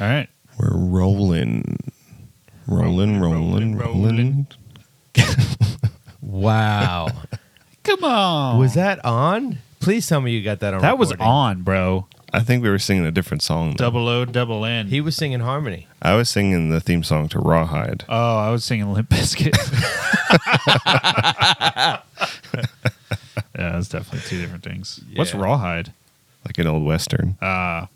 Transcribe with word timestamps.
All 0.00 0.08
right. 0.08 0.28
We're 0.58 0.76
rolling. 0.76 1.78
Rolling, 2.66 3.20
rolling, 3.20 3.76
rolling. 3.76 4.46
Wow. 6.22 7.08
Come 7.82 8.04
on. 8.04 8.58
was 8.60 8.74
that 8.74 9.04
on? 9.04 9.58
Please 9.80 10.06
tell 10.06 10.20
me 10.20 10.30
you 10.32 10.44
got 10.44 10.60
that 10.60 10.74
on. 10.74 10.80
That 10.80 10.96
was 10.96 11.10
recording. 11.10 11.32
on, 11.32 11.62
bro. 11.62 12.06
I 12.32 12.38
think 12.40 12.62
we 12.62 12.70
were 12.70 12.78
singing 12.78 13.04
a 13.04 13.10
different 13.10 13.42
song. 13.42 13.70
though. 13.70 13.76
Double 13.86 14.06
O, 14.06 14.24
double 14.24 14.64
N. 14.64 14.86
He 14.86 15.00
was 15.00 15.16
singing 15.16 15.40
harmony. 15.40 15.88
I 16.00 16.14
was 16.14 16.30
singing 16.30 16.70
the 16.70 16.80
theme 16.80 17.02
song 17.02 17.28
to 17.30 17.40
Rawhide. 17.40 18.04
oh, 18.08 18.36
I 18.38 18.50
was 18.50 18.64
singing 18.64 18.92
Limp 18.92 19.08
Bizkit. 19.10 19.56
yeah, 22.54 22.62
that's 23.54 23.88
definitely 23.88 24.20
two 24.28 24.40
different 24.40 24.62
things. 24.62 25.00
What's 25.16 25.34
Yeah. 25.34 25.40
Rawhide? 25.40 25.92
like 26.46 26.56
an 26.58 26.68
old 26.68 26.84
western. 26.84 27.36
Ah. 27.42 27.88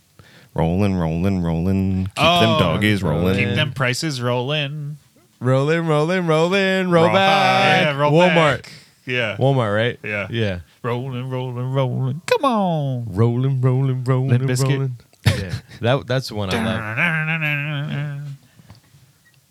Rolling, 0.55 0.95
rolling, 0.95 1.43
rolling. 1.43 2.05
Keep 2.07 2.13
Oh, 2.19 2.41
them 2.41 2.59
doggies 2.61 3.03
rolling. 3.03 3.37
Keep 3.37 3.55
them 3.57 3.73
prices 3.73 4.23
rolling. 4.23 4.99
Rolling, 5.41 5.87
rolling, 5.87 6.27
rolling, 6.27 6.89
roll 6.91 7.09
back. 7.09 7.83
Yeah, 7.87 7.97
roll 7.99 8.13
Walmart. 8.13 8.63
back. 8.63 8.73
Yeah. 9.05 9.37
Walmart, 9.37 9.75
right? 9.75 9.99
Yeah. 10.03 10.29
Yeah. 10.31 10.61
Rolling, 10.83 11.29
rolling, 11.29 11.73
rolling. 11.73 12.23
Come 12.27 12.45
on. 12.45 13.05
Rolling, 13.09 13.61
rolling, 13.61 14.05
rolling, 14.05 14.29
Limp 14.31 14.45
Bizkit. 14.45 14.71
rolling. 14.73 14.97
Yeah. 15.27 15.55
That 15.81 16.07
that's 16.07 16.29
the 16.29 16.35
one 16.37 16.55
I 16.55 16.65
love. 16.65 18.21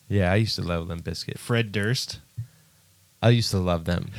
Yeah, 0.10 0.32
I 0.32 0.36
used 0.36 0.56
to 0.58 0.62
love 0.62 0.88
Limp 0.88 1.04
Bizkit. 1.04 1.40
Fred 1.40 1.72
Durst. 1.72 2.20
I 3.22 3.30
used 3.30 3.50
to 3.52 3.58
love 3.58 3.86
them. 3.86 4.12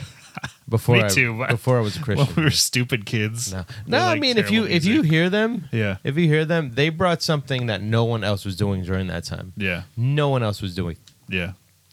Before 0.69 0.97
Me 0.97 1.05
I, 1.05 1.09
too, 1.09 1.37
but- 1.39 1.51
Before 1.51 1.79
I 1.79 1.81
was 1.83 1.97
a 1.97 2.01
Christian. 2.01 2.27
Well, 2.27 2.37
we 2.37 2.43
were 2.45 2.51
stupid 2.51 3.05
kids. 3.07 3.53
no, 3.53 3.65
no. 3.87 3.99
I 3.99 4.19
mean, 4.19 4.39
if 4.39 4.51
you 4.51 4.61
terrible 4.63 4.77
if 4.77 4.85
you 4.85 5.03
hear 5.03 5.29
them, 5.31 5.69
Yeah. 5.73 5.97
if 6.05 6.17
you 6.17 6.27
hear 6.27 6.45
them, 6.45 6.73
they 6.75 6.89
brought 6.89 7.23
something 7.23 7.67
that 7.67 7.83
no 7.83 8.05
one 8.05 8.25
else 8.25 8.45
was 8.45 8.57
doing 8.57 8.83
during 8.83 9.07
that 9.09 9.25
time. 9.25 9.53
Yeah. 9.57 9.83
No 9.97 10.29
one 10.31 10.43
else 10.43 10.61
was 10.63 10.75
doing 10.75 10.97
Yeah. 11.29 11.53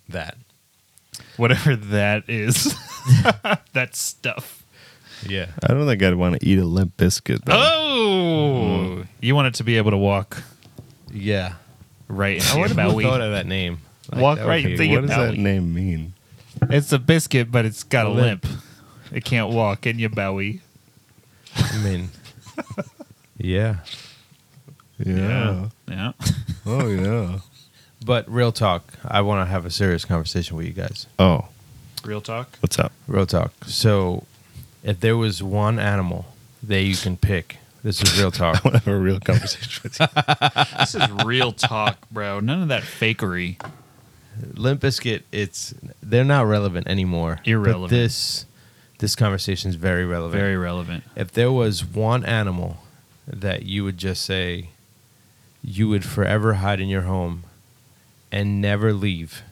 that. 0.09 0.37
Whatever 1.37 1.75
that 1.75 2.29
is. 2.29 2.73
that 3.73 3.95
stuff. 3.95 4.63
Yeah. 5.27 5.47
I 5.63 5.73
don't 5.73 5.85
think 5.85 6.01
I'd 6.01 6.15
want 6.15 6.39
to 6.39 6.47
eat 6.47 6.57
a 6.57 6.65
limp 6.65 6.97
biscuit 6.97 7.43
though. 7.45 7.53
Oh, 7.53 8.95
mm. 9.03 9.07
you 9.19 9.35
want 9.35 9.47
it 9.47 9.53
to 9.55 9.63
be 9.63 9.77
able 9.77 9.91
to 9.91 9.97
walk 9.97 10.41
Yeah. 11.13 11.53
right 12.07 12.37
into 12.37 12.47
I 12.47 12.51
your 12.53 12.59
wonder 12.61 12.81
who 12.81 12.89
belly. 12.89 13.03
thought 13.03 13.21
of 13.21 13.31
that 13.33 13.45
name. 13.45 13.79
Walk 14.13 14.37
that 14.37 14.45
would 14.45 14.49
right 14.49 14.65
be- 14.65 14.71
into 14.71 14.89
what 14.95 15.01
does 15.07 15.09
that 15.17 15.37
name 15.37 15.73
mean? 15.73 16.13
It's 16.69 16.91
a 16.91 16.99
biscuit, 16.99 17.51
but 17.51 17.65
it's 17.65 17.83
got 17.83 18.05
a 18.05 18.09
A 18.09 18.11
limp. 18.11 18.45
limp. 18.45 18.61
It 19.11 19.25
can't 19.25 19.51
walk 19.51 19.85
in 19.85 19.99
your 19.99 20.09
belly. 20.09 20.61
I 21.57 21.77
mean, 21.83 22.09
yeah. 23.37 23.77
Yeah. 24.97 25.67
Yeah. 25.87 26.11
Oh 26.65 26.87
yeah. 26.87 27.39
But 28.05 28.29
real 28.31 28.51
talk, 28.51 28.93
I 29.05 29.21
want 29.21 29.45
to 29.45 29.51
have 29.51 29.65
a 29.65 29.69
serious 29.69 30.05
conversation 30.05 30.55
with 30.57 30.65
you 30.65 30.73
guys. 30.73 31.07
Oh, 31.19 31.47
Real 32.03 32.21
talk. 32.21 32.57
what's 32.61 32.79
up? 32.79 32.91
Real 33.07 33.25
talk. 33.27 33.53
So, 33.65 34.25
if 34.83 34.99
there 35.01 35.15
was 35.17 35.43
one 35.43 35.77
animal 35.77 36.25
that 36.63 36.81
you 36.81 36.95
can 36.95 37.15
pick, 37.15 37.57
this 37.83 38.01
is 38.01 38.17
real 38.19 38.31
talk. 38.31 38.55
I 38.65 38.69
want 38.69 38.73
to 38.77 38.79
have 38.85 38.87
a 38.87 38.97
real 38.99 39.19
conversation 39.19 39.81
with 39.83 39.99
you. 39.99 40.07
This 40.79 40.95
is 40.95 41.11
real 41.25 41.51
talk, 41.51 41.97
bro. 42.11 42.39
None 42.39 42.63
of 42.63 42.67
that 42.69 42.81
fakery. 42.83 43.57
Limp 44.53 44.81
Bizkit, 44.81 45.23
it's 45.31 45.73
they're 46.01 46.23
not 46.23 46.47
relevant 46.47 46.87
anymore. 46.87 47.39
Irrelevant. 47.45 47.89
But 47.91 47.95
this 47.95 48.45
this 48.99 49.15
conversation 49.15 49.69
is 49.69 49.75
very 49.75 50.05
relevant. 50.05 50.39
Very 50.39 50.57
relevant. 50.57 51.03
if 51.15 51.31
there 51.31 51.51
was 51.51 51.83
one 51.83 52.23
animal 52.23 52.77
that 53.27 53.63
you 53.63 53.83
would 53.83 53.97
just 53.97 54.23
say 54.23 54.69
you 55.63 55.89
would 55.89 56.05
forever 56.05 56.55
hide 56.55 56.79
in 56.79 56.87
your 56.87 57.01
home 57.01 57.43
and 58.31 58.61
never 58.61 58.93
leave, 58.93 59.43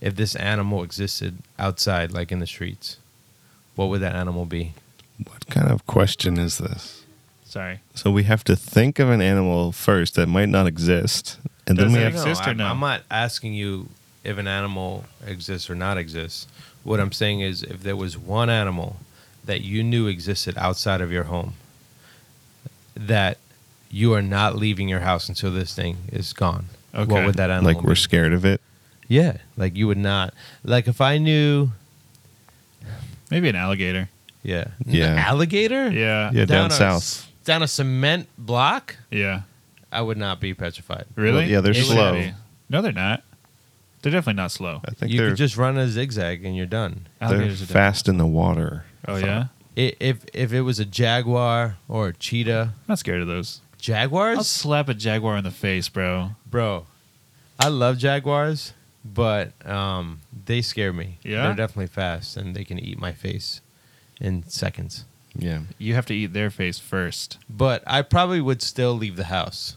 if 0.00 0.16
this 0.16 0.34
animal 0.36 0.82
existed 0.82 1.38
outside, 1.58 2.12
like 2.12 2.32
in 2.32 2.38
the 2.38 2.46
streets, 2.46 2.98
what 3.74 3.88
would 3.88 4.00
that 4.00 4.14
animal 4.14 4.44
be? 4.46 4.74
What 5.24 5.46
kind 5.48 5.68
of 5.68 5.86
question 5.86 6.38
is 6.38 6.58
this? 6.58 7.04
Sorry. 7.44 7.80
So 7.94 8.10
we 8.10 8.24
have 8.24 8.44
to 8.44 8.54
think 8.54 8.98
of 8.98 9.10
an 9.10 9.20
animal 9.20 9.72
first 9.72 10.14
that 10.14 10.28
might 10.28 10.48
not 10.48 10.66
exist, 10.66 11.38
and 11.66 11.78
then 11.78 11.92
we 11.92 11.98
have 11.98 12.12
exist 12.12 12.46
or 12.46 12.50
I'm, 12.50 12.56
no? 12.58 12.66
I'm 12.66 12.80
not 12.80 13.02
asking 13.10 13.54
you 13.54 13.88
if 14.28 14.36
an 14.38 14.46
animal 14.46 15.04
exists 15.26 15.70
or 15.70 15.74
not 15.74 15.96
exists. 15.98 16.46
What 16.84 17.00
I'm 17.00 17.12
saying 17.12 17.40
is, 17.40 17.62
if 17.62 17.82
there 17.82 17.96
was 17.96 18.16
one 18.18 18.50
animal 18.50 18.96
that 19.44 19.62
you 19.62 19.82
knew 19.82 20.06
existed 20.06 20.56
outside 20.58 21.00
of 21.00 21.10
your 21.10 21.24
home, 21.24 21.54
that 22.94 23.38
you 23.90 24.12
are 24.12 24.22
not 24.22 24.56
leaving 24.56 24.88
your 24.88 25.00
house 25.00 25.28
until 25.28 25.50
this 25.52 25.74
thing 25.74 25.96
is 26.12 26.32
gone. 26.32 26.66
Okay. 26.94 27.10
What 27.12 27.24
would 27.26 27.34
that 27.36 27.50
animal 27.50 27.72
like 27.72 27.82
we're 27.82 27.92
be? 27.94 28.00
scared 28.00 28.32
of 28.32 28.44
it. 28.44 28.60
Yeah, 29.08 29.38
like 29.56 29.76
you 29.76 29.86
would 29.86 29.98
not. 29.98 30.34
Like 30.62 30.86
if 30.88 31.00
I 31.00 31.18
knew, 31.18 31.70
Maybe 33.30 33.48
an 33.48 33.56
alligator. 33.56 34.08
yeah, 34.42 34.68
Yeah. 34.86 35.12
An 35.12 35.18
alligator, 35.18 35.90
Yeah. 35.90 36.30
Yeah, 36.32 36.44
down, 36.44 36.66
a, 36.70 36.74
south. 36.74 37.26
down 37.44 37.62
a 37.62 37.68
cement 37.68 38.28
block, 38.38 38.96
Yeah. 39.10 39.42
I 39.90 40.02
would 40.02 40.18
not 40.18 40.38
be 40.40 40.52
petrified. 40.52 41.06
Really? 41.14 41.38
Well, 41.40 41.48
yeah, 41.48 41.60
they're 41.62 41.72
It 41.72 41.84
slow. 41.84 42.30
No, 42.68 42.82
they're 42.82 42.92
not. 42.92 43.22
They're 44.02 44.12
definitely 44.12 44.40
not 44.40 44.50
slow. 44.52 44.80
I 44.84 44.92
think 44.92 45.12
You 45.12 45.18
they're 45.20 45.28
could 45.30 45.36
just 45.38 45.56
run 45.56 45.76
a 45.76 45.88
zigzag 45.88 46.44
and 46.44 46.56
you're 46.56 46.66
done. 46.66 47.08
they're 47.20 47.28
Alligators 47.28 47.62
are 47.62 47.66
different. 47.66 47.70
fast 47.72 48.08
in 48.08 48.18
the 48.18 48.26
water. 48.26 48.84
Oh 49.06 49.16
yeah. 49.16 49.46
I- 49.76 49.94
If 50.00 50.24
if 50.34 50.52
it 50.52 50.62
was 50.62 50.78
a 50.80 50.84
jaguar 50.84 51.76
or 51.88 52.08
a 52.08 52.12
cheetah, 52.12 52.72
I'm 52.74 52.84
not 52.88 52.98
scared 52.98 53.22
of 53.22 53.28
those. 53.28 53.60
I'll 53.74 53.78
jaguars, 53.80 54.46
slap 54.48 54.88
a 54.88 54.94
jaguar 54.94 55.36
in 55.36 55.44
the 55.44 55.50
face, 55.52 55.88
bro. 55.88 56.30
bro. 56.50 56.86
I 57.60 57.68
love 57.68 57.96
jaguars, 57.98 58.72
but 59.04 59.52
um, 59.66 60.20
they 60.46 60.62
scare 60.62 60.92
me. 60.92 61.18
Yeah? 61.22 61.44
they're 61.44 61.54
definitely 61.54 61.86
fast 61.86 62.36
and 62.36 62.54
they 62.56 62.64
can 62.64 62.78
eat 62.78 62.98
my 63.00 63.12
face 63.12 63.60
in 64.20 64.42
seconds. 64.48 65.04
Yeah. 65.36 65.60
You 65.78 65.94
have 65.94 66.06
to 66.06 66.14
eat 66.14 66.32
their 66.32 66.50
face 66.50 66.78
first. 66.80 67.38
But 67.48 67.82
I 67.86 68.02
probably 68.02 68.40
would 68.40 68.62
still 68.62 68.94
leave 68.94 69.14
the 69.16 69.24
house. 69.24 69.76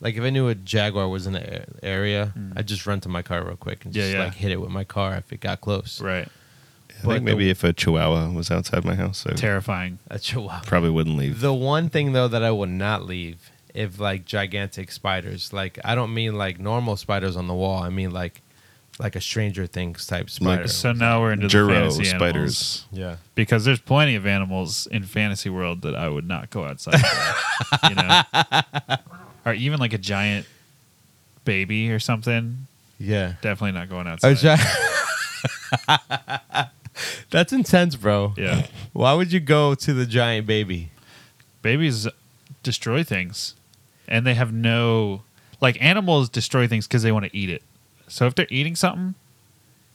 Like 0.00 0.14
if 0.16 0.22
I 0.22 0.30
knew 0.30 0.48
a 0.48 0.54
jaguar 0.54 1.08
was 1.08 1.26
in 1.26 1.34
the 1.34 1.62
a- 1.62 1.84
area, 1.84 2.32
Mm. 2.36 2.52
I'd 2.56 2.66
just 2.66 2.86
run 2.86 3.00
to 3.02 3.08
my 3.08 3.22
car 3.22 3.44
real 3.44 3.56
quick 3.56 3.84
and 3.84 3.94
Yeah, 3.94 4.02
just 4.02 4.14
yeah. 4.14 4.24
like 4.24 4.34
hit 4.34 4.50
it 4.50 4.60
with 4.60 4.70
my 4.70 4.84
car 4.84 5.14
if 5.16 5.32
it 5.32 5.40
got 5.40 5.60
close. 5.60 6.00
Right. 6.00 6.26
I 6.26 6.92
But 7.04 7.12
think 7.14 7.24
maybe 7.24 7.44
the- 7.44 7.50
if 7.50 7.64
a 7.64 7.72
chihuahua 7.72 8.30
was 8.30 8.50
outside 8.50 8.84
my 8.84 8.94
house, 8.94 9.26
I 9.26 9.32
Terrifying. 9.34 9.98
A 10.10 10.18
chihuahua. 10.18 10.62
probably 10.66 10.90
wouldn't 10.90 11.16
leave. 11.16 11.40
The 11.40 11.52
one 11.54 11.88
thing 11.90 12.12
though 12.12 12.28
that 12.28 12.42
I 12.42 12.50
would 12.50 12.68
not 12.70 13.04
leave 13.06 13.50
if 13.74 13.98
like 14.00 14.24
gigantic 14.24 14.90
spiders, 14.90 15.52
like 15.52 15.78
I 15.84 15.94
don't 15.94 16.12
mean 16.14 16.34
like 16.36 16.58
normal 16.58 16.96
spiders 16.96 17.36
on 17.36 17.46
the 17.46 17.54
wall. 17.54 17.82
I 17.82 17.88
mean 17.90 18.10
like 18.10 18.42
like 18.98 19.16
a 19.16 19.20
Stranger 19.20 19.66
Things 19.66 20.06
type 20.06 20.28
spider. 20.28 20.68
So 20.68 20.92
now 20.92 21.22
we're 21.22 21.32
into 21.32 21.48
the 21.48 21.54
Juro 21.56 21.72
fantasy 21.72 22.04
spiders. 22.04 22.34
animals. 22.34 22.86
yeah. 22.92 23.16
Because 23.34 23.64
there's 23.64 23.80
plenty 23.80 24.14
of 24.14 24.26
animals 24.26 24.86
in 24.88 25.04
fantasy 25.04 25.48
world 25.48 25.80
that 25.82 25.94
I 25.94 26.08
would 26.10 26.26
not 26.28 26.50
go 26.50 26.64
outside. 26.66 27.00
for, 27.00 27.88
you 27.88 27.94
know, 27.94 28.22
or 29.44 29.52
even 29.54 29.78
like 29.80 29.92
a 29.92 29.98
giant 29.98 30.46
baby 31.44 31.90
or 31.90 31.98
something. 31.98 32.66
Yeah. 32.98 33.34
Definitely 33.40 33.72
not 33.72 33.88
going 33.88 34.06
outside. 34.06 34.36
gi- 34.36 34.56
That's 37.30 37.52
intense, 37.52 37.96
bro. 37.96 38.34
yeah, 38.36 38.66
Why 38.92 39.14
would 39.14 39.32
you 39.32 39.40
go 39.40 39.74
to 39.74 39.92
the 39.94 40.04
giant 40.06 40.46
baby? 40.46 40.90
babies 41.62 42.08
destroy 42.62 43.02
things, 43.04 43.54
and 44.08 44.26
they 44.26 44.34
have 44.34 44.52
no 44.52 45.22
like 45.60 45.80
animals 45.80 46.28
destroy 46.28 46.66
things 46.66 46.86
because 46.86 47.02
they 47.02 47.12
want 47.12 47.24
to 47.26 47.36
eat 47.36 47.48
it. 47.50 47.62
So 48.08 48.26
if 48.26 48.34
they're 48.34 48.46
eating 48.50 48.74
something, 48.76 49.14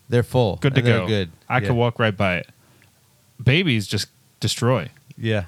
They're 0.10 0.24
full. 0.24 0.56
good 0.58 0.76
to 0.76 0.82
go. 0.82 1.06
Good. 1.08 1.32
I 1.50 1.58
yeah. 1.60 1.68
could 1.68 1.76
walk 1.76 2.00
right 2.00 2.16
by 2.16 2.38
it. 2.38 2.50
Babies 3.44 3.88
just 3.88 4.08
destroy 4.40 4.90
Yeah. 5.18 5.46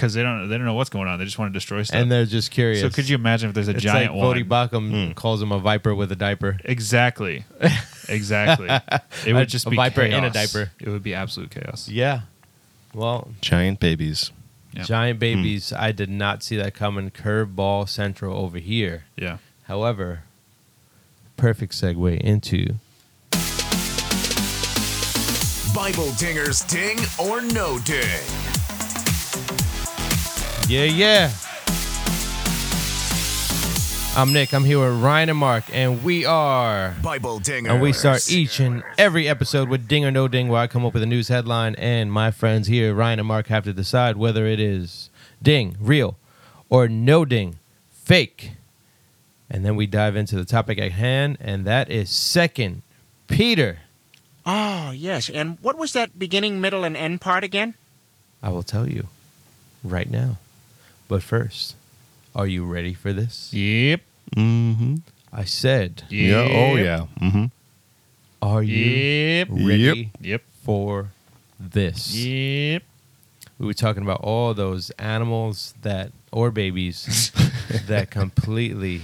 Because 0.00 0.14
they 0.14 0.22
don't 0.22 0.48
they 0.48 0.56
don't 0.56 0.64
know 0.64 0.74
what's 0.74 0.88
going 0.88 1.08
on. 1.08 1.18
They 1.18 1.26
just 1.26 1.38
want 1.38 1.52
to 1.52 1.56
destroy 1.56 1.82
stuff. 1.82 2.00
And 2.00 2.10
they're 2.10 2.24
just 2.24 2.50
curious. 2.50 2.80
so 2.80 2.88
could 2.88 3.06
you 3.06 3.16
imagine 3.16 3.50
if 3.50 3.54
there's 3.54 3.68
a 3.68 3.72
It's 3.72 3.82
giant 3.82 4.14
like 4.14 4.18
one? 4.18 4.28
Bodie 4.28 4.44
Bacham 4.44 5.08
hmm. 5.08 5.12
calls 5.12 5.42
him 5.42 5.52
a 5.52 5.58
viper 5.58 5.94
with 5.94 6.10
a 6.10 6.16
diaper. 6.16 6.58
Exactly. 6.64 7.44
Exactly. 8.08 8.68
It 9.24 9.34
would 9.34 9.48
just 9.48 9.68
a 9.68 9.70
be 9.70 9.76
viper 9.76 10.00
in 10.00 10.24
a 10.24 10.30
diaper. 10.30 10.72
It 10.80 10.88
would 10.88 11.04
be 11.04 11.14
absolute 11.14 11.52
chaos. 11.52 11.88
Yeah. 11.88 12.22
Well, 12.92 13.28
Giant 13.40 13.78
babies. 13.78 14.32
Yeah. 14.72 14.82
giant 14.82 15.18
hmm. 15.18 15.20
babies, 15.20 15.72
I 15.72 15.92
did 15.92 16.10
not 16.10 16.42
see 16.42 16.56
that 16.56 16.74
coming. 16.74 17.10
Curveball 17.10 17.88
central 17.88 18.36
over 18.36 18.58
here. 18.58 19.04
Yeah. 19.16 19.38
However, 19.64 20.24
perfect 21.36 21.72
segue 21.72 22.20
into 22.20 22.74
Bible 25.72 26.10
dingers 26.18 26.68
ding 26.68 26.98
or 27.16 27.42
no 27.42 27.78
ding. 27.84 28.39
Yeah, 30.70 30.84
yeah. 30.84 31.32
I'm 34.16 34.32
Nick. 34.32 34.54
I'm 34.54 34.62
here 34.62 34.78
with 34.78 35.02
Ryan 35.02 35.30
and 35.30 35.38
Mark, 35.38 35.64
and 35.72 36.04
we 36.04 36.24
are. 36.24 36.94
Bible 37.02 37.40
dingers. 37.40 37.70
And 37.70 37.82
we 37.82 37.92
start 37.92 38.30
each 38.30 38.60
and 38.60 38.84
every 38.96 39.28
episode 39.28 39.68
with 39.68 39.88
Ding 39.88 40.04
or 40.04 40.12
No 40.12 40.28
Ding, 40.28 40.46
where 40.46 40.60
I 40.60 40.68
come 40.68 40.86
up 40.86 40.94
with 40.94 41.02
a 41.02 41.06
news 41.06 41.26
headline, 41.26 41.74
and 41.74 42.12
my 42.12 42.30
friends 42.30 42.68
here, 42.68 42.94
Ryan 42.94 43.18
and 43.18 43.26
Mark, 43.26 43.48
have 43.48 43.64
to 43.64 43.72
decide 43.72 44.16
whether 44.16 44.46
it 44.46 44.60
is 44.60 45.10
ding, 45.42 45.76
real, 45.80 46.16
or 46.68 46.86
no 46.86 47.24
ding, 47.24 47.58
fake. 47.90 48.52
And 49.50 49.64
then 49.64 49.74
we 49.74 49.88
dive 49.88 50.14
into 50.14 50.36
the 50.36 50.44
topic 50.44 50.78
at 50.78 50.92
hand, 50.92 51.36
and 51.40 51.64
that 51.64 51.90
is 51.90 52.10
Second 52.10 52.82
Peter. 53.26 53.80
Oh, 54.46 54.92
yes. 54.92 55.28
And 55.28 55.58
what 55.62 55.76
was 55.76 55.94
that 55.94 56.16
beginning, 56.16 56.60
middle, 56.60 56.84
and 56.84 56.96
end 56.96 57.20
part 57.20 57.42
again? 57.42 57.74
I 58.40 58.50
will 58.50 58.62
tell 58.62 58.88
you 58.88 59.08
right 59.82 60.08
now. 60.08 60.36
But 61.10 61.24
first, 61.24 61.74
are 62.36 62.46
you 62.46 62.64
ready 62.64 62.94
for 62.94 63.12
this? 63.12 63.52
Yep. 63.52 64.00
Mm-hmm. 64.36 64.94
I 65.32 65.42
said, 65.44 66.04
Yeah. 66.08 66.46
Oh 66.48 66.76
yeah. 66.76 67.06
Mm-hmm. 67.20 67.46
are 68.40 68.62
you 68.62 68.76
Yep. 68.86 69.48
ready 69.50 70.12
Yep. 70.20 70.42
for 70.62 71.08
this? 71.58 72.14
Yep. 72.14 72.84
We 73.58 73.66
were 73.66 73.74
talking 73.74 74.04
about 74.04 74.20
all 74.20 74.54
those 74.54 74.90
animals 75.00 75.74
that, 75.82 76.12
or 76.30 76.52
babies, 76.52 77.32
that 77.88 78.12
completely 78.12 79.00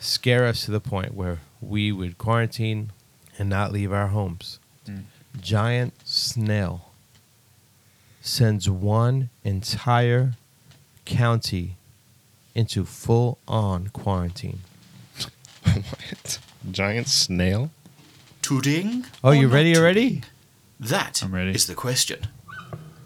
scare 0.00 0.46
us 0.46 0.64
to 0.64 0.70
the 0.70 0.80
point 0.80 1.12
where 1.12 1.40
we 1.60 1.92
would 1.92 2.16
quarantine 2.16 2.92
and 3.38 3.50
not 3.50 3.72
leave 3.72 3.92
our 3.92 4.08
homes. 4.08 4.58
Mm. 4.88 5.02
Giant 5.38 5.92
snail 6.06 6.92
sends 8.22 8.70
one 8.70 9.28
entire 9.44 10.32
county 11.04 11.76
into 12.54 12.84
full 12.84 13.38
on 13.48 13.88
quarantine. 13.88 14.60
What? 15.64 16.38
Giant 16.70 17.08
snail? 17.08 17.70
Tooting? 18.42 19.06
Oh, 19.22 19.30
you 19.32 19.48
not 19.48 19.54
ready 19.54 19.70
tooting? 19.72 19.82
already? 19.82 20.20
That 20.80 21.22
I'm 21.22 21.34
ready. 21.34 21.52
is 21.52 21.66
the 21.66 21.74
question. 21.74 22.26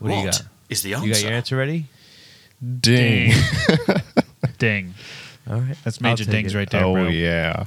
What 0.01 0.09
do 0.11 0.15
you 0.17 0.25
got? 0.25 0.43
is 0.69 0.83
the 0.83 0.95
answer? 0.95 1.07
You 1.07 1.13
got 1.13 1.23
your 1.23 1.33
answer 1.33 1.57
ready? 1.57 1.87
Ding. 2.81 3.33
Ding. 4.59 4.95
All 5.49 5.61
right. 5.61 5.77
That's 5.85 5.99
I'll 6.03 6.11
major 6.11 6.25
take 6.25 6.33
dings 6.33 6.55
it. 6.55 6.59
right 6.59 6.69
there, 6.71 6.85
oh 6.85 6.93
bro. 6.95 7.09
yeah. 7.09 7.65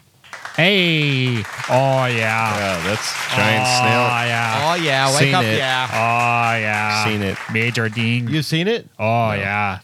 Hey. 0.56 1.38
Oh 1.69 2.06
yeah. 2.06 2.10
Yeah, 2.10 2.84
that's 2.84 3.36
giant 3.36 3.68
snail. 3.68 4.01
oh, 4.01 4.10
snail. 4.10 4.27
yeah. 4.27 4.60
Oh, 4.62 4.75
yeah. 4.75 5.10
Wake 5.12 5.19
Seen 5.19 5.36
up, 5.36 5.44
it. 5.45 5.57
yeah. 5.57 5.88
Oh 5.92 6.60
yeah. 6.60 7.06
Seen 7.06 7.22
it. 7.22 7.38
Major 7.54 7.89
ding. 7.89 8.27
You 8.27 8.42
seen 8.42 8.68
it? 8.68 8.88
oh 9.00 9.31
yeah. 9.34 9.80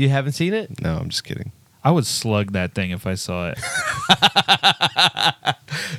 You 0.00 0.08
haven't 0.08 0.32
seen 0.32 0.54
it? 0.54 0.80
No, 0.80 0.96
I'm 0.96 1.10
just 1.10 1.24
kidding. 1.24 1.52
I 1.84 1.90
would 1.90 2.06
slug 2.06 2.52
that 2.52 2.74
thing 2.74 2.90
if 2.90 3.06
I 3.06 3.14
saw 3.14 3.52
it. 3.54 3.58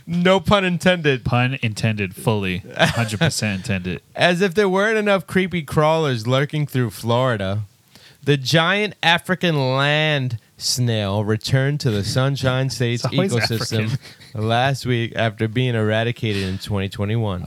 No 0.07 0.39
pun 0.39 0.65
intended. 0.65 1.23
Pun 1.23 1.57
intended 1.61 2.15
fully. 2.15 2.61
100% 2.61 3.55
intended. 3.55 4.01
As 4.15 4.41
if 4.41 4.53
there 4.55 4.67
weren't 4.67 4.97
enough 4.97 5.25
creepy 5.27 5.61
crawlers 5.61 6.27
lurking 6.27 6.67
through 6.67 6.89
Florida, 6.89 7.61
the 8.23 8.37
giant 8.37 8.95
African 9.01 9.75
land 9.75 10.37
snail 10.57 11.23
returned 11.23 11.79
to 11.81 11.91
the 11.91 12.03
Sunshine 12.03 12.69
State's 12.71 13.05
It's 13.05 13.13
always 13.13 13.33
ecosystem 13.33 13.97
last 14.33 14.85
week 14.85 15.13
after 15.15 15.47
being 15.47 15.75
eradicated 15.75 16.43
in 16.43 16.57
2021. 16.57 17.45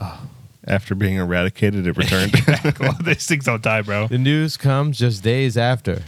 After 0.67 0.95
being 0.95 1.17
eradicated, 1.17 1.87
it 1.87 1.97
returned. 1.97 2.33
well, 2.81 2.97
these 3.03 3.27
things 3.27 3.45
don't 3.45 3.63
die, 3.63 3.83
bro. 3.83 4.07
The 4.07 4.17
news 4.19 4.57
comes 4.57 4.99
just 4.99 5.23
days 5.23 5.59
after 5.59 6.03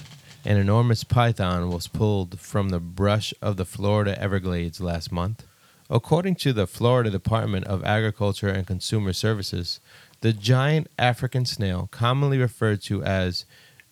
an 0.46 0.56
enormous 0.56 1.04
python 1.04 1.70
was 1.70 1.88
pulled 1.88 2.38
from 2.40 2.68
the 2.68 2.80
brush 2.80 3.34
of 3.42 3.56
the 3.56 3.64
Florida 3.64 4.20
Everglades 4.20 4.80
last 4.80 5.10
month. 5.10 5.44
According 5.90 6.36
to 6.36 6.52
the 6.52 6.66
Florida 6.66 7.10
Department 7.10 7.66
of 7.66 7.84
Agriculture 7.84 8.48
and 8.48 8.66
Consumer 8.66 9.12
Services, 9.12 9.80
the 10.20 10.32
giant 10.32 10.88
African 10.98 11.44
snail, 11.44 11.88
commonly 11.90 12.38
referred 12.38 12.82
to 12.82 13.02
as 13.02 13.44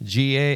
G-A-L-S, 0.03 0.55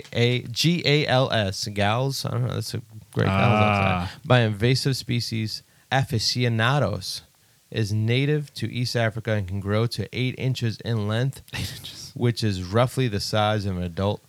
gals, 1.75 2.25
I 2.25 2.31
don't 2.31 2.47
know, 2.47 2.55
that's 2.55 2.75
a 2.75 2.83
great 3.13 3.27
gals 3.27 3.37
Ah. 3.37 4.13
by 4.25 4.41
invasive 4.41 4.97
species 4.97 5.63
aficionados, 5.91 7.23
is 7.71 7.93
native 7.93 8.53
to 8.55 8.73
East 8.73 8.97
Africa 8.97 9.33
and 9.33 9.47
can 9.47 9.61
grow 9.61 9.87
to 9.87 10.09
8 10.13 10.35
inches 10.39 10.81
in 10.81 11.07
length 11.07 11.43
which 12.15 12.43
is 12.43 12.65
roughly 12.65 13.09
the 13.09 13.21
size 13.21 13.67
of 13.67 13.77
an 13.77 13.83
adult 13.83 14.23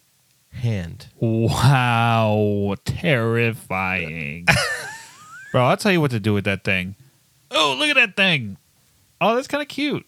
hand. 0.51 1.07
Wow. 1.19 2.75
Terrifying. 2.85 4.45
bro, 5.51 5.65
I'll 5.65 5.77
tell 5.77 5.91
you 5.91 6.01
what 6.01 6.11
to 6.11 6.19
do 6.19 6.33
with 6.33 6.45
that 6.45 6.63
thing. 6.63 6.95
Oh, 7.51 7.75
look 7.77 7.89
at 7.89 7.95
that 7.95 8.15
thing. 8.15 8.57
Oh, 9.21 9.35
that's 9.35 9.47
kind 9.47 9.61
of 9.61 9.67
cute. 9.67 10.05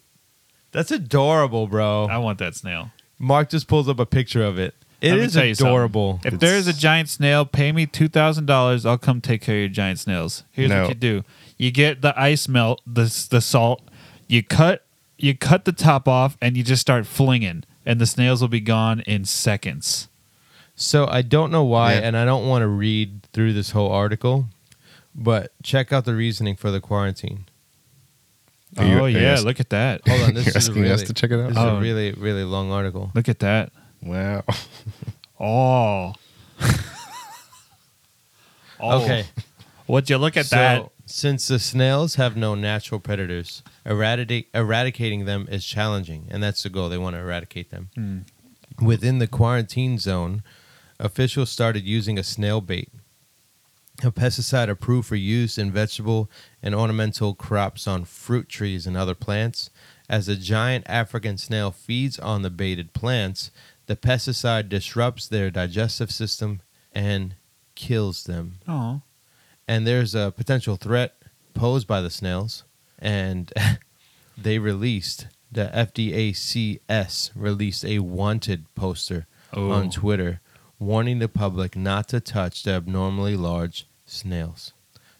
That's 0.72 0.90
adorable, 0.90 1.66
bro. 1.66 2.06
I 2.10 2.18
want 2.18 2.38
that 2.38 2.54
snail. 2.54 2.90
Mark 3.18 3.50
just 3.50 3.68
pulls 3.68 3.88
up 3.88 3.98
a 3.98 4.06
picture 4.06 4.42
of 4.44 4.58
it. 4.58 4.74
It 5.00 5.10
Let 5.10 5.18
me 5.18 5.24
is 5.24 5.32
tell 5.34 5.44
you 5.44 5.54
something. 5.54 5.70
adorable. 5.72 6.20
If 6.24 6.38
there's 6.38 6.68
a 6.68 6.72
giant 6.72 7.08
snail, 7.08 7.44
pay 7.44 7.72
me 7.72 7.86
two 7.86 8.08
thousand 8.08 8.46
dollars. 8.46 8.86
I'll 8.86 8.98
come 8.98 9.20
take 9.20 9.42
care 9.42 9.56
of 9.56 9.60
your 9.60 9.68
giant 9.68 9.98
snails. 9.98 10.44
Here's 10.52 10.70
No. 10.70 10.82
what 10.82 10.88
you 10.90 10.94
do: 10.94 11.24
you 11.58 11.72
get 11.72 12.02
the 12.02 12.18
ice 12.18 12.46
melt, 12.48 12.80
the 12.86 13.04
the 13.30 13.40
salt. 13.40 13.82
You 14.28 14.44
cut 14.44 14.86
you 15.18 15.36
cut 15.36 15.64
the 15.64 15.72
top 15.72 16.06
off, 16.06 16.36
and 16.40 16.56
you 16.56 16.62
just 16.62 16.80
start 16.80 17.06
flinging, 17.06 17.64
and 17.84 18.00
the 18.00 18.06
snails 18.06 18.40
will 18.40 18.48
be 18.48 18.60
gone 18.60 19.00
in 19.00 19.24
seconds. 19.24 20.08
So 20.74 21.06
I 21.06 21.22
don't 21.22 21.50
know 21.50 21.64
why, 21.64 21.94
Yeah. 21.94 22.00
and 22.00 22.16
I 22.16 22.24
don't 22.24 22.48
want 22.48 22.62
to 22.62 22.68
read 22.68 23.28
through 23.32 23.52
this 23.52 23.70
whole 23.70 23.90
article, 23.92 24.46
but 25.14 25.52
check 25.62 25.92
out 25.92 26.04
the 26.04 26.14
reasoning 26.14 26.56
for 26.56 26.70
the 26.70 26.80
quarantine. 26.80 27.44
Are 28.78 28.84
oh 29.00 29.06
you 29.06 29.18
yeah, 29.18 29.32
ask- 29.32 29.44
look 29.44 29.60
at 29.60 29.68
that. 29.70 30.00
Hold 30.08 30.20
on, 30.22 30.34
this 30.34 30.46
You're 30.46 30.50
is 30.56 30.68
asking 30.68 30.82
really, 30.82 30.94
us 30.94 31.02
to 31.02 31.12
check 31.12 31.30
it 31.30 31.38
out? 31.38 31.48
This 31.48 31.58
is 31.58 31.62
Oh. 31.62 31.76
a 31.76 31.80
really, 31.80 32.12
really 32.12 32.44
long 32.44 32.70
article. 32.72 33.10
Look 33.14 33.28
at 33.28 33.38
that. 33.40 33.70
Wow. 34.02 34.44
Oh. 35.44 36.14
oh. 38.80 39.02
Okay. 39.02 39.26
Would 39.88 40.08
you 40.08 40.16
look 40.18 40.36
at 40.36 40.46
so, 40.46 40.56
that? 40.56 40.88
Since 41.06 41.48
the 41.48 41.58
snails 41.58 42.14
have 42.14 42.36
no 42.36 42.54
natural 42.54 43.00
predators, 43.00 43.62
eradicate, 43.84 44.48
eradicating 44.54 45.24
them 45.24 45.48
is 45.50 45.64
challenging, 45.64 46.28
and 46.30 46.42
that's 46.42 46.62
the 46.62 46.70
goal. 46.70 46.88
They 46.88 46.98
want 46.98 47.16
to 47.16 47.20
eradicate 47.20 47.70
them. 47.70 47.90
Hmm. 47.94 48.18
Within 48.84 49.18
the 49.18 49.26
quarantine 49.26 49.98
zone, 49.98 50.42
officials 51.02 51.50
started 51.50 51.84
using 51.84 52.18
a 52.18 52.22
snail 52.22 52.60
bait, 52.62 52.88
a 54.02 54.10
pesticide 54.10 54.70
approved 54.70 55.06
for 55.08 55.16
use 55.16 55.58
in 55.58 55.70
vegetable 55.70 56.30
and 56.62 56.74
ornamental 56.74 57.34
crops 57.34 57.86
on 57.86 58.04
fruit 58.04 58.48
trees 58.48 58.86
and 58.86 58.96
other 58.96 59.14
plants. 59.14 59.68
As 60.08 60.28
a 60.28 60.36
giant 60.36 60.84
African 60.88 61.36
snail 61.36 61.70
feeds 61.70 62.18
on 62.18 62.42
the 62.42 62.50
baited 62.50 62.92
plants, 62.94 63.50
the 63.86 63.96
pesticide 63.96 64.68
disrupts 64.68 65.26
their 65.28 65.50
digestive 65.50 66.10
system 66.10 66.60
and 66.92 67.34
kills 67.74 68.24
them 68.24 68.58
Oh. 68.68 69.02
and 69.66 69.86
there's 69.86 70.14
a 70.14 70.32
potential 70.36 70.76
threat 70.76 71.14
posed 71.54 71.86
by 71.86 72.00
the 72.00 72.10
snails, 72.10 72.64
and 72.98 73.52
they 74.38 74.58
released 74.58 75.26
the 75.50 75.70
FDACS 75.74 77.30
released 77.34 77.84
a 77.84 77.98
wanted 77.98 78.64
poster 78.74 79.26
Oh. 79.52 79.70
on 79.70 79.90
Twitter 79.90 80.40
warning 80.82 81.18
the 81.18 81.28
public 81.28 81.76
not 81.76 82.08
to 82.08 82.20
touch 82.20 82.62
the 82.64 82.72
abnormally 82.72 83.36
large 83.36 83.86
snails. 84.06 84.72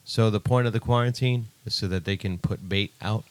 So 0.05 0.29
the 0.31 0.41
point 0.41 0.67
of 0.67 0.73
the 0.73 0.81
quarantine 0.81 1.47
is 1.65 1.75
so 1.75 1.87
that 1.89 2.05
they 2.05 2.17
can 2.17 2.39
put 2.39 2.69
bait 2.69 2.93
out 3.01 3.25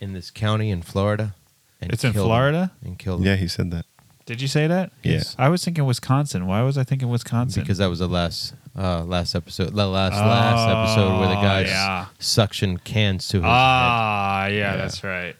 in 0.00 0.12
this 0.12 0.30
county 0.30 0.70
in 0.70 0.82
Florida. 0.82 1.34
And 1.80 1.92
It's 1.92 2.04
in 2.04 2.12
kill 2.12 2.22
them. 2.24 2.28
Florida? 2.28 2.70
and 2.84 2.98
kill 2.98 3.16
them. 3.18 3.26
Yeah, 3.26 3.36
he 3.36 3.48
said 3.48 3.70
that. 3.72 3.84
Did 4.26 4.40
you 4.42 4.48
say 4.48 4.66
that? 4.66 4.92
Yeah. 5.02 5.22
I 5.38 5.48
was 5.48 5.64
thinking 5.64 5.86
Wisconsin. 5.86 6.46
Why 6.46 6.62
was 6.62 6.76
I 6.76 6.84
thinking 6.84 7.08
Wisconsin? 7.08 7.62
because 7.62 7.78
that 7.78 7.86
was 7.88 7.98
the 8.00 8.08
last 8.08 8.54
uh, 8.76 9.02
last 9.04 9.34
episode, 9.34 9.74
the 9.74 9.86
last 9.86 10.12
last 10.14 10.68
episode 10.68 11.18
where 11.18 11.28
the 11.28 11.38
Oh, 11.38 11.42
guy 11.42 11.60
yeah. 11.62 12.06
suction 12.18 12.78
cans 12.78 13.26
to 13.28 13.38
his 13.38 13.44
head. 13.44 13.50
ah, 13.50 14.46
yeah, 14.46 14.56
Yeah. 14.56 14.76
that's 14.76 15.02
right. 15.02 15.34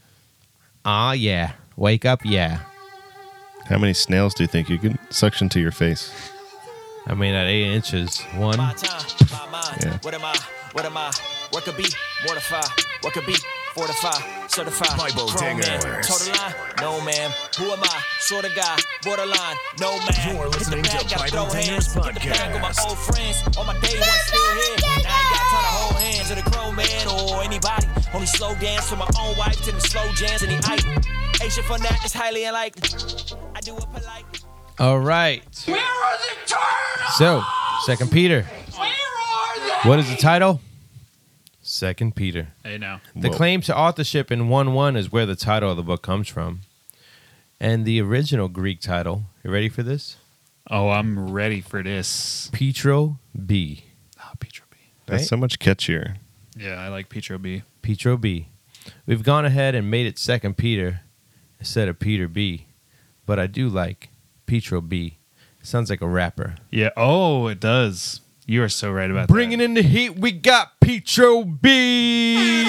Ah, 0.85 1.13
yeah. 1.13 1.53
Wake 1.77 2.05
up, 2.05 2.21
yeah. 2.25 2.61
How 3.69 3.77
many 3.79 3.93
snails 3.93 4.35
do 4.35 4.43
you 4.43 4.49
think 4.49 4.69
you 4.69 4.79
can 4.79 4.99
suction 5.11 5.49
to 5.51 5.61
your 5.61 5.73
face? 5.73 6.11
I 7.07 7.15
mean, 7.15 7.35
at 7.35 7.47
eight 7.47 7.73
inches, 7.73 8.21
one. 8.37 8.57
My 8.57 8.75
my 9.31 9.47
mind. 9.51 9.79
Yeah. 9.85 9.99
What 10.03 10.15
am 10.15 10.25
I? 10.25 10.37
What 10.73 10.85
am 10.85 10.97
I? 10.97 11.13
What 11.51 11.65
could 11.65 11.77
be? 11.77 11.85
Mortify. 12.27 12.63
What 13.03 13.13
could 13.13 13.27
be? 13.27 13.35
Fortify. 13.75 14.47
Certify. 14.49 14.97
Bible 14.97 15.29
Grown 15.29 15.61
man. 15.61 15.81
dingers. 15.81 16.07
Total 16.09 16.33
line. 16.37 16.55
No, 16.81 17.01
ma'am. 17.05 17.31
Who 17.59 17.65
am 17.71 17.81
I? 17.83 18.03
Sort 18.21 18.45
of 18.45 18.55
guy. 18.57 18.77
Borderline. 19.05 19.57
No, 19.81 19.97
man. 19.99 20.37
You're 20.37 20.49
listening 20.49 20.85
Hit 20.85 20.93
the 20.93 20.99
to 20.99 21.05
bag, 21.05 21.31
gotta 21.31 21.33
Bible 21.33 21.53
Dingers 21.53 21.69
hands. 21.69 21.95
Hit 21.95 22.15
the 22.15 22.21
bag 22.29 22.53
with 22.53 22.63
my 22.63 22.71
Podcast. 22.71 22.89
old 22.89 22.99
friends. 22.99 23.57
All 23.57 23.65
my 23.65 23.75
day 23.81 23.97
ones 24.01 24.25
still 24.29 24.53
here. 24.57 24.77
I 24.85 24.97
ain't 24.97 25.05
got 25.05 25.45
time 25.53 25.65
to 25.65 25.73
hold 25.77 25.97
hands 26.03 26.29
with 26.31 26.41
a 26.41 26.51
grown 26.51 26.75
man 26.77 27.05
or 27.09 27.43
anybody. 27.45 27.87
Only 28.13 28.27
slow 28.27 28.55
dance 28.57 28.91
with 28.91 28.99
my 29.01 29.09
own 29.21 29.37
wife 29.37 29.61
to 29.65 29.73
the 29.73 29.81
slow 29.81 30.09
jams 30.13 30.43
and 30.43 30.53
the 30.53 30.61
idol. 30.69 31.27
Asian 31.42 31.62
for 31.64 31.78
that 31.78 32.02
is 32.04 32.12
highly 32.12 32.45
unlikely. 32.45 32.83
I 33.54 33.61
do 33.61 33.76
it 33.76 33.85
politely. 33.92 34.40
All 34.78 34.99
right. 34.99 35.42
So, 37.16 37.42
Second 37.85 38.11
Peter. 38.11 38.45
What 39.85 39.99
is 39.99 40.11
the 40.11 40.16
title? 40.16 40.61
Second 41.62 42.16
Peter. 42.16 42.49
Hey, 42.64 42.78
now. 42.78 43.00
The 43.14 43.28
Whoa. 43.28 43.37
claim 43.37 43.61
to 43.62 43.76
authorship 43.76 44.33
in 44.33 44.49
1 44.49 44.75
1 44.75 44.97
is 44.97 45.12
where 45.12 45.26
the 45.26 45.37
title 45.37 45.71
of 45.71 45.76
the 45.76 45.83
book 45.83 46.02
comes 46.02 46.28
from. 46.28 46.61
And 47.61 47.85
the 47.85 48.00
original 48.00 48.49
Greek 48.49 48.80
title, 48.80 49.25
you 49.45 49.50
ready 49.50 49.68
for 49.68 49.83
this? 49.83 50.16
Oh, 50.71 50.90
I'm 50.90 51.30
ready 51.30 51.61
for 51.61 51.83
this. 51.83 52.50
Petro 52.52 53.18
B. 53.47 53.85
Ah, 54.18 54.30
oh, 54.33 54.37
Petra 54.38 54.64
B. 54.71 54.76
That's 55.07 55.23
Right? 55.23 55.28
so 55.28 55.37
much 55.37 55.59
catchier. 55.59 56.16
Yeah, 56.57 56.75
I 56.75 56.88
like 56.88 57.09
Petro 57.09 57.38
B. 57.38 57.62
Petro 57.83 58.16
B. 58.16 58.49
We've 59.07 59.23
gone 59.23 59.45
ahead 59.45 59.75
and 59.75 59.90
made 59.90 60.07
it 60.07 60.18
Second 60.18 60.57
Peter 60.57 61.00
instead 61.59 61.88
of 61.88 61.99
Peter 61.99 62.29
B. 62.29 62.67
But 63.27 63.38
I 63.38 63.47
do 63.47 63.69
like 63.69 64.09
Petro 64.47 64.81
B. 64.81 65.19
Sounds 65.62 65.91
like 65.91 66.00
a 66.00 66.09
rapper. 66.09 66.55
Yeah. 66.71 66.91
Oh, 66.97 67.49
it 67.49 67.61
does. 67.61 68.23
You 68.47 68.62
are 68.62 68.69
so 68.71 68.91
right 68.91 69.11
about 69.11 69.29
Bringing 69.29 69.59
that. 69.59 69.65
in 69.65 69.75
the 69.75 69.83
heat, 69.83 70.19
we 70.19 70.33
got 70.33 70.81
Petro 70.81 71.45
B. 71.45 72.65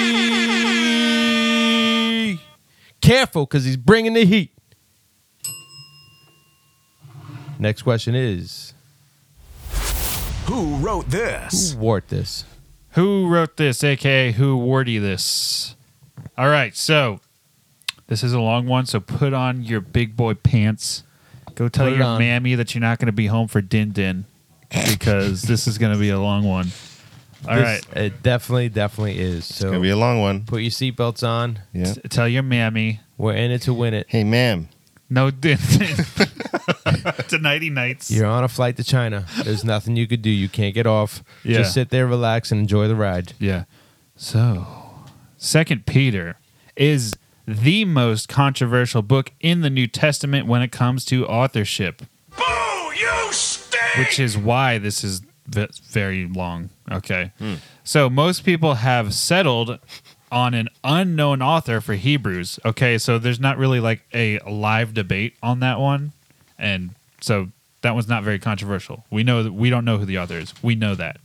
Careful, 3.00 3.46
because 3.46 3.64
he's 3.64 3.78
bringing 3.78 4.12
the 4.12 4.26
heat. 4.26 4.52
Next 7.58 7.80
question 7.82 8.14
is 8.14 8.74
Who 10.46 10.76
wrote 10.76 11.08
this? 11.10 11.72
Who 11.72 11.78
wrote 11.90 12.08
this? 12.08 12.44
Who 12.90 13.28
wrote 13.28 13.56
this, 13.56 13.82
aka 13.84 14.32
who 14.32 14.58
wardy 14.58 15.00
this? 15.00 15.76
All 16.36 16.48
right, 16.50 16.76
so 16.76 17.20
this 18.10 18.22
is 18.22 18.32
a 18.34 18.40
long 18.40 18.66
one, 18.66 18.84
so 18.84 19.00
put 19.00 19.32
on 19.32 19.62
your 19.62 19.80
big 19.80 20.16
boy 20.16 20.34
pants. 20.34 21.04
Go 21.54 21.68
tell 21.68 21.86
Put 21.86 21.94
it 21.94 21.96
your 21.96 22.06
on. 22.06 22.18
mammy 22.18 22.54
that 22.56 22.74
you're 22.74 22.80
not 22.82 22.98
going 22.98 23.06
to 23.06 23.12
be 23.12 23.26
home 23.26 23.48
for 23.48 23.60
din 23.62 23.92
din 23.92 24.24
because 24.70 25.42
this 25.42 25.66
is 25.66 25.78
going 25.78 25.92
to 25.92 25.98
be 25.98 26.10
a 26.10 26.18
long 26.20 26.44
one. 26.44 26.68
All 27.48 27.56
right, 27.56 27.80
This- 27.94 28.12
It 28.12 28.22
definitely, 28.22 28.68
definitely 28.68 29.18
is. 29.18 29.44
So 29.46 29.68
Gonna 29.70 29.80
be 29.80 29.88
a 29.90 29.96
long 29.96 30.20
one. 30.20 30.42
put 30.44 30.60
your 30.60 30.70
seatbelts 30.70 31.26
on. 31.26 31.58
Yeah. 31.72 31.94
t- 31.94 32.00
tell 32.10 32.28
your 32.28 32.42
mammy. 32.42 33.00
We're 33.16 33.34
in 33.34 33.50
it 33.50 33.62
to 33.62 33.72
win 33.74 33.94
it. 33.94 34.06
Hey, 34.10 34.24
ma'am. 34.24 34.68
No 35.08 35.30
din 35.30 35.56
din. 35.70 35.86
to 37.28 37.38
nighty 37.38 37.70
nights. 37.70 38.10
You're 38.10 38.26
on 38.26 38.44
a 38.44 38.48
flight 38.48 38.76
to 38.76 38.84
China. 38.84 39.24
There's 39.44 39.64
nothing 39.64 39.96
you 39.96 40.06
could 40.06 40.20
do. 40.22 40.30
You 40.30 40.48
can't 40.48 40.74
get 40.74 40.86
off. 40.86 41.22
Yeah. 41.44 41.58
Just 41.58 41.72
sit 41.74 41.88
there, 41.90 42.06
relax, 42.06 42.52
and 42.52 42.60
enjoy 42.60 42.88
the 42.88 42.94
ride. 42.96 43.32
Yeah. 43.38 43.64
So, 44.16 44.66
Second 45.38 45.86
Peter 45.86 46.36
is 46.76 47.16
the 47.46 47.84
most 47.84 48.28
controversial 48.28 49.02
book 49.02 49.32
in 49.40 49.60
the 49.60 49.70
New 49.70 49.86
Testament 49.86 50.46
when 50.46 50.62
it 50.62 50.70
comes 50.72 51.04
to 51.06 51.26
authorship. 51.26 52.02
Boo! 52.36 52.44
You 52.96 53.32
stink! 53.32 53.80
which 53.98 54.18
is 54.20 54.36
why 54.38 54.78
this 54.78 55.02
is 55.04 55.22
v- 55.46 55.68
very 55.88 56.26
long. 56.26 56.70
Okay. 56.90 57.32
Hmm. 57.38 57.54
So 57.84 58.08
most 58.08 58.44
people 58.44 58.74
have 58.74 59.12
settled 59.14 59.78
on 60.32 60.54
an 60.54 60.68
unknown 60.84 61.42
author 61.42 61.80
for 61.80 61.94
Hebrews. 61.94 62.60
Okay. 62.64 62.98
So 62.98 63.18
there's 63.18 63.40
not 63.40 63.58
really 63.58 63.80
like 63.80 64.02
a 64.14 64.38
live 64.48 64.94
debate 64.94 65.34
on 65.42 65.60
that 65.60 65.80
one. 65.80 66.12
And 66.58 66.90
so 67.20 67.48
that 67.82 67.94
one's 67.94 68.08
not 68.08 68.22
very 68.22 68.38
controversial. 68.38 69.04
We 69.10 69.24
know 69.24 69.42
that 69.42 69.52
we 69.52 69.70
don't 69.70 69.84
know 69.84 69.98
who 69.98 70.04
the 70.04 70.18
author 70.18 70.38
is. 70.38 70.54
We 70.62 70.74
know 70.74 70.94
that. 70.94 71.18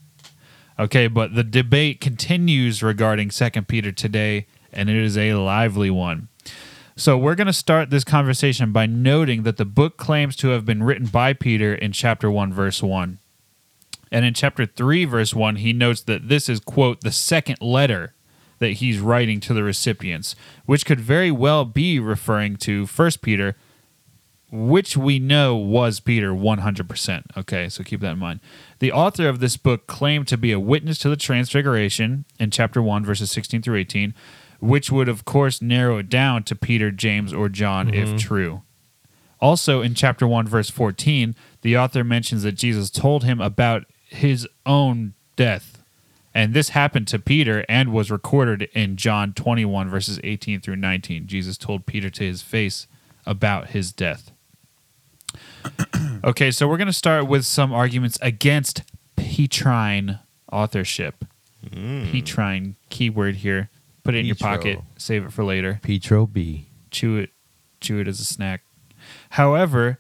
Okay. 0.80 1.08
But 1.08 1.36
the 1.36 1.44
debate 1.44 2.02
continues 2.02 2.82
regarding 2.82 3.32
Second 3.32 3.68
Peter 3.68 3.92
today, 3.92 4.48
and 4.76 4.90
it 4.90 4.96
is 4.96 5.18
a 5.18 5.34
lively 5.34 5.90
one. 5.90 6.30
So 6.96 7.18
we're 7.18 7.36
going 7.36 7.48
to 7.48 7.54
start 7.54 7.90
this 7.90 8.04
conversation 8.04 8.72
by 8.72 8.86
noting 8.86 9.44
that 9.44 9.58
the 9.58 9.66
book 9.66 9.98
claims 9.98 10.36
to 10.38 10.50
have 10.50 10.66
been 10.66 10.84
written 10.84 11.08
by 11.08 11.34
Peter 11.34 11.76
in 11.76 11.92
chapter 11.92 12.32
1 12.32 12.54
verse 12.54 12.82
1. 12.82 13.20
And 14.12 14.26
in 14.26 14.34
chapter 14.34 14.66
3 14.66 15.06
verse 15.06 15.34
1 15.34 15.58
he 15.58 15.74
notes 15.74 16.02
that 16.04 16.30
this 16.30 16.48
is 16.48 16.60
quote 16.60 17.02
the 17.02 17.12
second 17.12 17.58
letter 17.62 18.14
that 18.60 18.74
he's 18.74 19.00
writing 19.00 19.42
to 19.42 19.54
the 19.54 19.64
recipients, 19.64 20.36
which 20.66 20.86
could 20.86 21.02
very 21.02 21.32
well 21.32 21.66
be 21.66 22.00
referring 22.00 22.56
to 22.58 22.86
1 22.86 23.12
Peter 23.22 23.56
which 24.52 24.96
we 24.96 25.20
know 25.20 25.56
was 25.56 26.00
Peter 26.00 26.32
100%. 26.32 27.38
Okay, 27.38 27.68
so 27.68 27.84
keep 27.84 28.00
that 28.02 28.14
in 28.14 28.20
mind. 28.20 28.40
The 28.80 28.92
author 28.92 29.28
of 29.28 29.40
this 29.40 29.58
book 29.58 29.88
claimed 29.88 30.28
to 30.30 30.38
be 30.38 30.52
a 30.52 30.60
witness 30.60 30.98
to 31.00 31.10
the 31.10 31.16
transfiguration 31.16 32.26
in 32.40 32.52
chapter 32.52 32.82
1, 32.82 33.04
verses 33.04 33.32
16 33.32 33.62
through 33.62 33.78
18, 33.78 34.14
which 34.60 34.92
would, 34.92 35.10
of 35.10 35.26
course, 35.26 35.62
narrow 35.62 35.98
it 35.98 36.10
down 36.10 36.44
to 36.44 36.56
Peter, 36.56 36.92
James, 36.92 37.34
or 37.34 37.50
John 37.50 37.94
if 37.94 38.10
mm-hmm. 38.10 38.18
true. 38.18 38.62
Also, 39.40 39.82
in 39.82 39.94
chapter 39.94 40.28
1, 40.28 40.48
verse 40.48 40.70
14, 40.70 41.36
the 41.62 41.78
author 41.78 42.04
mentions 42.04 42.44
that 42.44 42.54
Jesus 42.54 42.90
told 42.90 43.24
him 43.24 43.42
about 43.42 43.86
his 44.08 44.48
own 44.66 45.14
death. 45.36 45.84
And 46.34 46.54
this 46.54 46.70
happened 46.70 47.08
to 47.10 47.20
Peter 47.20 47.64
and 47.70 47.94
was 47.94 48.12
recorded 48.12 48.64
in 48.74 48.98
John 48.98 49.34
21, 49.34 49.90
verses 49.90 50.20
18 50.24 50.62
through 50.62 50.76
19. 50.76 51.28
Jesus 51.28 51.58
told 51.58 51.86
Peter 51.86 52.10
to 52.10 52.24
his 52.24 52.42
face 52.42 52.88
about 53.26 53.70
his 53.70 53.92
death. 53.92 54.32
okay, 56.24 56.52
so 56.52 56.68
we're 56.68 56.78
going 56.78 56.88
to 56.88 56.94
start 56.94 57.28
with 57.28 57.46
some 57.46 57.74
arguments 57.74 58.18
against 58.22 58.84
Petrine 59.16 60.20
authorship. 60.52 61.26
Mm. 61.66 62.12
Petrine, 62.12 62.76
keyword 62.90 63.38
here. 63.38 63.70
Put 64.06 64.16
it 64.16 64.20
in 64.20 64.26
your 64.28 64.36
Petro. 64.36 64.58
pocket, 64.58 64.80
save 64.98 65.26
it 65.26 65.34
for 65.34 65.44
later 65.44 65.80
Petro 65.82 66.26
B. 66.26 66.70
chew 66.92 67.18
it 67.18 67.32
chew 67.82 68.00
it 68.00 68.08
as 68.08 68.20
a 68.20 68.24
snack. 68.24 68.62
However, 69.32 70.00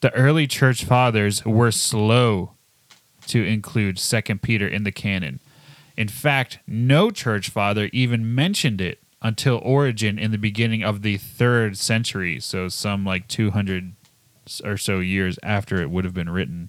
the 0.00 0.14
early 0.14 0.46
church 0.46 0.84
fathers 0.84 1.44
were 1.44 1.70
slow 1.70 2.52
to 3.26 3.42
include 3.42 3.98
Second 3.98 4.42
Peter 4.42 4.68
in 4.68 4.84
the 4.84 4.92
canon. 4.92 5.40
In 5.96 6.08
fact, 6.08 6.58
no 6.66 7.10
church 7.10 7.48
father 7.48 7.88
even 7.92 8.34
mentioned 8.34 8.80
it 8.80 9.00
until 9.22 9.58
Origen 9.62 10.18
in 10.18 10.30
the 10.30 10.38
beginning 10.38 10.84
of 10.84 11.02
the 11.02 11.16
3rd 11.16 11.76
century, 11.76 12.38
so 12.40 12.68
some 12.68 13.04
like 13.04 13.26
200 13.28 13.94
or 14.62 14.76
so 14.76 14.98
years 15.00 15.38
after 15.42 15.80
it 15.80 15.90
would 15.90 16.04
have 16.04 16.14
been 16.14 16.28
written. 16.28 16.68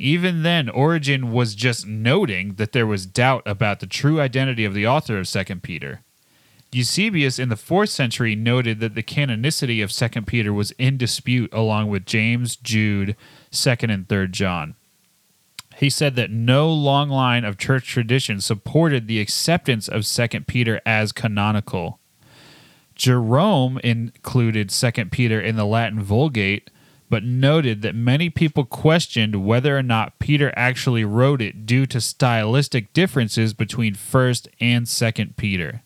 Even 0.00 0.44
then, 0.44 0.70
Origen 0.70 1.30
was 1.30 1.54
just 1.54 1.86
noting 1.86 2.54
that 2.54 2.72
there 2.72 2.86
was 2.86 3.04
doubt 3.04 3.42
about 3.44 3.80
the 3.80 3.86
true 3.86 4.18
identity 4.18 4.64
of 4.64 4.72
the 4.72 4.86
author 4.86 5.18
of 5.18 5.28
Second 5.28 5.62
Peter. 5.62 6.00
Eusebius 6.72 7.38
in 7.38 7.50
the 7.50 7.56
fourth 7.56 7.90
century 7.90 8.34
noted 8.34 8.80
that 8.80 8.94
the 8.94 9.02
canonicity 9.02 9.84
of 9.84 9.92
Second 9.92 10.26
Peter 10.26 10.54
was 10.54 10.70
in 10.78 10.96
dispute 10.96 11.52
along 11.52 11.90
with 11.90 12.06
James, 12.06 12.56
Jude, 12.56 13.14
Second 13.50 13.90
and 13.90 14.08
Third 14.08 14.32
John. 14.32 14.74
He 15.76 15.90
said 15.90 16.16
that 16.16 16.30
no 16.30 16.72
long 16.72 17.10
line 17.10 17.44
of 17.44 17.58
church 17.58 17.86
tradition 17.86 18.40
supported 18.40 19.06
the 19.06 19.20
acceptance 19.20 19.86
of 19.86 20.06
Second 20.06 20.46
Peter 20.46 20.80
as 20.86 21.12
canonical. 21.12 21.98
Jerome 22.94 23.78
included 23.84 24.70
Second 24.70 25.12
Peter 25.12 25.38
in 25.38 25.56
the 25.56 25.66
Latin 25.66 26.00
Vulgate, 26.00 26.70
but 27.10 27.24
noted 27.24 27.82
that 27.82 27.94
many 27.94 28.30
people 28.30 28.64
questioned 28.64 29.44
whether 29.44 29.76
or 29.76 29.82
not 29.82 30.18
Peter 30.20 30.52
actually 30.56 31.04
wrote 31.04 31.42
it 31.42 31.66
due 31.66 31.84
to 31.86 32.00
stylistic 32.00 32.92
differences 32.92 33.52
between 33.52 33.94
First 33.94 34.48
and 34.60 34.88
Second 34.88 35.36
Peter. 35.36 35.82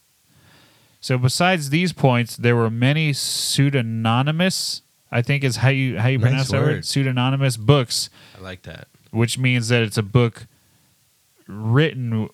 So 1.00 1.18
besides 1.18 1.70
these 1.70 1.92
points, 1.92 2.36
there 2.36 2.54
were 2.54 2.70
many 2.70 3.12
pseudonymous, 3.12 4.82
I 5.10 5.22
think 5.22 5.42
is 5.44 5.56
how 5.56 5.70
you 5.70 5.98
how 5.98 6.08
you 6.08 6.18
Nice 6.18 6.28
pronounce 6.28 6.48
that 6.50 6.60
word, 6.60 6.66
word. 6.66 6.84
pseudonymous 6.84 7.56
books, 7.56 8.10
I 8.38 8.42
like 8.42 8.62
that. 8.62 8.88
which 9.10 9.38
means 9.38 9.68
that 9.68 9.82
it's 9.82 9.98
a 9.98 10.02
book 10.02 10.46
written 11.46 12.28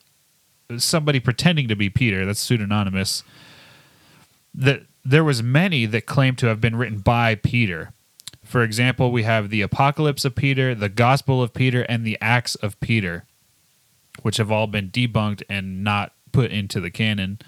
somebody 0.78 1.18
pretending 1.20 1.68
to 1.68 1.76
be 1.76 1.90
Peter. 1.90 2.24
That's 2.24 2.40
pseudonymous. 2.40 3.22
That 4.54 4.82
there 5.04 5.24
was 5.24 5.42
many 5.42 5.86
that 5.86 6.06
claim 6.06 6.36
to 6.36 6.46
have 6.46 6.60
been 6.60 6.76
written 6.76 6.98
by 6.98 7.34
Peter. 7.36 7.92
For 8.50 8.64
example, 8.64 9.12
we 9.12 9.22
have 9.22 9.48
the 9.48 9.62
Apocalypse 9.62 10.24
of 10.24 10.34
Peter, 10.34 10.74
the 10.74 10.88
Gospel 10.88 11.40
of 11.40 11.54
Peter, 11.54 11.82
and 11.82 12.04
the 12.04 12.18
Acts 12.20 12.56
of 12.56 12.80
Peter, 12.80 13.24
which 14.22 14.38
have 14.38 14.50
all 14.50 14.66
been 14.66 14.90
debunked 14.90 15.44
and 15.48 15.84
not 15.84 16.14
put 16.32 16.50
into 16.50 16.80
the 16.80 16.90
canon. 16.90 17.38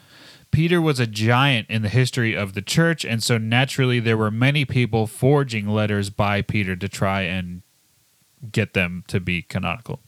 Peter 0.52 0.80
was 0.80 1.00
a 1.00 1.06
giant 1.09 1.68
in 1.68 1.82
the 1.82 1.88
history 1.88 2.37
of 2.37 2.52
the 2.52 2.62
church, 2.62 3.04
and 3.04 3.21
so 3.21 3.37
naturally 3.37 3.99
there 3.99 4.16
were 4.16 4.30
many 4.30 4.64
people 4.64 5.09
forging 5.09 5.66
letters 5.66 6.09
by 6.09 6.40
Peter 6.40 6.76
to 6.76 6.88
try 6.88 7.23
and 7.23 7.62
get 8.52 8.73
them 8.73 9.02
to 9.09 9.18
be 9.18 9.42
canonical. 9.42 9.99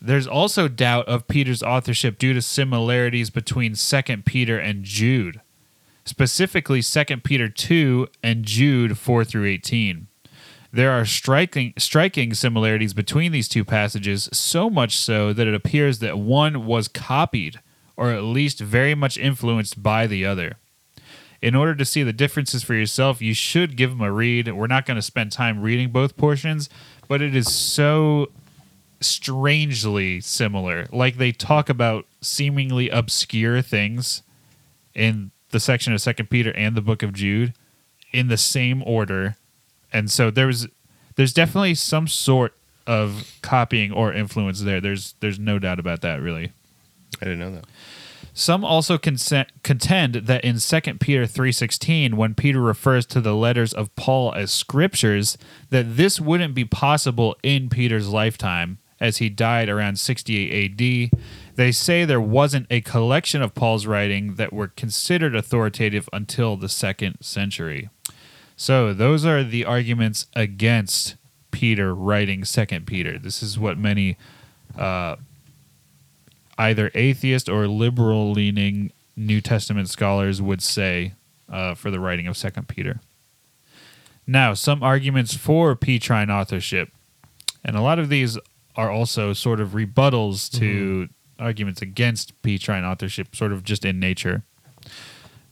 There's 0.00 0.28
also 0.28 0.68
doubt 0.68 1.08
of 1.08 1.26
Peter's 1.26 1.64
authorship 1.64 2.16
due 2.20 2.32
to 2.32 2.42
similarities 2.42 3.28
between 3.28 3.72
2nd 3.72 4.24
Peter 4.24 4.56
and 4.56 4.84
Jude, 4.84 5.40
specifically 6.04 6.80
2nd 6.80 7.24
Peter 7.24 7.48
2 7.48 8.08
and 8.22 8.44
Jude 8.44 8.98
4 8.98 9.24
through 9.24 9.46
18. 9.46 10.06
There 10.72 10.90
are 10.90 11.04
striking 11.04 11.72
striking 11.78 12.34
similarities 12.34 12.94
between 12.94 13.30
these 13.30 13.48
two 13.48 13.64
passages, 13.64 14.28
so 14.32 14.68
much 14.68 14.96
so 14.96 15.32
that 15.32 15.46
it 15.46 15.54
appears 15.54 16.00
that 16.00 16.18
one 16.18 16.66
was 16.66 16.88
copied 16.88 17.60
or 17.96 18.10
at 18.10 18.24
least 18.24 18.58
very 18.58 18.94
much 18.94 19.16
influenced 19.16 19.82
by 19.82 20.06
the 20.06 20.26
other. 20.26 20.56
In 21.40 21.54
order 21.54 21.74
to 21.74 21.84
see 21.84 22.02
the 22.02 22.12
differences 22.12 22.64
for 22.64 22.74
yourself, 22.74 23.20
you 23.20 23.34
should 23.34 23.76
give 23.76 23.90
them 23.90 24.00
a 24.00 24.10
read. 24.10 24.52
We're 24.52 24.66
not 24.66 24.86
going 24.86 24.96
to 24.96 25.02
spend 25.02 25.30
time 25.30 25.60
reading 25.60 25.90
both 25.90 26.16
portions, 26.16 26.68
but 27.06 27.20
it 27.20 27.36
is 27.36 27.52
so 27.52 28.32
strangely 29.00 30.20
similar. 30.20 30.86
Like 30.90 31.18
they 31.18 31.32
talk 31.32 31.68
about 31.68 32.06
seemingly 32.20 32.88
obscure 32.88 33.60
things 33.62 34.22
in 34.94 35.30
the 35.54 35.60
section 35.60 35.94
of 35.94 36.02
Second 36.02 36.28
Peter 36.28 36.52
and 36.56 36.76
the 36.76 36.82
book 36.82 37.02
of 37.02 37.14
Jude 37.14 37.54
in 38.12 38.28
the 38.28 38.36
same 38.36 38.82
order. 38.84 39.36
And 39.92 40.10
so 40.10 40.30
there 40.30 40.48
was 40.48 40.68
there's 41.14 41.32
definitely 41.32 41.76
some 41.76 42.08
sort 42.08 42.54
of 42.86 43.38
copying 43.40 43.92
or 43.92 44.12
influence 44.12 44.60
there. 44.60 44.80
There's 44.80 45.14
there's 45.20 45.38
no 45.38 45.58
doubt 45.58 45.78
about 45.78 46.02
that 46.02 46.20
really. 46.20 46.52
I 47.22 47.24
didn't 47.24 47.38
know 47.38 47.52
that. 47.52 47.64
Some 48.36 48.64
also 48.64 48.98
consent, 48.98 49.48
contend 49.62 50.14
that 50.14 50.44
in 50.44 50.58
2 50.58 50.80
Peter 50.98 51.24
3:16 51.24 52.14
when 52.14 52.34
Peter 52.34 52.60
refers 52.60 53.06
to 53.06 53.20
the 53.20 53.34
letters 53.34 53.72
of 53.72 53.94
Paul 53.94 54.34
as 54.34 54.50
scriptures 54.50 55.38
that 55.70 55.96
this 55.96 56.20
wouldn't 56.20 56.54
be 56.54 56.64
possible 56.64 57.36
in 57.44 57.68
Peter's 57.68 58.08
lifetime 58.08 58.78
as 59.00 59.18
he 59.18 59.28
died 59.28 59.68
around 59.68 60.00
68 60.00 60.80
AD. 60.80 61.20
They 61.56 61.70
say 61.72 62.04
there 62.04 62.20
wasn't 62.20 62.66
a 62.70 62.80
collection 62.80 63.40
of 63.42 63.54
Paul's 63.54 63.86
writing 63.86 64.34
that 64.34 64.52
were 64.52 64.68
considered 64.68 65.36
authoritative 65.36 66.08
until 66.12 66.56
the 66.56 66.66
2nd 66.66 67.22
century. 67.22 67.90
So, 68.56 68.92
those 68.92 69.24
are 69.24 69.42
the 69.42 69.64
arguments 69.64 70.26
against 70.34 71.16
Peter 71.50 71.94
writing 71.94 72.42
2nd 72.42 72.86
Peter. 72.86 73.18
This 73.18 73.42
is 73.42 73.58
what 73.58 73.78
many 73.78 74.16
uh, 74.78 75.16
either 76.58 76.90
atheist 76.94 77.48
or 77.48 77.66
liberal 77.66 78.32
leaning 78.32 78.92
New 79.16 79.40
Testament 79.40 79.88
scholars 79.88 80.42
would 80.42 80.62
say 80.62 81.14
uh, 81.48 81.74
for 81.74 81.90
the 81.90 82.00
writing 82.00 82.26
of 82.26 82.36
Second 82.36 82.68
Peter. 82.68 83.00
Now, 84.26 84.54
some 84.54 84.82
arguments 84.82 85.34
for 85.34 85.76
Petrine 85.76 86.30
authorship, 86.30 86.90
and 87.64 87.76
a 87.76 87.80
lot 87.80 87.98
of 87.98 88.08
these 88.08 88.38
are 88.76 88.90
also 88.90 89.32
sort 89.32 89.60
of 89.60 89.70
rebuttals 89.70 90.50
to 90.58 91.08
arguments 91.38 91.82
against 91.82 92.40
Petrine 92.42 92.84
authorship, 92.84 93.34
sort 93.34 93.52
of 93.52 93.64
just 93.64 93.84
in 93.84 93.98
nature. 94.00 94.42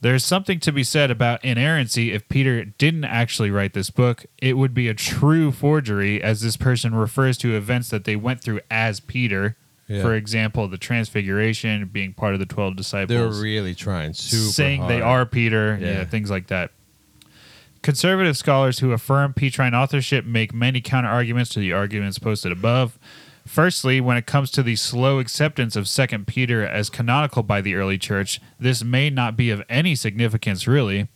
There's 0.00 0.24
something 0.24 0.58
to 0.60 0.72
be 0.72 0.82
said 0.82 1.12
about 1.12 1.44
inerrancy. 1.44 2.12
If 2.12 2.28
Peter 2.28 2.64
didn't 2.64 3.04
actually 3.04 3.52
write 3.52 3.72
this 3.72 3.88
book, 3.88 4.26
it 4.38 4.54
would 4.54 4.74
be 4.74 4.88
a 4.88 4.94
true 4.94 5.52
forgery, 5.52 6.20
as 6.20 6.40
this 6.40 6.56
person 6.56 6.92
refers 6.92 7.38
to 7.38 7.56
events 7.56 7.88
that 7.90 8.02
they 8.04 8.16
went 8.16 8.40
through 8.42 8.60
as 8.68 8.98
Peter. 8.98 9.56
Yeah. 9.86 10.02
For 10.02 10.14
example, 10.14 10.66
the 10.66 10.78
Transfiguration, 10.78 11.86
being 11.86 12.14
part 12.14 12.34
of 12.34 12.40
the 12.40 12.46
12 12.46 12.76
disciples 12.76 13.08
They're 13.16 13.42
really 13.42 13.74
trying 13.74 14.14
super 14.14 14.50
saying 14.50 14.88
they 14.88 15.00
are 15.00 15.24
Peter, 15.24 15.78
yeah. 15.80 15.86
Yeah. 15.86 16.04
things 16.04 16.30
like 16.30 16.48
that. 16.48 16.72
Conservative 17.82 18.36
scholars 18.36 18.78
who 18.78 18.92
affirm 18.92 19.34
Petrine 19.34 19.74
authorship 19.74 20.24
make 20.24 20.54
many 20.54 20.80
counter 20.80 21.10
arguments 21.10 21.50
to 21.50 21.60
the 21.60 21.72
arguments 21.72 22.18
posted 22.18 22.52
above. 22.52 22.98
Firstly, 23.46 24.00
when 24.00 24.16
it 24.16 24.26
comes 24.26 24.50
to 24.52 24.62
the 24.62 24.76
slow 24.76 25.18
acceptance 25.18 25.76
of 25.76 25.88
Second 25.88 26.26
Peter 26.26 26.64
as 26.64 26.90
canonical 26.90 27.42
by 27.42 27.60
the 27.60 27.74
early 27.74 27.98
church, 27.98 28.40
this 28.58 28.84
may 28.84 29.10
not 29.10 29.36
be 29.36 29.50
of 29.50 29.62
any 29.68 29.94
significance 29.94 30.66
really. 30.66 31.08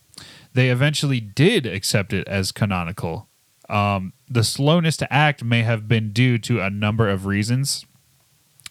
They 0.52 0.70
eventually 0.70 1.20
did 1.20 1.66
accept 1.66 2.12
it 2.12 2.26
as 2.26 2.52
canonical. 2.52 3.28
Um, 3.68 4.12
the 4.28 4.44
slowness 4.44 4.96
to 4.98 5.12
act 5.12 5.44
may 5.44 5.62
have 5.62 5.88
been 5.88 6.12
due 6.12 6.38
to 6.38 6.60
a 6.60 6.70
number 6.70 7.08
of 7.08 7.26
reasons. 7.26 7.84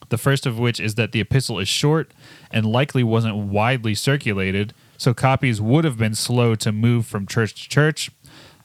The 0.10 0.18
first 0.18 0.46
of 0.46 0.60
which 0.60 0.80
is 0.80 0.96
that 0.96 1.12
the 1.12 1.22
epistle 1.22 1.60
is 1.60 1.68
short 1.68 2.14
and 2.52 2.66
likely 2.66 3.04
wasn't 3.04 3.38
widely 3.38 3.96
circulated, 3.96 4.74
so 4.98 5.14
copies 5.14 5.62
would 5.62 5.84
have 5.84 5.98
been 5.98 6.16
slow 6.16 6.56
to 6.56 6.72
move 6.72 7.06
from 7.06 7.26
church 7.26 7.64
to 7.64 7.70
church. 7.70 8.12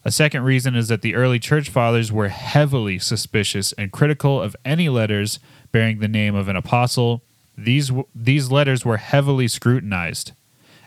A 0.04 0.11
second 0.11 0.45
reason 0.45 0.75
is 0.75 0.88
that 0.88 1.02
the 1.02 1.14
early 1.14 1.38
church 1.38 1.69
fathers 1.69 2.11
were 2.11 2.28
heavily 2.28 2.99
suspicious 2.99 3.73
and 3.75 3.92
critical 3.92 4.40
of 4.40 4.57
any 4.64 4.88
letters 4.88 5.38
bearing 5.73 5.99
the 5.99 6.09
name 6.09 6.35
of 6.35 6.49
an 6.49 6.57
apostle. 6.57 7.23
These 7.57 7.92
these 8.14 8.50
letters 8.50 8.85
were 8.85 8.97
heavily 8.97 9.47
scrutinized. 9.47 10.33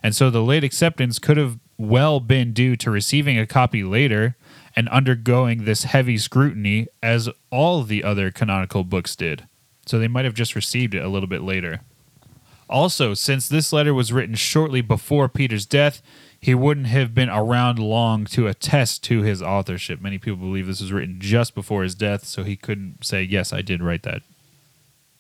And 0.02 0.16
so 0.16 0.30
the 0.30 0.42
late 0.42 0.64
acceptance 0.64 1.20
could 1.20 1.38
have 1.38 1.60
well 1.78 2.20
been 2.20 2.54
due 2.54 2.76
to 2.78 2.92
receiving 2.92 3.38
a 3.38 3.48
copy 3.48 3.84
later 3.84 4.36
and 4.76 4.90
undergoing 4.90 5.66
this 5.66 5.84
heavy 5.84 6.18
scrutiny 6.18 6.88
as 7.02 7.30
all 7.52 7.84
the 7.84 8.04
other 8.04 8.32
canonical 8.32 8.84
books 8.84 9.16
did. 9.16 9.48
So 9.86 10.00
they 10.00 10.08
might 10.08 10.26
have 10.26 10.34
just 10.34 10.56
received 10.56 10.96
it 10.96 11.04
a 11.04 11.10
little 11.10 11.28
bit 11.28 11.42
later. 11.42 11.82
Also, 12.70 13.14
since 13.14 13.48
this 13.48 13.72
letter 13.72 13.94
was 13.94 14.12
written 14.12 14.36
shortly 14.36 14.82
before 14.82 15.30
Peter's 15.30 15.66
death, 15.66 16.02
he 16.44 16.54
wouldn't 16.54 16.88
have 16.88 17.16
been 17.16 17.30
around 17.30 17.80
long 17.80 18.26
to 18.26 18.48
attest 18.48 19.02
to 19.06 19.22
his 19.22 19.42
authorship. 19.42 20.02
Many 20.02 20.18
people 20.18 20.36
believe 20.36 20.68
this 20.68 20.82
was 20.82 20.92
written 20.92 21.22
just 21.22 21.56
before 21.56 21.84
his 21.84 21.96
death, 21.96 22.26
so 22.26 22.44
he 22.44 22.58
couldn't 22.58 23.06
say, 23.06 23.24
Yes, 23.24 23.54
I 23.54 23.62
did 23.62 23.82
write 23.82 24.04
that. 24.04 24.24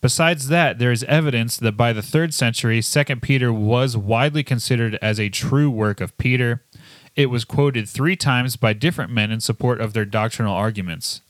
Besides 0.02 0.50
that, 0.50 0.80
there 0.80 0.92
is 0.92 1.06
evidence 1.06 1.56
that 1.56 1.78
by 1.78 1.94
the 1.94 2.02
third 2.02 2.34
century, 2.34 2.82
2 2.82 3.04
Peter 3.22 3.54
was 3.54 3.96
widely 3.96 4.44
considered 4.44 5.00
as 5.02 5.18
a 5.18 5.30
true 5.30 5.70
work 5.70 6.02
of 6.02 6.18
Peter. 6.18 6.62
It 7.16 7.28
was 7.28 7.46
quoted 7.46 7.88
three 7.88 8.18
times 8.18 8.58
by 8.58 8.74
different 8.74 9.10
men 9.10 9.32
in 9.32 9.40
support 9.40 9.80
of 9.80 9.94
their 9.94 10.04
doctrinal 10.04 10.54
arguments. 10.54 11.22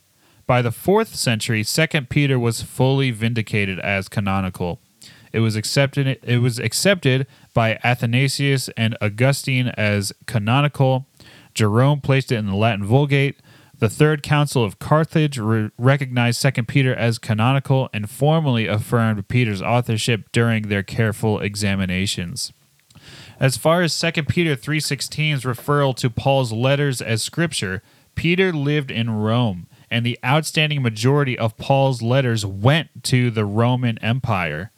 By 0.47 0.63
the 0.63 0.71
fourth 0.71 1.13
century, 1.13 1.63
2 1.63 1.87
Peter 2.09 2.39
was 2.39 2.63
fully 2.63 3.11
vindicated 3.11 3.79
as 3.79 4.09
canonical. 4.09 4.79
It 5.33 5.41
was 5.41 5.55
accepted 5.55 6.19
it 6.23 6.37
was 6.39 6.57
accepted 6.59 7.27
by 7.53 7.79
Athanasius 7.83 8.69
and 8.77 8.97
Augustine 9.01 9.67
as 9.69 10.13
canonical. 10.25 11.07
Jerome 11.53 12.01
placed 12.01 12.31
it 12.31 12.37
in 12.37 12.47
the 12.47 12.55
Latin 12.55 12.85
Vulgate. 12.85 13.37
The 13.77 13.89
Third 13.89 14.23
Council 14.23 14.63
of 14.63 14.79
Carthage 14.79 15.37
re- 15.37 15.69
recognized 15.77 16.41
2 16.41 16.63
Peter 16.63 16.95
as 16.95 17.19
canonical 17.19 17.89
and 17.93 18.09
formally 18.09 18.67
affirmed 18.67 19.27
Peter's 19.27 19.61
authorship 19.61 20.31
during 20.31 20.69
their 20.69 20.83
careful 20.83 21.39
examinations. 21.39 22.53
As 23.39 23.57
far 23.57 23.81
as 23.81 23.99
2 23.99 24.23
Peter 24.23 24.55
3:16's 24.55 25.43
referral 25.43 25.95
to 25.97 26.09
Paul's 26.09 26.53
letters 26.53 27.01
as 27.01 27.21
scripture, 27.21 27.81
Peter 28.15 28.53
lived 28.53 28.91
in 28.91 29.09
Rome, 29.09 29.67
and 29.89 30.05
the 30.05 30.19
outstanding 30.23 30.81
majority 30.81 31.37
of 31.37 31.57
Paul's 31.57 32.01
letters 32.01 32.45
went 32.45 33.03
to 33.03 33.29
the 33.31 33.45
Roman 33.45 33.97
Empire. 33.99 34.71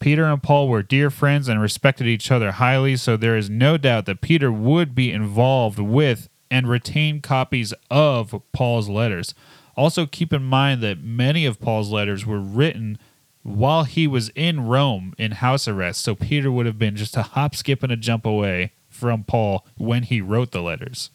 Peter 0.00 0.24
and 0.24 0.42
Paul 0.42 0.68
were 0.68 0.82
dear 0.82 1.10
friends 1.10 1.46
and 1.46 1.60
respected 1.60 2.06
each 2.06 2.30
other 2.30 2.52
highly, 2.52 2.96
so 2.96 3.16
there 3.16 3.36
is 3.36 3.50
no 3.50 3.76
doubt 3.76 4.06
that 4.06 4.22
Peter 4.22 4.50
would 4.50 4.94
be 4.94 5.12
involved 5.12 5.78
with 5.78 6.28
and 6.50 6.66
retain 6.68 7.20
copies 7.20 7.74
of 7.90 8.42
Paul's 8.52 8.88
letters. 8.88 9.34
Also, 9.76 10.06
keep 10.06 10.32
in 10.32 10.42
mind 10.42 10.82
that 10.82 11.02
many 11.02 11.44
of 11.44 11.60
Paul's 11.60 11.90
letters 11.90 12.26
were 12.26 12.40
written 12.40 12.98
while 13.42 13.84
he 13.84 14.06
was 14.06 14.30
in 14.30 14.66
Rome 14.66 15.14
in 15.18 15.32
house 15.32 15.68
arrest, 15.68 16.02
so 16.02 16.14
Peter 16.14 16.50
would 16.50 16.66
have 16.66 16.78
been 16.78 16.96
just 16.96 17.16
a 17.16 17.22
hop, 17.22 17.54
skip, 17.54 17.82
and 17.82 17.92
a 17.92 17.96
jump 17.96 18.26
away 18.26 18.72
from 18.88 19.22
Paul 19.24 19.66
when 19.76 20.02
he 20.02 20.20
wrote 20.20 20.50
the 20.50 20.62
letters. 20.62 21.10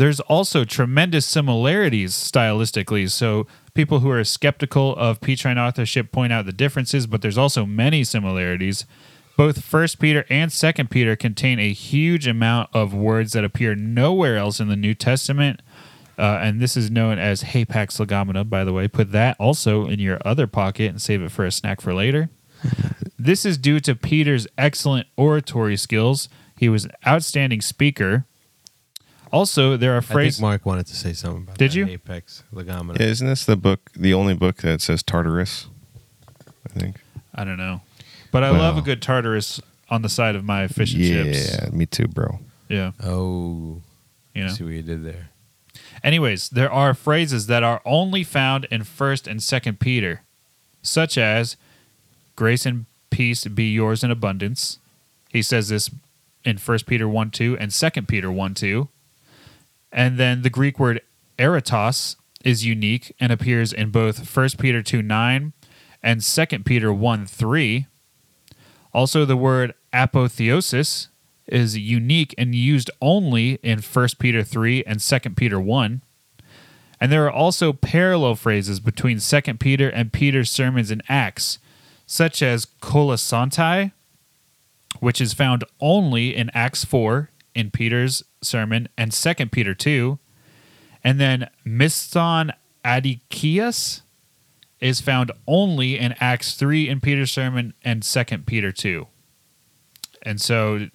There's 0.00 0.20
also 0.20 0.64
tremendous 0.64 1.26
similarities 1.26 2.14
stylistically, 2.14 3.10
so 3.10 3.46
people 3.74 4.00
who 4.00 4.08
are 4.08 4.24
skeptical 4.24 4.96
of 4.96 5.20
Petrine 5.20 5.58
authorship 5.58 6.10
point 6.10 6.32
out 6.32 6.46
the 6.46 6.54
differences, 6.54 7.06
but 7.06 7.20
there's 7.20 7.36
also 7.36 7.66
many 7.66 8.02
similarities. 8.04 8.86
Both 9.36 9.62
First 9.62 9.98
Peter 9.98 10.24
and 10.30 10.50
Second 10.50 10.90
Peter 10.90 11.16
contain 11.16 11.58
a 11.58 11.74
huge 11.74 12.26
amount 12.26 12.70
of 12.72 12.94
words 12.94 13.34
that 13.34 13.44
appear 13.44 13.74
nowhere 13.74 14.38
else 14.38 14.58
in 14.58 14.68
the 14.68 14.74
New 14.74 14.94
Testament, 14.94 15.60
uh, 16.18 16.38
and 16.40 16.60
this 16.60 16.78
is 16.78 16.90
known 16.90 17.18
as 17.18 17.42
Hapax 17.42 18.00
Legomena. 18.00 18.48
By 18.48 18.64
the 18.64 18.72
way, 18.72 18.88
put 18.88 19.12
that 19.12 19.36
also 19.38 19.86
in 19.86 20.00
your 20.00 20.18
other 20.24 20.46
pocket 20.46 20.88
and 20.88 21.02
save 21.02 21.20
it 21.20 21.30
for 21.30 21.44
a 21.44 21.52
snack 21.52 21.82
for 21.82 21.92
later. 21.92 22.30
this 23.18 23.44
is 23.44 23.58
due 23.58 23.80
to 23.80 23.94
Peter's 23.94 24.46
excellent 24.56 25.08
oratory 25.18 25.76
skills. 25.76 26.30
He 26.58 26.70
was 26.70 26.86
an 26.86 26.92
outstanding 27.06 27.60
speaker. 27.60 28.24
Also, 29.32 29.76
there 29.76 29.92
are 29.94 29.98
I 29.98 30.00
think 30.00 30.12
phrases. 30.12 30.40
Mark 30.40 30.66
wanted 30.66 30.86
to 30.86 30.96
say 30.96 31.12
something 31.12 31.44
about 31.44 31.58
Did 31.58 31.70
that 31.72 31.76
you? 31.76 31.86
Apex 31.86 32.42
Legomena. 32.52 33.00
Isn't 33.00 33.26
this 33.28 33.44
the 33.44 33.56
book, 33.56 33.90
the 33.94 34.12
only 34.14 34.34
book 34.34 34.56
that 34.58 34.80
says 34.80 35.02
Tartarus? 35.02 35.66
I 36.66 36.78
think. 36.78 36.96
I 37.34 37.44
don't 37.44 37.56
know, 37.58 37.80
but 38.32 38.42
I 38.42 38.50
love 38.50 38.74
a 38.74 38.76
Well. 38.78 38.84
good 38.84 39.00
Tartarus 39.02 39.60
on 39.88 40.02
the 40.02 40.08
side 40.08 40.34
of 40.36 40.44
my 40.44 40.66
fish 40.68 40.94
and 40.94 41.02
yeah, 41.02 41.22
chips. 41.24 41.72
me 41.72 41.86
too, 41.86 42.06
bro. 42.08 42.40
Yeah, 42.68 42.92
Oh, 43.02 43.80
you 44.34 44.44
know. 44.44 44.50
see 44.52 44.64
what 44.64 44.72
you 44.72 44.82
did 44.82 45.04
there. 45.04 45.30
Anyways, 46.02 46.48
there 46.50 46.70
are 46.70 46.94
phrases 46.94 47.46
that 47.46 47.62
are 47.62 47.80
only 47.84 48.24
found 48.24 48.64
in 48.70 48.84
First 48.84 49.26
and 49.26 49.42
Second 49.42 49.80
Peter, 49.80 50.22
such 50.82 51.16
as 51.18 51.56
"Grace 52.36 52.66
and 52.66 52.86
peace 53.10 53.44
be 53.46 53.70
yours 53.72 54.02
in 54.04 54.10
abundance." 54.10 54.78
He 55.30 55.42
says 55.42 55.68
this 55.68 55.90
in 56.44 56.58
First 56.58 56.86
Peter 56.86 57.08
one 57.08 57.30
two 57.30 57.56
and 57.58 57.72
Second 57.72 58.08
Peter 58.08 58.30
one 58.30 58.54
two, 58.54 58.88
and 59.92 60.18
then 60.18 60.42
the 60.42 60.50
Greek 60.50 60.78
word 60.78 61.00
"eratos" 61.38 62.16
is 62.44 62.64
unique 62.64 63.14
and 63.20 63.32
appears 63.32 63.72
in 63.72 63.90
both 63.90 64.28
First 64.28 64.58
Peter 64.58 64.82
two 64.82 65.02
nine 65.02 65.52
and 66.02 66.24
Second 66.24 66.64
Peter 66.64 66.92
one 66.92 67.26
three. 67.26 67.86
Also, 68.92 69.24
the 69.24 69.36
word 69.36 69.74
apotheosis 69.92 71.08
is 71.50 71.76
unique 71.76 72.34
and 72.38 72.54
used 72.54 72.90
only 73.00 73.54
in 73.62 73.80
1 73.80 74.08
Peter 74.18 74.42
3 74.42 74.84
and 74.84 75.00
2 75.00 75.18
Peter 75.30 75.60
1. 75.60 76.02
And 77.00 77.10
there 77.10 77.24
are 77.24 77.30
also 77.30 77.72
parallel 77.72 78.36
phrases 78.36 78.78
between 78.78 79.18
2 79.18 79.40
Peter 79.54 79.88
and 79.88 80.12
Peter's 80.12 80.50
sermons 80.50 80.90
in 80.90 81.02
Acts, 81.08 81.58
such 82.06 82.42
as 82.42 82.66
kolosontai, 82.80 83.92
which 85.00 85.20
is 85.20 85.32
found 85.32 85.64
only 85.80 86.34
in 86.36 86.50
Acts 86.52 86.84
4 86.84 87.29
in 87.54 87.70
Peter's 87.70 88.22
sermon 88.42 88.88
and 88.96 89.12
Second 89.12 89.52
Peter 89.52 89.74
2, 89.74 90.18
and 91.02 91.20
then 91.20 91.48
miston 91.66 92.52
adikias 92.84 94.02
is 94.80 95.00
found 95.00 95.30
only 95.46 95.98
in 95.98 96.14
Acts 96.20 96.54
3 96.54 96.88
in 96.88 97.00
Peter's 97.00 97.30
sermon 97.30 97.74
and 97.84 98.04
Second 98.04 98.46
Peter 98.46 98.72
2. 98.72 99.06
And 100.22 100.40
so 100.40 100.86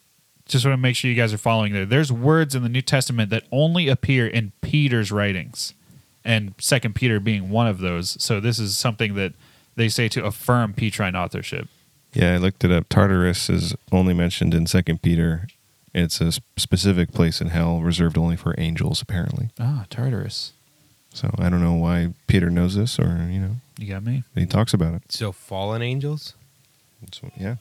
just 0.48 0.66
want 0.66 0.74
to 0.74 0.82
make 0.82 0.96
sure 0.96 1.10
you 1.10 1.18
guys 1.18 1.34
are 1.34 1.38
following 1.38 1.74
there. 1.74 1.86
There's 1.86 2.12
words 2.12 2.56
in 2.56 2.64
the 2.64 2.70
New 2.70 2.82
Testament 2.82 3.30
that 3.32 3.44
only 3.52 3.88
appear 3.88 4.28
in 4.28 4.52
Peter's 4.62 5.12
writings, 5.12 5.74
and 6.24 6.54
Second 6.60 6.96
Peter 6.96 7.20
being 7.20 7.50
one 7.50 7.68
of 7.68 7.80
those. 7.80 8.22
So 8.24 8.40
this 8.40 8.60
is 8.60 8.78
something 8.78 9.16
that 9.16 9.34
they 9.76 9.90
say 9.90 10.08
to 10.10 10.26
affirm 10.26 10.74
Petrine 10.74 11.16
authorship. 11.16 11.68
Yeah, 12.14 12.36
I 12.36 12.38
looked 12.38 12.64
it 12.64 12.72
up. 12.72 12.88
Tartarus 12.90 13.50
is 13.50 13.76
only 13.92 14.14
mentioned 14.14 14.54
in 14.54 14.68
Second 14.68 15.02
Peter. 15.02 15.48
It's 15.98 16.20
a 16.20 16.34
specific 16.58 17.14
place 17.14 17.40
in 17.40 17.48
hell 17.48 17.80
reserved 17.80 18.18
only 18.18 18.36
for 18.36 18.54
angels, 18.58 19.02
apparently. 19.02 19.50
Ah, 19.60 19.86
Tartarus. 19.90 20.52
So 21.14 21.34
I 21.40 21.48
don't 21.50 21.62
know 21.62 21.74
why 21.76 22.14
Peter 22.28 22.50
knows 22.50 22.76
this, 22.76 23.00
or 23.00 23.28
you 23.32 23.40
know, 23.40 23.56
You 23.80 23.88
got 23.88 24.04
me. 24.04 24.24
he 24.36 24.46
talks 24.46 24.74
about 24.74 24.94
it. 24.96 25.04
So 25.10 25.32
fallen 25.32 25.82
angels. 25.82 26.34
So, 27.14 27.32
yeah. 27.38 27.56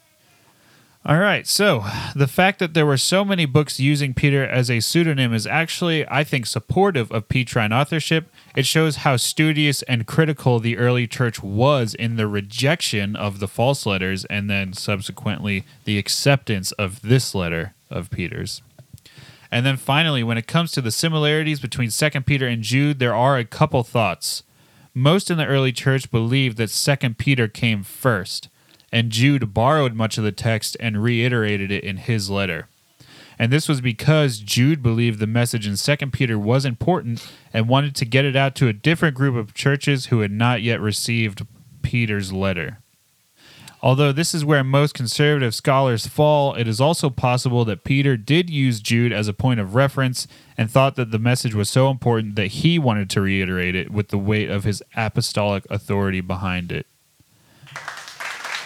All 1.07 1.19
right. 1.19 1.47
So 1.47 1.85
the 2.17 2.27
fact 2.27 2.59
that 2.59 2.73
there 2.75 2.87
were 2.87 2.97
so 2.97 3.25
many 3.25 3.45
books 3.45 3.79
using 3.79 4.15
Peter 4.15 4.43
as 4.45 4.69
a 4.71 4.81
pseudonym 4.81 5.33
is 5.35 5.47
actually, 5.47 6.09
I 6.09 6.25
think, 6.25 6.47
supportive 6.47 7.13
of 7.13 7.29
Petrine 7.29 7.73
authorship. 7.75 8.33
It 8.57 8.65
shows 8.67 8.97
how 8.97 9.17
studious 9.19 9.83
and 9.83 10.07
critical 10.07 10.59
the 10.61 10.77
early 10.79 11.07
church 11.07 11.43
was 11.43 11.95
in 11.95 12.17
the 12.17 12.27
rejection 12.27 13.15
of 13.17 13.39
the 13.39 13.47
false 13.49 13.85
letters 13.87 14.25
and 14.25 14.49
then 14.51 14.73
subsequently 14.73 15.65
the 15.85 15.99
acceptance 15.99 16.73
of 16.73 17.03
this 17.03 17.35
letter 17.35 17.75
of 17.91 18.11
Peter's. 18.11 18.63
And 19.51 19.65
then 19.65 19.77
finally, 19.77 20.25
when 20.25 20.39
it 20.39 20.47
comes 20.47 20.73
to 20.73 20.81
the 20.81 20.91
similarities 20.91 21.61
between 21.61 21.91
2 21.91 22.11
Peter 22.23 22.49
and 22.49 22.63
Jude, 22.63 22.99
there 22.99 23.15
are 23.15 23.39
a 23.39 23.45
couple 23.45 23.83
thoughts. 23.85 24.43
Most 24.93 25.31
in 25.31 25.39
the 25.39 25.47
early 25.47 25.73
church 25.73 26.11
believed 26.11 26.57
that 26.57 26.71
2 26.71 27.15
Peter 27.15 27.49
came 27.49 27.83
first, 27.83 28.49
and 28.93 29.11
Jude 29.11 29.55
borrowed 29.55 29.95
much 29.95 30.19
of 30.19 30.25
the 30.25 30.33
text 30.33 30.77
and 30.81 31.03
reiterated 31.03 31.71
it 31.71 31.85
in 31.85 31.99
his 31.99 32.31
letter. 32.31 32.69
And 33.39 33.53
this 33.53 33.69
was 33.69 33.81
because 33.81 34.39
Jude 34.39 34.83
believed 34.83 35.19
the 35.19 35.27
message 35.27 35.67
in 35.67 35.77
2 35.77 36.11
Peter 36.11 36.39
was 36.39 36.65
important 36.65 37.29
and 37.53 37.69
wanted 37.69 37.95
to 37.97 38.05
get 38.05 38.25
it 38.25 38.37
out 38.37 38.55
to 38.57 38.69
a 38.69 38.73
different 38.73 39.17
group 39.17 39.35
of 39.35 39.55
churches 39.55 40.07
who 40.07 40.21
had 40.21 40.31
not 40.31 40.63
yet 40.63 40.81
received 40.81 41.47
Peter's 41.83 42.33
letter. 42.33 42.79
Although 43.85 44.13
this 44.13 44.33
is 44.33 44.47
where 44.47 44.65
most 44.65 44.95
conservative 44.95 45.55
scholars 45.55 46.07
fall, 46.07 46.55
it 46.55 46.67
is 46.67 46.81
also 46.81 47.11
possible 47.11 47.67
that 47.67 47.85
Peter 47.85 48.17
did 48.17 48.49
use 48.49 48.81
Jude 48.81 49.13
as 49.13 49.29
a 49.29 49.35
point 49.35 49.61
of 49.61 49.75
reference 49.75 50.27
and 50.57 50.71
thought 50.71 50.97
that 50.97 51.11
the 51.11 51.19
message 51.19 51.55
was 51.55 51.69
so 51.69 51.91
important 51.91 52.35
that 52.37 52.47
he 52.47 52.79
wanted 52.79 53.11
to 53.11 53.21
reiterate 53.21 53.75
it 53.75 53.91
with 53.91 54.09
the 54.09 54.17
weight 54.17 54.49
of 54.49 54.65
his 54.65 54.83
apostolic 54.97 55.67
authority 55.69 56.23
behind 56.23 56.73
it. 56.73 56.87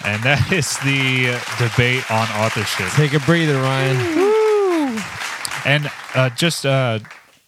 And 0.05 0.23
that 0.23 0.49
is 0.53 0.77
the 0.77 1.37
debate 1.59 2.09
on 2.09 2.25
authorship. 2.41 2.87
Take 2.91 3.13
a 3.13 3.19
breather, 3.25 3.55
Ryan. 3.55 5.03
And 5.65 5.91
uh, 6.15 6.29
just, 6.29 6.65
uh, 6.65 6.99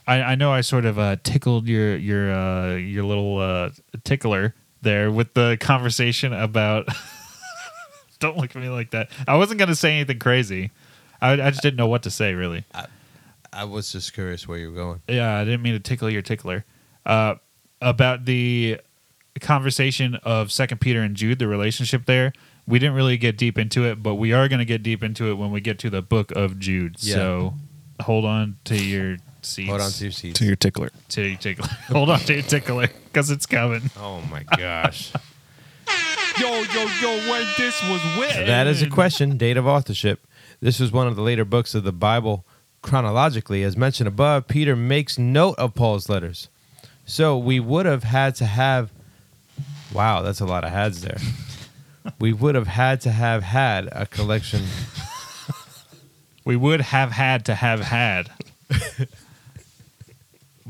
I, 0.06 0.22
I 0.22 0.36
know 0.36 0.52
I 0.52 0.60
sort 0.60 0.84
of 0.84 1.00
uh, 1.00 1.16
tickled 1.24 1.70
your 1.70 1.96
your 1.96 2.34
uh, 2.34 2.76
your 2.76 3.06
little 3.06 3.38
uh, 3.38 3.70
tickler 4.04 4.56
there 4.82 5.10
with 5.10 5.36
the 5.36 5.56
conversation 5.62 6.34
about. 6.34 6.90
Don't 8.22 8.38
look 8.38 8.56
at 8.56 8.62
me 8.62 8.70
like 8.70 8.92
that. 8.92 9.10
I 9.28 9.36
wasn't 9.36 9.60
going 9.60 9.70
to 9.70 9.76
say 9.76 9.96
anything 9.96 10.20
crazy. 10.20 10.72
I, 11.22 11.34
I 11.34 11.50
just 11.50 11.62
didn't 11.62 11.78
know 11.78 11.88
what 11.88 12.04
to 12.04 12.10
say, 12.12 12.34
really. 12.34 12.64
I 13.54 13.66
was 13.66 13.92
just 13.92 14.14
curious 14.14 14.48
where 14.48 14.58
you 14.58 14.72
were 14.72 14.78
going. 14.78 15.02
Yeah, 15.10 15.38
I 15.38 15.44
didn't 15.44 15.62
mean 15.62 15.74
to 15.74 15.80
tickle 15.80 16.10
your 16.10 16.22
tickler. 16.22 16.64
Uh, 17.06 17.36
about 17.82 18.26
the 18.26 18.80
conversation 19.40 20.16
of 20.24 20.52
Second 20.52 20.80
Peter 20.80 21.02
and 21.02 21.16
Jude, 21.16 21.40
the 21.40 21.48
relationship 21.48 22.06
there. 22.06 22.32
We 22.68 22.80
didn't 22.80 22.96
really 22.96 23.18
get 23.18 23.38
deep 23.38 23.58
into 23.58 23.84
it, 23.86 24.02
but 24.02 24.16
we 24.16 24.34
are 24.34 24.48
going 24.48 24.60
to 24.60 24.66
get 24.66 24.84
deep 24.84 25.04
into 25.04 25.30
it 25.30 25.34
when 25.34 25.52
we 25.52 25.62
get 25.62 25.80
to 25.80 25.90
the 25.90 26.02
book 26.02 26.32
of 26.32 26.60
Jude. 26.60 26.98
Yeah. 27.00 27.16
So 27.16 27.54
hold 28.02 28.24
on 28.24 28.58
to 28.66 28.76
your 28.82 29.18
seats. 29.42 29.70
Hold 29.70 29.82
on 29.82 29.92
to 29.92 30.04
your 30.04 30.12
seats. 30.12 30.40
To 30.40 30.46
your 30.46 30.56
tickler. 30.56 30.92
to 31.10 31.22
your 31.24 31.38
tickler. 31.38 31.68
hold 31.88 32.10
on 32.10 32.20
to 32.20 32.34
your 32.34 32.44
tickler 32.44 32.88
because 33.06 33.32
it's 33.32 33.46
coming. 33.46 33.90
Oh 33.98 34.22
my 34.30 34.44
gosh. 34.44 35.12
Yo, 36.42 36.48
yo, 36.48 36.88
yo, 37.00 37.30
when 37.30 37.46
this 37.56 37.80
was 37.84 38.04
written. 38.18 38.48
that 38.48 38.66
is 38.66 38.82
a 38.82 38.90
question. 38.90 39.38
Date 39.38 39.58
of 39.58 39.68
authorship. 39.68 40.26
This 40.60 40.80
was 40.80 40.92
one 40.92 41.06
of 41.08 41.16
the 41.16 41.22
later 41.22 41.46
books 41.46 41.76
of 41.76 41.84
the 41.84 41.92
Bible 41.92 42.46
chronologically. 42.82 43.62
As 43.62 43.78
mentioned 43.78 44.08
above, 44.08 44.48
Peter 44.48 44.76
makes 44.76 45.20
note 45.20 45.54
of 45.60 45.76
Paul's 45.76 46.10
letters. 46.10 46.50
So 47.06 47.38
we 47.38 47.60
would 47.60 47.86
have 47.86 48.04
had 48.04 48.34
to 48.36 48.48
have. 48.48 48.92
Wow, 49.94 50.24
that's 50.24 50.40
a 50.40 50.48
lot 50.48 50.64
of 50.64 50.72
hads 50.72 51.02
there. 51.02 51.20
we 52.20 52.34
would 52.34 52.56
have 52.56 52.66
had 52.66 53.02
to 53.02 53.12
have 53.12 53.44
had 53.44 53.88
a 53.92 54.08
collection. 54.08 54.64
We 56.44 56.56
would 56.56 56.82
have 56.82 57.12
had 57.12 57.46
to 57.46 57.54
have 57.54 57.82
had. 57.82 58.32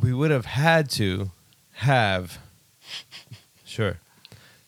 We 0.01 0.13
would 0.13 0.31
have 0.31 0.45
had 0.45 0.89
to 0.91 1.31
have. 1.73 2.39
Sure. 3.63 3.99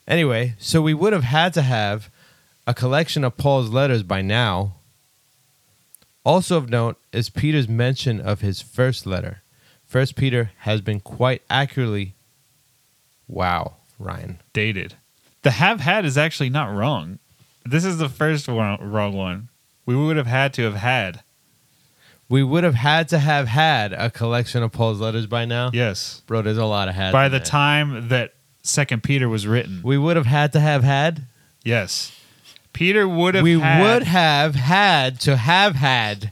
Anyway, 0.07 0.55
so 0.57 0.81
we 0.81 0.93
would 0.93 1.13
have 1.13 1.23
had 1.23 1.53
to 1.53 1.61
have 1.61 2.09
a 2.67 2.73
collection 2.73 3.23
of 3.23 3.37
Paul's 3.37 3.69
letters 3.69 4.03
by 4.03 4.21
now. 4.21 4.75
Also 6.25 6.57
of 6.57 6.69
note 6.69 6.97
is 7.11 7.29
Peter's 7.29 7.67
mention 7.67 8.19
of 8.21 8.41
his 8.41 8.61
first 8.61 9.05
letter. 9.05 9.41
First 9.85 10.15
Peter 10.15 10.51
has 10.59 10.81
been 10.81 10.99
quite 10.99 11.41
accurately 11.49 12.15
Wow, 13.27 13.75
Ryan. 13.99 14.39
dated. 14.53 14.95
The 15.43 15.51
have 15.51 15.81
had 15.81 16.05
is 16.05 16.17
actually 16.17 16.49
not 16.49 16.73
wrong. 16.73 17.19
This 17.65 17.85
is 17.85 17.97
the 17.97 18.09
first 18.09 18.47
one, 18.47 18.91
wrong 18.91 19.13
one. 19.13 19.49
We 19.85 19.95
would 19.95 20.17
have 20.17 20.27
had 20.27 20.53
to 20.55 20.63
have 20.63 20.75
had. 20.75 21.21
We 22.29 22.43
would 22.43 22.63
have 22.63 22.75
had 22.75 23.09
to 23.09 23.19
have 23.19 23.47
had 23.47 23.93
a 23.93 24.09
collection 24.09 24.63
of 24.63 24.71
Paul's 24.71 24.99
letters 24.99 25.27
by 25.27 25.45
now. 25.45 25.71
Yes. 25.73 26.23
Bro, 26.25 26.43
there's 26.43 26.57
a 26.57 26.65
lot 26.65 26.87
of 26.87 26.95
had. 26.95 27.11
By 27.11 27.29
the 27.29 27.39
time 27.39 28.07
that 28.09 28.33
Second 28.63 29.03
Peter 29.03 29.27
was 29.29 29.45
written. 29.45 29.81
we 29.83 29.97
would 29.97 30.15
have 30.15 30.25
had 30.25 30.51
to 30.53 30.59
have 30.59 30.83
had. 30.83 31.23
Yes. 31.63 32.17
Peter 32.71 33.07
would 33.07 33.35
have 33.35 33.43
we 33.43 33.59
had, 33.59 33.81
would 33.81 34.03
have 34.03 34.55
had 34.55 35.19
to 35.21 35.35
have 35.37 35.75
had 35.75 36.31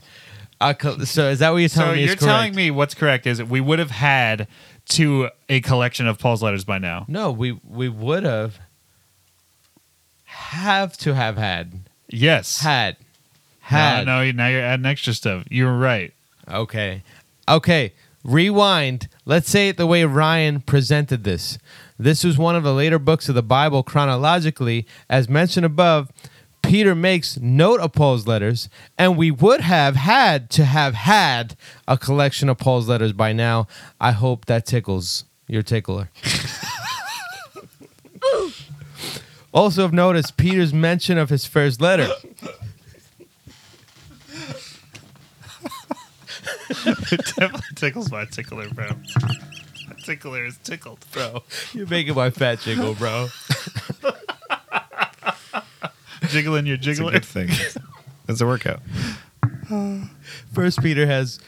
a 0.60 0.74
so 1.06 1.28
is 1.28 1.38
that 1.40 1.50
what 1.50 1.58
you're 1.58 1.68
telling 1.68 1.90
So 1.90 1.94
me 1.96 2.00
you're 2.00 2.08
correct? 2.10 2.22
telling 2.22 2.54
me 2.54 2.70
what's 2.70 2.94
correct 2.94 3.26
is 3.26 3.42
we 3.42 3.60
would 3.60 3.78
have 3.78 3.90
had 3.90 4.48
to 4.90 5.28
a 5.48 5.60
collection 5.60 6.06
of 6.08 6.18
Paul's 6.18 6.42
letters 6.42 6.64
by 6.64 6.78
now. 6.78 7.04
no 7.08 7.30
we 7.30 7.52
we 7.68 7.88
would 7.88 8.22
have 8.24 8.58
have 10.24 10.96
to 10.98 11.14
have 11.14 11.36
had 11.36 11.80
Yes. 12.08 12.60
had 12.60 12.96
had 13.60 14.06
No, 14.06 14.24
no, 14.24 14.32
now 14.32 14.48
you're 14.48 14.60
adding 14.60 14.86
extra 14.86 15.14
stuff. 15.14 15.44
You 15.50 15.64
were 15.66 15.78
right. 15.78 16.12
okay 16.48 17.02
okay 17.48 17.92
rewind 18.24 19.08
let's 19.24 19.50
say 19.50 19.68
it 19.68 19.76
the 19.76 19.86
way 19.86 20.04
ryan 20.04 20.60
presented 20.60 21.24
this 21.24 21.58
this 22.02 22.24
is 22.24 22.36
one 22.38 22.56
of 22.56 22.62
the 22.62 22.74
later 22.74 22.98
books 22.98 23.28
of 23.28 23.34
the 23.34 23.42
bible 23.42 23.82
chronologically. 23.82 24.86
As 25.08 25.28
mentioned 25.28 25.66
above 25.66 26.10
peter 26.62 26.94
makes 26.94 27.38
note 27.40 27.80
of 27.80 27.92
paul's 27.92 28.26
letters 28.26 28.68
and 28.96 29.16
we 29.16 29.30
would 29.30 29.60
have 29.60 29.96
had 29.96 30.48
to 30.50 30.64
have 30.64 30.94
had 30.94 31.56
a 31.88 31.98
collection 31.98 32.48
of 32.48 32.58
paul's 32.58 32.88
letters 32.88 33.12
by 33.12 33.32
now. 33.32 33.66
I 34.00 34.12
hope 34.12 34.46
that 34.46 34.66
tickles 34.66 35.24
your 35.48 35.62
tickler. 35.62 36.10
Also 39.54 39.82
have 39.82 39.92
noticed 39.92 40.38
peter's 40.38 40.72
mention 40.72 41.18
of 41.18 41.28
his 41.28 41.44
first 41.44 41.80
letter. 41.80 42.08
It 46.84 47.20
definitely 47.36 47.60
tickles 47.76 48.10
my 48.10 48.24
tickler, 48.24 48.68
bro. 48.70 48.88
My 50.02 50.14
tickler 50.14 50.44
is 50.46 50.56
tickled, 50.58 51.04
bro. 51.12 51.42
you're 51.72 51.86
making 51.86 52.14
my 52.16 52.30
fat 52.30 52.58
jiggle 52.60 52.94
bro 52.94 53.28
Jiggling 56.28 56.66
your 56.66 56.74
It's 56.76 56.86
a 56.86 56.90
jiggler. 56.90 57.12
good 57.12 57.24
thing. 57.24 57.48
That's 58.26 58.40
a 58.40 58.46
workout. 58.46 58.80
First 60.52 60.80
Peter 60.82 61.06
has 61.06 61.38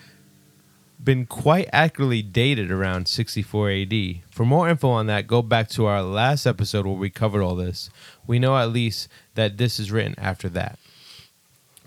been 1.02 1.26
quite 1.26 1.68
accurately 1.72 2.22
dated 2.22 2.70
around 2.70 3.08
64 3.08 3.70
AD. 3.70 3.94
For 4.30 4.44
more 4.44 4.68
info 4.68 4.88
on 4.90 5.06
that, 5.06 5.26
go 5.26 5.42
back 5.42 5.68
to 5.70 5.86
our 5.86 6.02
last 6.02 6.46
episode 6.46 6.86
where 6.86 6.94
we 6.94 7.10
covered 7.10 7.42
all 7.42 7.54
this. 7.56 7.90
We 8.26 8.38
know 8.38 8.56
at 8.56 8.70
least 8.70 9.08
that 9.34 9.56
this 9.56 9.78
is 9.80 9.90
written 9.90 10.14
after 10.18 10.48
that. 10.50 10.78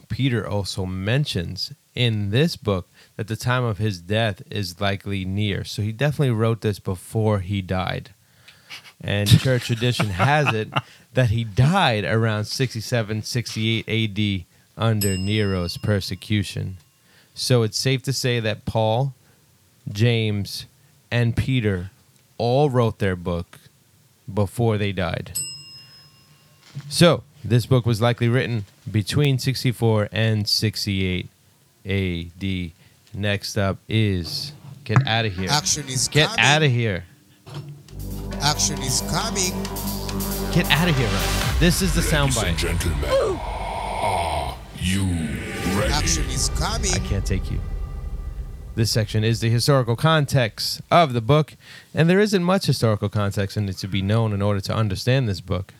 Peter 0.09 0.47
also 0.47 0.85
mentions 0.85 1.73
in 1.93 2.31
this 2.31 2.55
book 2.57 2.89
that 3.17 3.27
the 3.27 3.35
time 3.35 3.63
of 3.63 3.79
his 3.79 3.99
death 3.99 4.41
is 4.49 4.79
likely 4.79 5.25
near. 5.25 5.63
So 5.63 5.81
he 5.81 5.91
definitely 5.91 6.31
wrote 6.31 6.61
this 6.61 6.79
before 6.79 7.39
he 7.39 7.61
died. 7.61 8.11
And 9.01 9.27
church 9.41 9.65
tradition 9.65 10.11
has 10.11 10.53
it 10.53 10.69
that 11.13 11.31
he 11.31 11.43
died 11.43 12.05
around 12.05 12.45
67, 12.45 13.23
68 13.23 13.89
AD 13.89 14.45
under 14.77 15.17
Nero's 15.17 15.77
persecution. 15.77 16.77
So 17.33 17.63
it's 17.63 17.77
safe 17.77 18.03
to 18.03 18.13
say 18.13 18.39
that 18.39 18.65
Paul, 18.65 19.13
James, 19.91 20.65
and 21.11 21.35
Peter 21.35 21.89
all 22.37 22.69
wrote 22.69 22.99
their 22.99 23.15
book 23.15 23.59
before 24.31 24.77
they 24.77 24.91
died. 24.91 25.37
So, 26.89 27.23
this 27.43 27.65
book 27.65 27.85
was 27.85 28.01
likely 28.01 28.27
written 28.27 28.65
between 28.89 29.39
64 29.39 30.09
and 30.11 30.47
68 30.47 31.27
AD. 31.85 32.71
Next 33.17 33.57
up 33.57 33.79
is 33.89 34.53
get 34.83 35.07
out 35.07 35.25
of 35.25 35.33
here. 35.33 35.49
Action 35.49 35.87
is 35.87 36.07
Get 36.07 36.27
coming. 36.27 36.39
out 36.39 36.61
of 36.61 36.69
here. 36.71 37.03
Action 38.41 38.77
is 38.83 39.01
coming. 39.09 39.53
Get 40.53 40.69
out 40.69 40.87
of 40.87 40.95
here, 40.95 41.07
Ryan. 41.07 41.55
This 41.59 41.81
is 41.81 41.95
the 41.95 42.01
soundbite. 42.01 42.57
gentlemen, 42.59 43.03
are 43.09 44.55
you 44.79 45.03
ready? 45.75 45.91
Action 45.91 46.25
is 46.25 46.49
coming. 46.49 46.91
I 46.93 46.99
can't 46.99 47.25
take 47.25 47.49
you. 47.49 47.59
This 48.75 48.91
section 48.91 49.23
is 49.23 49.39
the 49.39 49.49
historical 49.49 49.95
context 49.95 50.81
of 50.91 51.13
the 51.13 51.21
book, 51.21 51.55
and 51.95 52.07
there 52.07 52.19
isn't 52.19 52.43
much 52.43 52.67
historical 52.67 53.09
context 53.09 53.57
in 53.57 53.67
it 53.67 53.77
to 53.77 53.87
be 53.87 54.03
known 54.03 54.31
in 54.31 54.43
order 54.43 54.61
to 54.61 54.75
understand 54.75 55.27
this 55.27 55.41
book. 55.41 55.73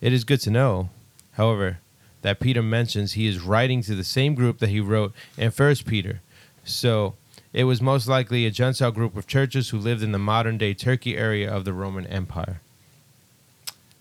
It 0.00 0.12
is 0.12 0.24
good 0.24 0.40
to 0.40 0.50
know, 0.50 0.88
however, 1.34 1.78
that 2.22 2.40
Peter 2.40 2.62
mentions 2.64 3.12
he 3.12 3.28
is 3.28 3.38
writing 3.40 3.80
to 3.82 3.94
the 3.94 4.02
same 4.02 4.34
group 4.34 4.58
that 4.58 4.70
he 4.70 4.80
wrote 4.80 5.12
in 5.38 5.52
First 5.52 5.86
Peter. 5.86 6.20
So 6.64 7.14
it 7.52 7.64
was 7.64 7.80
most 7.80 8.08
likely 8.08 8.46
a 8.46 8.50
Gentile 8.50 8.90
group 8.90 9.16
of 9.16 9.26
churches 9.26 9.70
who 9.70 9.78
lived 9.78 10.02
in 10.02 10.12
the 10.12 10.18
modern 10.18 10.58
day 10.58 10.74
Turkey 10.74 11.16
area 11.16 11.52
of 11.52 11.64
the 11.64 11.72
Roman 11.72 12.06
Empire. 12.06 12.60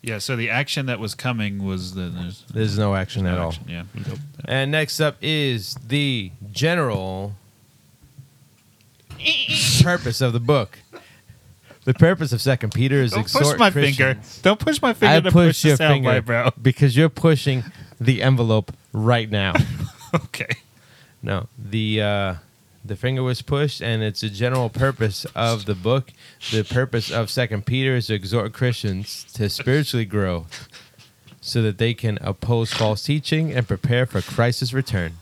Yeah, 0.02 0.18
so 0.18 0.36
the 0.36 0.50
action 0.50 0.86
that 0.88 1.00
was 1.00 1.16
coming 1.16 1.64
was 1.64 1.94
the 1.94 2.02
there's 2.10 2.44
There's 2.54 2.78
no 2.78 2.94
action 2.96 3.26
at 3.26 3.36
no 3.36 3.42
all. 3.44 3.48
action, 3.50 3.66
Yeah. 3.70 3.84
Nope. 4.08 4.20
And 4.46 4.70
next 4.72 5.00
up 5.00 5.16
is 5.22 5.76
the 5.88 6.32
general 6.52 7.36
purpose 9.82 10.20
of 10.22 10.34
the 10.34 10.40
book. 10.40 10.80
The 11.86 11.94
purpose 11.94 12.32
of 12.32 12.42
Second 12.42 12.74
Peter 12.74 12.96
is 12.96 13.12
Don't 13.12 13.22
exhort 13.22 13.46
push 13.46 13.60
my 13.60 13.70
finger. 13.70 14.18
Don't 14.42 14.60
push 14.60 14.82
my 14.82 14.94
finger 14.94 15.16
I 15.16 15.20
to 15.20 15.32
push 15.32 15.48
push 15.48 15.62
the 15.64 15.68
your 15.70 15.78
sound 15.78 15.94
finger, 15.96 16.10
bite, 16.10 16.26
bro. 16.26 16.50
because 16.62 16.96
you're 16.96 17.10
pushing 17.10 17.64
the 18.00 18.22
envelope 18.22 18.72
right 18.92 19.30
now. 19.30 19.54
Okay. 20.16 20.58
no, 21.24 21.48
the 21.58 22.00
uh, 22.00 22.36
the 22.86 22.96
finger 22.96 23.24
was 23.24 23.42
pushed, 23.42 23.82
and 23.82 24.04
it's 24.04 24.24
a 24.24 24.30
general 24.30 24.70
purpose 24.70 25.26
of 25.36 25.66
the 25.66 25.76
book. 25.76 26.12
The 26.52 26.64
purpose 26.64 27.12
of 27.12 27.30
Second 27.30 27.66
Peter 27.66 27.96
is 27.96 28.08
to 28.08 28.14
exhort 28.14 28.54
Christians 28.54 29.24
to 29.34 29.50
spiritually 29.50 30.06
grow, 30.06 30.48
so 31.42 31.62
that 31.62 31.78
they 31.78 31.94
can 31.94 32.18
oppose 32.22 32.74
false 32.74 33.04
teaching 33.04 33.54
and 33.54 33.68
prepare 33.68 34.06
for 34.06 34.22
Christ's 34.22 34.74
return. 34.74 35.14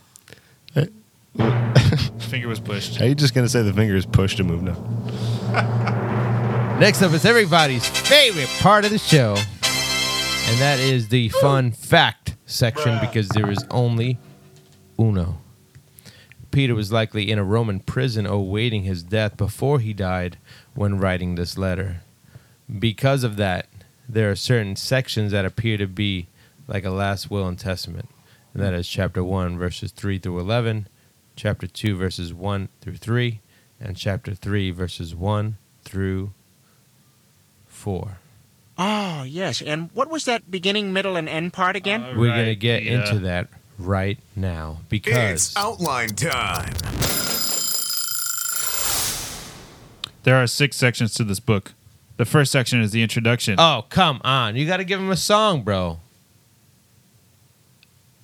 Finger 2.19 2.47
was 2.47 2.60
pushed. 2.60 3.00
Are 3.02 3.08
you 3.08 3.15
just 3.15 3.34
gonna 3.34 3.50
say 3.50 3.62
the 3.62 3.74
finger 3.74 3.95
is 3.95 4.06
pushed 4.06 4.38
to 4.38 4.43
move 4.43 4.63
now? 4.63 4.78
Next 6.80 7.02
up 7.02 7.12
is 7.13 7.26
everybody's 7.26 7.88
favorite 7.88 8.50
part 8.60 8.86
of 8.86 8.91
the 8.91 8.97
show, 8.97 9.36
and 9.36 10.60
that 10.60 10.80
is 10.80 11.10
the 11.10 11.30
fun 11.30 11.71
fact 11.71 12.36
section 12.45 13.00
because 13.00 13.28
there 13.30 13.50
is 13.50 13.63
only 13.69 14.17
uno. 15.00 15.38
Peter 16.51 16.75
was 16.75 16.91
likely 16.91 17.31
in 17.31 17.39
a 17.39 17.43
Roman 17.43 17.79
prison 17.79 18.25
awaiting 18.25 18.83
his 18.83 19.03
death 19.03 19.37
before 19.37 19.79
he 19.79 19.93
died 19.93 20.37
when 20.73 20.99
writing 20.99 21.35
this 21.35 21.57
letter. 21.57 22.01
Because 22.79 23.23
of 23.23 23.37
that, 23.37 23.67
there 24.07 24.29
are 24.29 24.35
certain 24.35 24.75
sections 24.75 25.31
that 25.31 25.45
appear 25.45 25.77
to 25.77 25.87
be 25.87 26.27
like 26.67 26.85
a 26.85 26.89
last 26.89 27.31
will 27.31 27.47
and 27.47 27.57
testament. 27.57 28.09
And 28.53 28.61
that 28.61 28.73
is 28.73 28.87
chapter 28.87 29.23
1, 29.23 29.57
verses 29.57 29.91
3 29.91 30.19
through 30.19 30.39
11, 30.39 30.87
chapter 31.35 31.67
2, 31.67 31.95
verses 31.95 32.33
1 32.33 32.69
through 32.81 32.97
3, 32.97 33.39
and 33.79 33.95
chapter 33.95 34.35
3, 34.35 34.71
verses 34.71 35.15
1 35.15 35.57
through 35.83 36.31
4. 37.67 38.17
Oh, 38.77 39.23
yes. 39.23 39.61
And 39.61 39.89
what 39.93 40.09
was 40.09 40.25
that 40.25 40.51
beginning, 40.51 40.91
middle, 40.91 41.15
and 41.15 41.29
end 41.29 41.53
part 41.53 41.75
again? 41.75 42.03
All 42.03 42.15
We're 42.15 42.35
going 42.35 42.45
to 42.45 42.55
get 42.55 42.83
the, 42.83 42.95
uh, 42.95 42.99
into 42.99 43.19
that 43.19 43.47
right 43.85 44.17
now 44.35 44.77
because 44.89 45.47
It's 45.49 45.57
outline 45.57 46.09
time. 46.09 46.73
There 50.23 50.35
are 50.35 50.45
six 50.47 50.77
sections 50.77 51.13
to 51.15 51.23
this 51.23 51.39
book. 51.39 51.73
The 52.17 52.25
first 52.25 52.51
section 52.51 52.81
is 52.81 52.91
the 52.91 53.01
introduction, 53.01 53.55
Oh, 53.57 53.85
come 53.89 54.21
on. 54.23 54.55
You 54.55 54.67
got 54.67 54.77
to 54.77 54.83
give 54.83 54.99
him 54.99 55.09
a 55.09 55.15
song, 55.17 55.63
bro. 55.63 55.99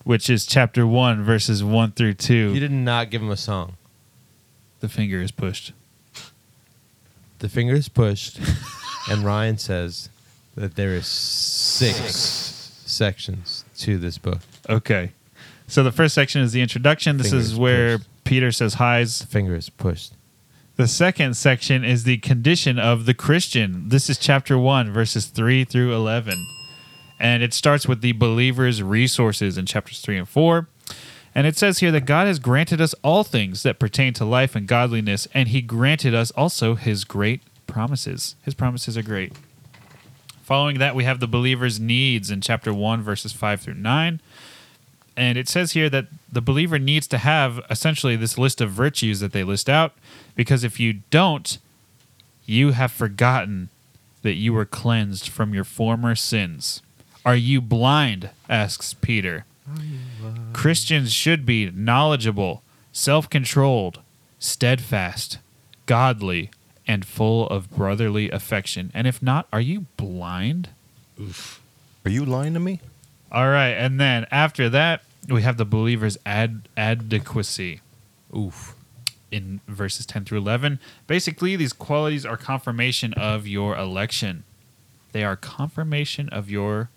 which 0.04 0.30
is 0.30 0.46
chapter 0.46 0.86
one, 0.86 1.24
verses 1.24 1.64
one 1.64 1.92
through 1.92 2.14
two. 2.14 2.54
You 2.54 2.60
did 2.60 2.72
not 2.72 3.10
give 3.10 3.22
him 3.22 3.32
a 3.32 3.38
song. 3.38 3.78
the 4.80 4.88
finger 4.90 5.22
is 5.22 5.32
pushed. 5.32 5.74
The 7.40 7.50
finger 7.50 7.74
is 7.76 7.90
pushed, 7.90 8.40
and 9.10 9.24
Ryan 9.24 9.58
says 9.58 10.10
that 10.56 10.76
there 10.76 10.92
is 10.92 11.06
six 11.08 12.00
sections 12.86 13.64
to 13.80 13.98
this 13.98 14.18
book. 14.18 14.40
Okay. 14.70 15.12
So 15.68 15.84
the 15.84 15.92
first 15.92 16.16
section 16.16 16.42
is 16.42 16.54
the 16.54 16.62
introduction. 16.62 17.18
This 17.18 17.30
Finger 17.30 17.42
is 17.42 17.56
where 17.56 17.98
pushed. 17.98 18.10
Peter 18.24 18.52
says 18.52 18.76
hi's. 18.76 19.20
The 19.20 19.28
finger 19.28 19.56
is 19.56 19.70
pushed. 19.70 20.14
The 20.78 20.88
second 20.88 21.36
section 21.36 21.84
is 21.84 22.04
the 22.04 22.18
condition 22.18 22.78
of 22.80 23.06
the 23.06 23.14
Christian. 23.14 23.90
This 23.90 24.10
is 24.10 24.18
chapter 24.18 24.58
1, 24.58 24.94
verses 24.94 25.26
3 25.26 25.66
through 25.66 25.94
11. 25.94 26.46
And 27.20 27.42
it 27.42 27.54
starts 27.54 27.88
with 27.88 28.02
the 28.02 28.12
believer's 28.12 28.84
resources 28.84 29.58
in 29.58 29.66
chapters 29.66 30.02
3 30.02 30.20
and 30.20 30.30
4. 30.30 30.68
And 31.34 31.48
it 31.48 31.58
says 31.58 31.80
here 31.80 31.92
that 31.92 32.06
God 32.06 32.28
has 32.28 32.40
granted 32.40 32.80
us 32.80 32.94
all 33.04 33.24
things 33.24 33.64
that 33.64 33.80
pertain 33.80 34.14
to 34.14 34.26
life 34.26 34.56
and 34.56 34.68
godliness, 34.68 35.28
and 35.34 35.50
He 35.50 35.62
granted 35.62 36.14
us 36.14 36.32
also 36.32 36.76
His 36.76 37.04
great 37.04 37.42
promises. 37.66 38.36
His 38.44 38.54
promises 38.54 38.98
are 38.98 39.04
great. 39.04 39.34
Following 40.44 40.80
that, 40.80 40.96
we 40.96 41.04
have 41.04 41.20
the 41.20 41.28
believer's 41.28 41.80
needs 41.80 42.32
in 42.32 42.42
chapter 42.42 42.74
1, 42.74 43.02
verses 43.02 43.34
5 43.34 43.62
through 43.62 43.74
9. 43.74 44.22
And 45.18 45.38
it 45.38 45.50
says 45.50 45.72
here 45.72 45.90
that 45.90 46.06
the 46.32 46.42
believer 46.42 46.78
needs 46.78 47.08
to 47.08 47.18
have 47.18 47.60
essentially 47.72 48.16
this 48.16 48.38
list 48.38 48.62
of 48.62 48.70
virtues 48.70 49.20
that 49.20 49.34
they 49.34 49.44
list 49.44 49.68
out, 49.68 49.94
because 50.36 50.64
if 50.64 50.80
you 50.80 51.00
don't, 51.10 51.58
you 52.46 52.72
have 52.72 52.92
forgotten 52.92 53.70
that 54.22 54.36
you 54.36 54.54
were 54.54 54.64
cleansed 54.66 55.28
from 55.28 55.54
your 55.56 55.64
former 55.64 56.14
sins. 56.14 56.82
Are 57.26 57.36
you 57.36 57.60
blind? 57.62 58.30
asks 58.48 58.94
Peter. 58.94 59.46
Christians 60.54 61.12
should 61.12 61.46
be 61.46 61.72
knowledgeable, 61.72 62.62
self 62.94 63.30
controlled, 63.30 64.00
steadfast, 64.40 65.40
godly, 65.88 66.52
and 66.88 67.04
full 67.06 67.48
of 67.50 67.70
brotherly 67.72 68.30
affection. 68.30 68.92
And 68.94 69.08
if 69.08 69.22
not, 69.22 69.48
are 69.52 69.60
you 69.60 69.88
blind? 69.98 70.70
Are 72.06 72.10
you 72.10 72.24
lying 72.24 72.54
to 72.54 72.60
me? 72.60 72.80
All 73.32 73.50
right, 73.50 73.72
and 73.72 74.00
then 74.00 74.26
after 74.32 74.70
that, 74.70 75.02
we 75.28 75.42
have 75.42 75.58
the 75.58 75.66
believer's 75.66 76.18
ad- 76.26 76.70
adequacy. 76.78 77.82
Oof. 78.36 78.76
In 79.30 79.60
verses 79.68 80.06
10 80.06 80.26
through 80.26 80.38
11. 80.38 80.80
Basically, 81.06 81.56
these 81.56 81.74
qualities 81.74 82.26
are 82.26 82.38
confirmation 82.38 83.14
of 83.14 83.46
your 83.46 83.76
election. 83.78 84.44
They 85.12 85.24
are 85.24 85.36
confirmation 85.36 86.30
of 86.30 86.50
your 86.50 86.90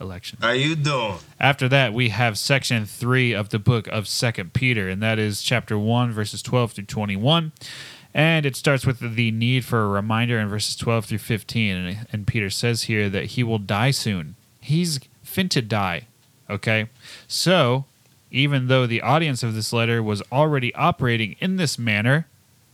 election. 0.00 0.38
How 0.40 0.50
you 0.50 0.76
doing? 0.76 1.16
After 1.40 1.68
that, 1.68 1.92
we 1.92 2.10
have 2.10 2.38
section 2.38 2.86
3 2.86 3.32
of 3.32 3.48
the 3.48 3.58
book 3.58 3.88
of 3.88 4.06
Second 4.06 4.52
Peter, 4.52 4.88
and 4.88 5.02
that 5.02 5.18
is 5.18 5.42
chapter 5.42 5.76
1, 5.76 6.12
verses 6.12 6.42
12 6.42 6.72
through 6.72 6.84
21. 6.84 7.52
And 8.14 8.44
it 8.44 8.56
starts 8.56 8.84
with 8.84 9.16
the 9.16 9.30
need 9.30 9.64
for 9.64 9.82
a 9.82 9.88
reminder 9.88 10.38
in 10.38 10.48
verses 10.48 10.76
12 10.76 11.06
through 11.06 11.18
15. 11.18 11.76
And, 11.76 12.06
and 12.12 12.26
Peter 12.26 12.50
says 12.50 12.82
here 12.82 13.08
that 13.08 13.24
he 13.26 13.42
will 13.42 13.58
die 13.58 13.90
soon. 13.90 14.36
He's 14.60 15.00
fin 15.32 15.48
to 15.50 15.62
die. 15.62 16.06
Okay? 16.50 16.88
So, 17.26 17.86
even 18.30 18.68
though 18.68 18.86
the 18.86 19.00
audience 19.02 19.42
of 19.42 19.54
this 19.54 19.72
letter 19.72 20.02
was 20.02 20.22
already 20.30 20.74
operating 20.74 21.36
in 21.40 21.56
this 21.56 21.78
manner, 21.78 22.26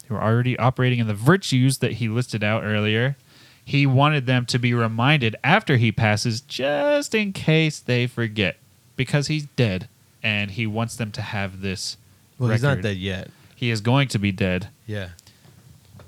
they 0.08 0.14
were 0.14 0.22
already 0.22 0.58
operating 0.58 0.98
in 0.98 1.06
the 1.06 1.14
virtues 1.14 1.78
that 1.78 1.92
he 1.94 2.08
listed 2.08 2.42
out 2.44 2.62
earlier, 2.64 3.16
he 3.64 3.86
wanted 3.86 4.26
them 4.26 4.46
to 4.46 4.58
be 4.58 4.72
reminded 4.72 5.36
after 5.44 5.76
he 5.76 5.92
passes 5.92 6.40
just 6.40 7.14
in 7.14 7.32
case 7.32 7.78
they 7.80 8.06
forget 8.06 8.56
because 8.96 9.26
he's 9.26 9.44
dead 9.56 9.88
and 10.22 10.52
he 10.52 10.66
wants 10.66 10.96
them 10.96 11.12
to 11.12 11.20
have 11.22 11.60
this 11.60 11.96
Well, 12.38 12.50
he's 12.50 12.62
not 12.62 12.80
dead 12.80 12.96
yet. 12.96 13.30
he 13.54 13.70
is 13.70 13.80
going 13.82 14.08
to 14.08 14.18
be 14.18 14.32
dead 14.32 14.68
Yeah. 14.86 15.10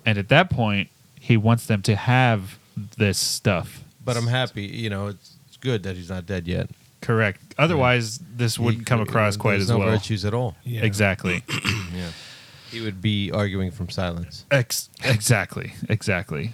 and 0.06 0.16
at 0.16 0.28
that 0.30 0.48
point 0.50 0.88
he 1.20 1.36
wants 1.36 1.66
them 1.66 1.82
to 1.82 1.94
have 1.96 2.58
this 2.96 3.18
stuff 3.18 3.84
But 4.04 4.16
I'm 4.16 4.26
happy. 4.28 4.62
You 4.62 4.88
know, 4.88 5.08
it's 5.08 5.34
good 5.60 5.82
that 5.84 5.96
he's 5.96 6.10
not 6.10 6.26
dead 6.26 6.46
yet. 6.48 6.70
correct. 7.02 7.54
Otherwise 7.58 8.18
this 8.36 8.58
wouldn't 8.58 8.82
He- 8.82 8.84
come 8.84 9.00
across 9.00 9.36
uh, 9.36 9.40
quite 9.40 9.52
there's 9.52 9.62
as 9.64 9.70
no 9.70 9.78
well. 9.78 9.90
virtues 9.90 10.24
at 10.24 10.34
all. 10.34 10.56
exactly. 10.66 11.42
Yeah. 11.94 12.10
He 12.70 12.80
would 12.80 13.02
be 13.02 13.32
arguing 13.32 13.72
from 13.72 13.88
silence. 13.90 14.44
Ex- 14.50 14.90
exactly. 15.02 15.72
Exactly. 15.88 16.52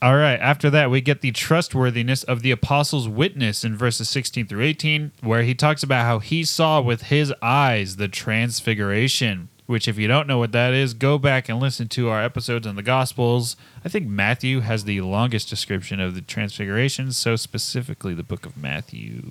All 0.00 0.16
right. 0.16 0.40
After 0.40 0.70
that 0.70 0.90
we 0.90 1.02
get 1.02 1.20
the 1.20 1.30
trustworthiness 1.30 2.22
of 2.24 2.40
the 2.40 2.50
apostles 2.52 3.06
witness 3.06 3.62
in 3.64 3.76
verses 3.76 4.08
16 4.08 4.46
through 4.46 4.62
18 4.62 5.10
where 5.20 5.42
he 5.42 5.54
talks 5.54 5.82
about 5.82 6.06
how 6.06 6.20
he 6.20 6.42
saw 6.42 6.80
with 6.80 7.02
his 7.02 7.34
eyes 7.42 7.96
the 7.96 8.08
transfiguration 8.08 9.48
which, 9.70 9.86
if 9.86 9.96
you 9.96 10.08
don't 10.08 10.26
know 10.26 10.38
what 10.38 10.50
that 10.50 10.74
is, 10.74 10.94
go 10.94 11.16
back 11.16 11.48
and 11.48 11.60
listen 11.60 11.86
to 11.86 12.08
our 12.08 12.24
episodes 12.24 12.66
on 12.66 12.74
the 12.74 12.82
Gospels. 12.82 13.54
I 13.84 13.88
think 13.88 14.08
Matthew 14.08 14.60
has 14.60 14.82
the 14.82 15.00
longest 15.00 15.48
description 15.48 16.00
of 16.00 16.16
the 16.16 16.20
Transfiguration, 16.20 17.12
so 17.12 17.36
specifically 17.36 18.12
the 18.12 18.24
book 18.24 18.44
of 18.44 18.56
Matthew. 18.56 19.30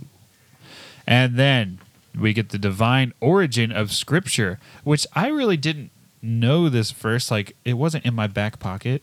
And 1.06 1.36
then 1.36 1.80
we 2.17 2.32
get 2.32 2.52
the 2.52 2.58
divine 2.58 3.12
origin 3.19 3.73
of 3.73 3.91
Scripture, 3.91 4.60
which 4.86 5.06
I 5.13 5.28
really 5.28 5.58
didn't 5.58 5.91
know 6.21 6.69
this 6.69 6.91
verse. 6.91 7.30
Like, 7.30 7.54
it 7.65 7.73
wasn't 7.73 8.06
in 8.06 8.13
my 8.13 8.28
back 8.28 8.60
pocket, 8.60 9.02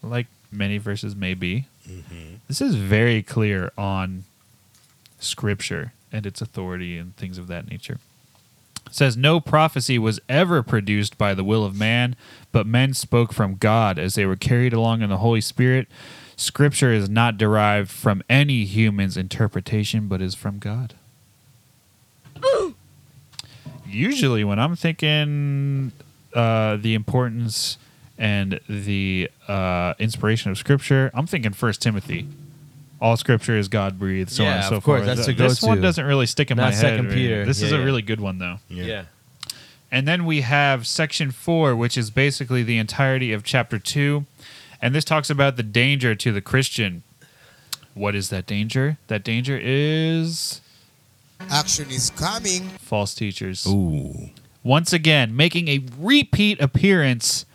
like 0.00 0.28
many 0.52 0.78
verses 0.78 1.16
may 1.16 1.34
be. 1.34 1.66
Mm-hmm. 1.90 2.34
This 2.46 2.60
is 2.60 2.76
very 2.76 3.24
clear 3.24 3.72
on 3.76 4.22
Scripture 5.18 5.92
and 6.12 6.24
its 6.24 6.40
authority 6.40 6.96
and 6.98 7.16
things 7.16 7.36
of 7.36 7.48
that 7.48 7.68
nature. 7.68 7.98
Says, 8.90 9.16
No 9.16 9.40
prophecy 9.40 9.98
was 9.98 10.20
ever 10.28 10.62
produced 10.62 11.18
by 11.18 11.34
the 11.34 11.44
will 11.44 11.64
of 11.64 11.76
man, 11.76 12.16
but 12.52 12.66
men 12.66 12.94
spoke 12.94 13.32
from 13.32 13.56
God 13.56 13.98
as 13.98 14.14
they 14.14 14.26
were 14.26 14.36
carried 14.36 14.72
along 14.72 15.02
in 15.02 15.10
the 15.10 15.18
Holy 15.18 15.40
Spirit. 15.40 15.88
Scripture 16.36 16.92
is 16.92 17.08
not 17.08 17.36
derived 17.36 17.90
from 17.90 18.22
any 18.28 18.64
human's 18.64 19.16
interpretation, 19.16 20.06
but 20.08 20.22
is 20.22 20.34
from 20.34 20.58
God. 20.58 20.94
Usually, 23.86 24.44
when 24.44 24.58
I'm 24.58 24.76
thinking 24.76 25.92
uh, 26.34 26.76
the 26.76 26.94
importance 26.94 27.78
and 28.16 28.60
the 28.68 29.30
uh, 29.48 29.94
inspiration 29.98 30.50
of 30.50 30.58
Scripture, 30.58 31.10
I'm 31.14 31.26
thinking 31.26 31.52
First 31.52 31.82
Timothy. 31.82 32.28
All 33.00 33.16
Scripture 33.16 33.56
is 33.56 33.68
God 33.68 33.98
breathed, 33.98 34.30
so 34.30 34.44
on 34.44 34.50
Yeah, 34.50 34.56
and 34.56 34.64
so 34.66 34.76
of 34.76 34.82
course, 34.84 35.04
forth. 35.04 35.16
that's 35.16 35.26
the 35.26 35.32
this 35.32 35.62
one 35.62 35.76
go-to. 35.76 35.82
doesn't 35.82 36.04
really 36.04 36.26
stick 36.26 36.50
in 36.50 36.56
Not 36.56 36.64
my 36.64 36.70
head. 36.70 36.80
Second 36.80 37.06
really. 37.06 37.16
Peter. 37.16 37.44
This 37.44 37.62
is 37.62 37.70
Yeah, 37.70 37.76
a 37.76 37.80
yeah. 37.80 37.84
really 37.86 38.02
good 38.02 38.20
one, 38.20 38.38
though. 38.38 38.58
Yeah. 38.68 39.04
And 39.90 40.06
then 40.06 40.24
we 40.26 40.40
have 40.42 40.86
section 40.86 41.30
four, 41.30 41.74
which 41.76 41.96
is 41.96 42.10
basically 42.10 42.62
the 42.62 42.76
entirety 42.76 43.32
of 43.32 43.42
chapter 43.44 43.78
two. 43.78 44.26
And 44.82 44.94
this 44.94 45.04
talks 45.04 45.30
about 45.30 45.56
the 45.56 45.62
danger 45.62 46.14
to 46.16 46.32
the 46.32 46.40
Christian. 46.40 47.02
What 47.94 48.14
is 48.14 48.28
that 48.30 48.46
danger? 48.46 48.98
That 49.08 49.24
danger 49.24 49.58
is 49.62 50.60
Action 51.50 51.90
is 51.90 52.10
coming. 52.10 52.68
false 52.80 53.14
teachers. 53.14 53.66
Ooh. 53.66 54.30
Once 54.62 54.92
again, 54.92 55.34
making 55.34 55.68
a 55.68 55.80
repeat 55.98 56.60
appearance, 56.60 57.46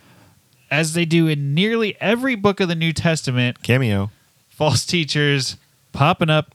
as 0.70 0.94
they 0.94 1.04
do 1.04 1.28
in 1.28 1.54
nearly 1.54 1.96
every 2.00 2.34
book 2.34 2.60
of 2.60 2.68
the 2.68 2.74
New 2.74 2.92
Testament, 2.92 3.62
Cameo. 3.62 4.10
False 4.54 4.86
teachers 4.86 5.56
popping 5.92 6.30
up. 6.30 6.54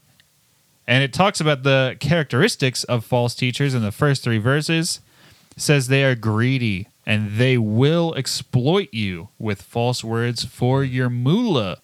And 0.86 1.04
it 1.04 1.12
talks 1.12 1.40
about 1.40 1.62
the 1.62 1.96
characteristics 2.00 2.82
of 2.84 3.04
false 3.04 3.34
teachers 3.34 3.74
in 3.74 3.82
the 3.82 3.92
first 3.92 4.24
three 4.24 4.38
verses. 4.38 5.00
It 5.56 5.62
says 5.62 5.86
they 5.86 6.04
are 6.04 6.14
greedy 6.14 6.88
and 7.06 7.32
they 7.32 7.58
will 7.58 8.14
exploit 8.14 8.88
you 8.92 9.28
with 9.38 9.62
false 9.62 10.02
words 10.02 10.44
for 10.44 10.82
your 10.82 11.10
moolah. 11.10 11.78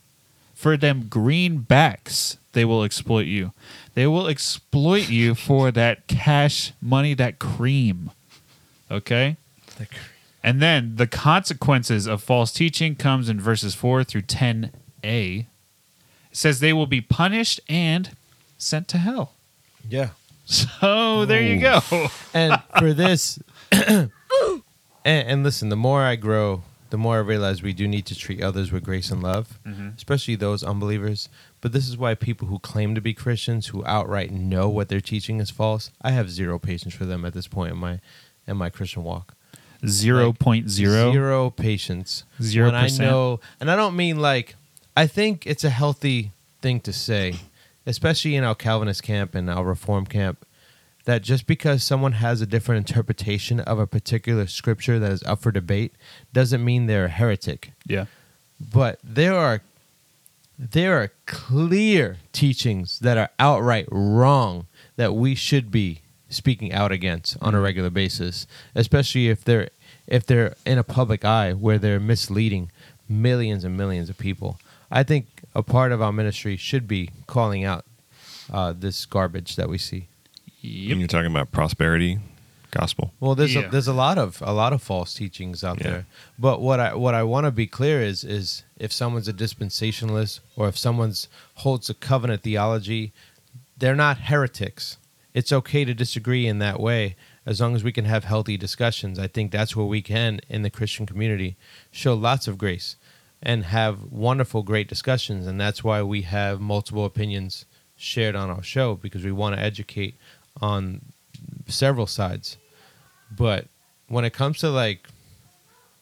For 0.55 0.76
them 0.76 1.05
greenbacks, 1.05 2.38
they 2.52 2.64
will 2.64 2.83
exploit 2.83 3.26
you. 3.26 3.52
They 3.94 4.07
will 4.07 4.26
exploit 4.26 5.11
you 5.11 5.35
for 5.35 5.70
that 5.70 6.07
cash 6.07 6.72
money, 6.81 7.12
that 7.14 7.38
cream. 7.38 8.11
Okay? 8.90 9.37
The. 9.76 9.87
And 10.42 10.62
then 10.62 10.96
the 10.96 11.07
consequences 11.07 12.07
of 12.07 12.22
false 12.22 12.52
teaching 12.52 12.94
comes 12.94 13.29
in 13.29 13.38
verses 13.38 13.74
4 13.74 14.05
through 14.05 14.22
10a. 14.22 15.46
Says 16.37 16.61
they 16.61 16.75
will 16.75 16.87
be 16.87 17.01
punished 17.01 17.61
and 17.66 18.11
sent 18.59 18.88
to 18.88 18.99
hell. 18.99 19.33
Yeah. 19.88 20.11
So 20.44 21.25
there 21.25 21.40
you 21.42 21.59
go. 21.59 21.81
and 22.35 22.62
for 22.79 22.92
this 22.92 23.38
and, 23.72 24.11
and 25.05 25.42
listen 25.42 25.70
the 25.70 25.77
more 25.77 26.03
i 26.03 26.14
grow 26.14 26.62
the 26.90 26.96
more 26.99 27.16
i 27.16 27.20
realize 27.20 27.62
we 27.62 27.72
do 27.72 27.88
need 27.88 28.07
to 28.07 28.14
treat 28.14 28.42
others 28.42 28.70
with 28.70 28.85
grace 28.85 29.11
and 29.11 29.22
love 29.22 29.59
mm-hmm. 29.66 29.88
especially 29.96 30.37
those 30.37 30.62
unbelievers 30.62 31.29
but 31.61 31.72
this 31.72 31.88
is 31.88 31.96
why 31.96 32.14
people 32.14 32.46
who 32.49 32.59
claim 32.61 32.94
to 32.94 33.01
be 33.01 33.12
christians 33.12 33.68
who 33.68 33.85
outright 33.87 34.31
know 34.31 34.68
what 34.68 34.88
they're 34.88 35.01
teaching 35.01 35.40
is 35.40 35.51
false 35.51 35.90
i 36.03 36.11
have 36.12 36.31
zero 36.31 36.59
patience 36.61 36.94
for 36.94 37.07
them 37.07 37.25
at 37.25 37.35
this 37.35 37.49
point 37.49 37.72
in 37.72 37.79
my 37.79 37.99
in 38.46 38.57
my 38.57 38.70
christian 38.70 39.03
walk 39.03 39.35
Zero 39.87 40.33
point 40.33 40.70
zero. 40.70 41.12
zero 41.12 41.51
patience 41.51 42.25
Zero 42.40 42.66
when 42.66 42.75
i 42.75 42.85
percent. 42.85 43.11
know 43.11 43.40
and 43.61 43.70
i 43.70 43.77
don't 43.77 43.96
mean 43.96 44.18
like 44.20 44.55
i 44.96 45.06
think 45.06 45.46
it's 45.46 45.64
a 45.64 45.70
healthy 45.70 46.32
thing 46.61 46.80
to 46.80 46.92
say 46.92 47.37
especially 47.87 48.35
in 48.35 48.44
our 48.44 48.54
calvinist 48.54 49.02
camp 49.02 49.35
and 49.35 49.48
our 49.48 49.64
reform 49.64 50.04
camp 50.04 50.44
that 51.06 51.22
just 51.22 51.46
because 51.46 51.82
someone 51.82 52.12
has 52.12 52.40
a 52.40 52.46
different 52.46 52.88
interpretation 52.88 53.61
of 53.61 53.78
a 53.78 53.87
particular 53.87 54.46
scripture 54.46 54.98
that 54.98 55.12
is 55.12 55.22
up 55.22 55.40
for 55.40 55.50
debate 55.50 55.94
doesn't 56.32 56.64
mean 56.64 56.87
they're 56.87 57.06
a 57.06 57.09
heretic. 57.09 57.72
Yeah. 57.87 58.06
but 58.61 58.98
there 59.02 59.35
are 59.35 59.62
there 60.59 61.00
are 61.00 61.12
clear 61.26 62.16
teachings 62.32 62.98
that 63.00 63.18
are 63.18 63.30
outright 63.38 63.87
wrong 63.90 64.66
that 64.96 65.14
we 65.14 65.35
should 65.35 65.70
be 65.70 66.00
speaking 66.28 66.72
out 66.72 66.90
against 66.90 67.37
on 67.40 67.54
a 67.54 67.56
mm-hmm. 67.56 67.64
regular 67.64 67.90
basis 67.90 68.46
especially 68.74 69.28
if 69.28 69.44
they're 69.44 69.68
if 70.06 70.26
they're 70.26 70.54
in 70.64 70.78
a 70.78 70.82
public 70.82 71.24
eye 71.24 71.52
where 71.52 71.78
they're 71.78 72.00
misleading 72.00 72.70
millions 73.09 73.64
and 73.64 73.76
millions 73.76 74.09
of 74.11 74.18
people 74.18 74.59
i 74.90 75.03
think 75.03 75.27
a 75.55 75.62
part 75.62 75.92
of 75.92 76.01
our 76.03 76.12
ministry 76.12 76.57
should 76.57 76.87
be 76.87 77.11
calling 77.27 77.64
out 77.64 77.85
uh, 78.53 78.72
this 78.77 79.07
garbage 79.07 79.57
that 79.57 79.68
we 79.68 79.79
see 79.79 80.07
And 80.62 80.99
you're 81.01 81.09
talking 81.09 81.31
about 81.31 81.51
prosperity 81.53 82.18
gospel. 82.70 83.12
well, 83.20 83.35
there's 83.35 83.55
Yeah. 83.55 83.68
a, 83.68 83.70
there's 83.70 83.88
a 83.88 83.94
lot 83.94 84.18
of 84.18 84.42
a 84.42 84.53
lot 84.53 84.72
of 84.72 84.83
false 84.83 85.14
teachings 85.14 85.64
out 85.64 85.79
Yeah. 85.79 85.90
there. 85.90 86.07
But 86.38 86.61
what 86.61 86.79
I 86.79 86.94
what 86.94 87.14
I 87.14 87.22
want 87.22 87.44
to 87.46 87.51
be 87.51 87.66
clear 87.66 88.03
is 88.03 88.22
is 88.25 88.64
if 88.79 88.92
someone's 88.92 89.29
a 89.29 89.33
dispensationalist 89.33 90.40
or 90.57 90.68
if 90.68 90.77
someone's 90.77 91.29
holds 91.64 91.88
a 91.90 91.94
covenant 91.94 92.42
theology, 92.42 93.12
they're 93.79 93.96
not 93.96 94.18
heretics. 94.31 94.99
It's 95.33 95.53
okay 95.53 95.85
to 95.85 95.94
disagree 95.94 96.46
in 96.46 96.59
that 96.59 96.79
way 96.81 97.16
as 97.46 97.61
long 97.61 97.75
as 97.77 97.83
we 97.85 97.92
can 97.92 98.05
have 98.05 98.25
healthy 98.25 98.57
discussions. 98.57 99.18
I 99.18 99.29
think 99.29 99.53
that's 99.53 99.75
where 99.77 99.87
we 99.87 100.03
can 100.03 100.40
in 100.49 100.62
the 100.62 100.70
Christian 100.70 101.07
community 101.07 101.57
show 101.90 102.14
lots 102.14 102.46
of 102.49 102.59
grace 102.59 102.96
and 103.42 103.64
have 103.64 104.11
wonderful 104.11 104.62
great 104.62 104.88
discussions 104.88 105.46
and 105.46 105.61
that's 105.61 105.85
why 105.85 106.03
we 106.03 106.22
have 106.22 106.61
multiple 106.61 107.05
opinions 107.05 107.64
shared 107.96 108.37
on 108.37 108.51
our 108.51 108.62
show 108.62 108.94
because 108.94 109.25
we 109.25 109.33
want 109.33 109.57
to 109.57 109.62
educate 109.62 110.14
on 110.61 111.01
several 111.66 112.07
sides. 112.07 112.57
But 113.37 113.66
when 114.09 114.25
it 114.25 114.33
comes 114.33 114.59
to 114.59 114.70
like 114.70 115.09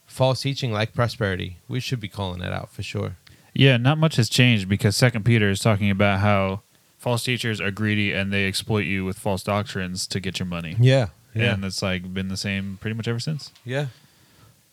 false 0.07 0.43
teaching 0.43 0.73
like 0.73 0.95
prosperity, 0.95 1.59
we 1.69 1.81
should 1.81 2.01
be 2.01 2.09
calling 2.09 2.41
that 2.41 2.53
out 2.53 2.71
for 2.71 2.83
sure. 2.83 3.17
Yeah, 3.55 3.77
not 3.77 3.99
much 3.99 4.17
has 4.17 4.29
changed 4.29 4.69
because 4.69 4.97
Second 4.97 5.25
Peter 5.25 5.49
is 5.49 5.61
talking 5.61 5.91
about 5.91 6.21
how 6.21 6.63
false 6.99 7.25
teachers 7.25 7.61
are 7.61 7.71
greedy 7.71 8.13
and 8.13 8.33
they 8.33 8.47
exploit 8.47 8.85
you 8.85 9.05
with 9.05 9.19
false 9.19 9.43
doctrines 9.43 10.07
to 10.09 10.21
get 10.21 10.39
your 10.39 10.47
money. 10.47 10.77
Yeah. 10.79 11.09
Yeah. 11.35 11.55
And 11.55 11.65
it's 11.65 11.83
like 11.83 12.13
been 12.13 12.29
the 12.29 12.37
same 12.37 12.79
pretty 12.81 12.95
much 12.95 13.09
ever 13.09 13.21
since. 13.21 13.53
Yeah. 13.65 13.87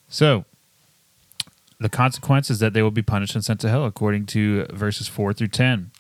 So 0.10 0.46
the 1.82 1.90
consequence 1.90 2.50
is 2.50 2.60
that 2.60 2.74
they 2.74 2.82
will 2.82 2.92
be 2.92 3.02
punished 3.02 3.36
and 3.36 3.44
sent 3.44 3.60
to 3.62 3.70
hell, 3.70 3.86
according 3.86 4.26
to 4.28 4.66
verses 4.72 5.08
4 5.08 5.34
through 5.34 5.48
10. 5.50 5.92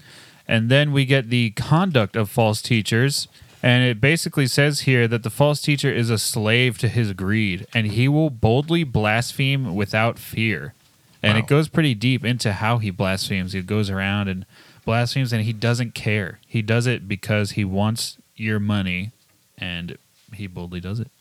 And 0.48 0.70
then 0.70 0.91
we 0.91 1.06
get 1.06 1.30
the 1.30 1.52
conduct 1.52 2.15
of 2.15 2.30
false 2.30 2.62
teachers. 2.62 3.28
And 3.63 3.84
it 3.84 4.02
basically 4.02 4.48
says 4.48 4.82
here 4.82 5.08
that 5.08 5.24
the 5.24 5.30
false 5.30 5.62
teacher 5.62 5.91
is 5.94 6.10
a 6.10 6.17
slave 6.17 6.78
to 6.80 6.88
his 6.88 7.13
greed 7.13 7.67
and 7.74 7.88
he 7.88 8.08
will 8.08 8.32
boldly 8.32 8.84
blaspheme 8.84 9.76
without 9.76 10.17
fear. 10.17 10.74
And 11.22 11.36
Wow. 11.36 11.39
it 11.44 11.48
goes 11.48 11.67
pretty 11.67 11.94
deep 11.94 12.26
into 12.26 12.54
how 12.54 12.80
he 12.80 12.89
blasphemes. 12.89 13.54
He 13.54 13.62
goes 13.62 13.89
around 13.91 14.28
and 14.30 14.46
blasphemes 14.84 15.32
and 15.32 15.44
he 15.44 15.54
doesn't 15.54 15.94
care. 15.94 16.39
He 16.48 16.63
does 16.63 16.88
it 16.88 17.08
because 17.08 17.52
he 17.52 17.63
wants 17.63 18.17
your 18.36 18.60
money 18.60 19.12
and 19.60 19.98
he 20.34 20.48
boldly 20.48 20.80
does 20.80 21.00
it. 21.00 21.12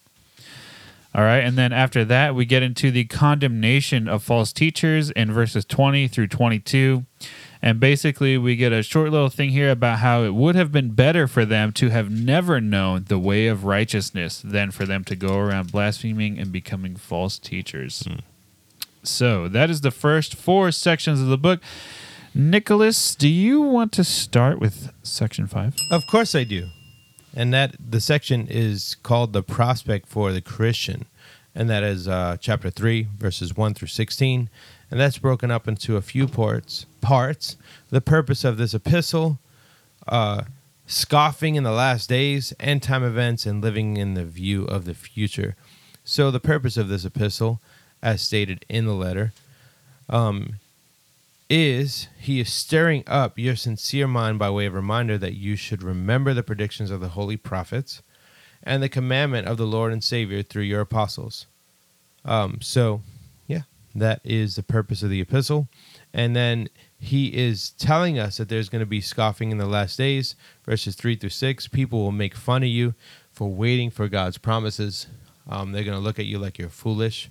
All 1.12 1.22
right, 1.22 1.40
and 1.40 1.58
then 1.58 1.72
after 1.72 2.04
that, 2.04 2.36
we 2.36 2.44
get 2.44 2.62
into 2.62 2.92
the 2.92 3.04
condemnation 3.04 4.06
of 4.06 4.22
false 4.22 4.52
teachers 4.52 5.10
in 5.10 5.32
verses 5.32 5.64
20 5.64 6.06
through 6.06 6.28
22. 6.28 7.04
And 7.62 7.78
basically, 7.80 8.38
we 8.38 8.56
get 8.56 8.72
a 8.72 8.82
short 8.82 9.10
little 9.10 9.28
thing 9.28 9.50
here 9.50 9.70
about 9.70 9.98
how 9.98 10.22
it 10.22 10.34
would 10.34 10.54
have 10.54 10.72
been 10.72 10.90
better 10.92 11.26
for 11.26 11.44
them 11.44 11.72
to 11.72 11.90
have 11.90 12.10
never 12.10 12.60
known 12.60 13.04
the 13.08 13.18
way 13.18 13.48
of 13.48 13.64
righteousness 13.64 14.40
than 14.40 14.70
for 14.70 14.86
them 14.86 15.04
to 15.04 15.16
go 15.16 15.36
around 15.36 15.72
blaspheming 15.72 16.38
and 16.38 16.52
becoming 16.52 16.96
false 16.96 17.38
teachers. 17.38 18.04
Hmm. 18.06 18.20
So, 19.02 19.48
that 19.48 19.68
is 19.68 19.80
the 19.80 19.90
first 19.90 20.36
four 20.36 20.70
sections 20.70 21.20
of 21.20 21.26
the 21.26 21.38
book. 21.38 21.60
Nicholas, 22.34 23.14
do 23.16 23.28
you 23.28 23.60
want 23.60 23.92
to 23.92 24.04
start 24.04 24.60
with 24.60 24.92
section 25.02 25.46
five? 25.46 25.74
Of 25.90 26.06
course 26.06 26.34
I 26.34 26.44
do. 26.44 26.68
And 27.34 27.52
that 27.52 27.74
the 27.78 28.00
section 28.00 28.46
is 28.48 28.96
called 29.02 29.32
the 29.32 29.42
prospect 29.42 30.08
for 30.08 30.32
the 30.32 30.40
Christian. 30.40 31.06
And 31.54 31.68
that 31.68 31.82
is 31.82 32.06
uh, 32.06 32.36
chapter 32.40 32.70
3, 32.70 33.08
verses 33.18 33.56
1 33.56 33.74
through 33.74 33.88
16. 33.88 34.48
And 34.90 35.00
that's 35.00 35.18
broken 35.18 35.50
up 35.50 35.68
into 35.68 35.96
a 35.96 36.02
few 36.02 36.26
parts. 36.26 36.86
Parts. 37.00 37.56
The 37.90 38.00
purpose 38.00 38.44
of 38.44 38.56
this 38.56 38.74
epistle, 38.74 39.38
uh, 40.06 40.44
scoffing 40.86 41.54
in 41.54 41.64
the 41.64 41.72
last 41.72 42.08
days, 42.08 42.52
end 42.60 42.82
time 42.82 43.04
events, 43.04 43.46
and 43.46 43.62
living 43.62 43.96
in 43.96 44.14
the 44.14 44.24
view 44.24 44.64
of 44.64 44.84
the 44.84 44.94
future. 44.94 45.56
So, 46.04 46.30
the 46.30 46.40
purpose 46.40 46.76
of 46.76 46.88
this 46.88 47.04
epistle, 47.04 47.60
as 48.02 48.22
stated 48.22 48.64
in 48.68 48.86
the 48.86 48.94
letter, 48.94 49.32
um, 50.08 50.54
is 51.48 52.08
he 52.18 52.40
is 52.40 52.52
stirring 52.52 53.04
up 53.06 53.38
your 53.38 53.56
sincere 53.56 54.06
mind 54.06 54.38
by 54.38 54.50
way 54.50 54.66
of 54.66 54.74
reminder 54.74 55.18
that 55.18 55.34
you 55.34 55.56
should 55.56 55.82
remember 55.82 56.32
the 56.32 56.42
predictions 56.42 56.90
of 56.90 57.00
the 57.00 57.08
holy 57.08 57.36
prophets 57.36 58.02
and 58.62 58.82
the 58.82 58.88
commandment 58.88 59.46
of 59.46 59.56
the 59.56 59.66
Lord 59.66 59.92
and 59.92 60.02
Savior 60.02 60.42
through 60.42 60.62
your 60.62 60.80
apostles. 60.80 61.46
Um, 62.24 62.58
so, 62.60 63.02
yeah, 63.46 63.62
that 63.94 64.20
is 64.24 64.56
the 64.56 64.62
purpose 64.62 65.02
of 65.02 65.10
the 65.10 65.20
epistle. 65.20 65.68
And 66.12 66.34
then 66.34 66.68
he 66.98 67.28
is 67.28 67.70
telling 67.70 68.18
us 68.18 68.36
that 68.36 68.48
there's 68.48 68.68
going 68.68 68.80
to 68.80 68.86
be 68.86 69.00
scoffing 69.00 69.50
in 69.50 69.58
the 69.58 69.66
last 69.66 69.96
days, 69.96 70.34
verses 70.64 70.94
3 70.96 71.16
through 71.16 71.30
6. 71.30 71.68
People 71.68 72.00
will 72.00 72.12
make 72.12 72.34
fun 72.34 72.62
of 72.62 72.68
you 72.68 72.94
for 73.32 73.48
waiting 73.48 73.90
for 73.90 74.08
God's 74.08 74.38
promises. 74.38 75.06
Um, 75.48 75.72
they're 75.72 75.84
going 75.84 75.96
to 75.96 76.02
look 76.02 76.18
at 76.18 76.26
you 76.26 76.38
like 76.38 76.58
you're 76.58 76.68
foolish, 76.68 77.30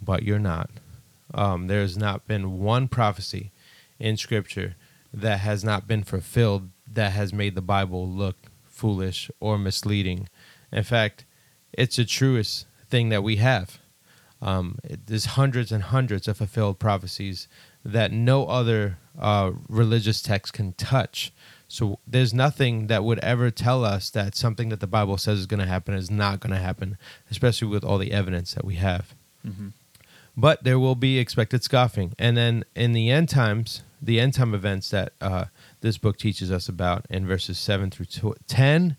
but 0.00 0.22
you're 0.22 0.38
not. 0.38 0.70
Um, 1.32 1.68
has 1.68 1.96
not 1.96 2.26
been 2.26 2.60
one 2.60 2.86
prophecy 2.86 3.50
in 3.98 4.16
Scripture 4.16 4.76
that 5.12 5.40
has 5.40 5.64
not 5.64 5.86
been 5.86 6.04
fulfilled 6.04 6.70
that 6.90 7.12
has 7.12 7.32
made 7.32 7.54
the 7.54 7.62
Bible 7.62 8.08
look 8.08 8.36
foolish 8.64 9.30
or 9.40 9.58
misleading. 9.58 10.28
In 10.72 10.82
fact, 10.84 11.24
it's 11.72 11.96
the 11.96 12.04
truest 12.04 12.66
thing 12.88 13.08
that 13.10 13.22
we 13.22 13.36
have. 13.36 13.78
Um, 14.42 14.78
it- 14.84 15.06
there's 15.06 15.24
hundreds 15.24 15.72
and 15.72 15.82
hundreds 15.84 16.28
of 16.28 16.36
fulfilled 16.36 16.78
prophecies 16.78 17.48
that 17.84 18.12
no 18.12 18.46
other 18.46 18.98
uh, 19.18 19.52
religious 19.68 20.20
text 20.22 20.52
can 20.52 20.72
touch. 20.72 21.32
So 21.68 21.98
there's 22.06 22.34
nothing 22.34 22.88
that 22.88 23.04
would 23.04 23.18
ever 23.20 23.50
tell 23.50 23.84
us 23.84 24.10
that 24.10 24.34
something 24.36 24.68
that 24.70 24.80
the 24.80 24.86
Bible 24.86 25.18
says 25.18 25.38
is 25.38 25.46
going 25.46 25.60
to 25.60 25.66
happen 25.66 25.94
is 25.94 26.10
not 26.10 26.40
going 26.40 26.52
to 26.52 26.58
happen, 26.58 26.98
especially 27.30 27.68
with 27.68 27.84
all 27.84 27.98
the 27.98 28.12
evidence 28.12 28.54
that 28.54 28.64
we 28.64 28.74
have. 28.76 29.14
But 30.36 30.64
there 30.64 30.80
will 30.80 30.96
be 30.96 31.18
expected 31.18 31.62
scoffing, 31.62 32.12
and 32.18 32.36
then 32.36 32.64
in 32.74 32.92
the 32.92 33.08
end 33.10 33.28
times, 33.28 33.84
the 34.02 34.18
end 34.18 34.34
time 34.34 34.52
events 34.52 34.90
that 34.90 35.12
uh, 35.20 35.44
this 35.80 35.96
book 35.96 36.18
teaches 36.18 36.50
us 36.50 36.68
about 36.68 37.06
in 37.08 37.24
verses 37.26 37.56
seven 37.56 37.88
through 37.90 38.34
ten 38.48 38.96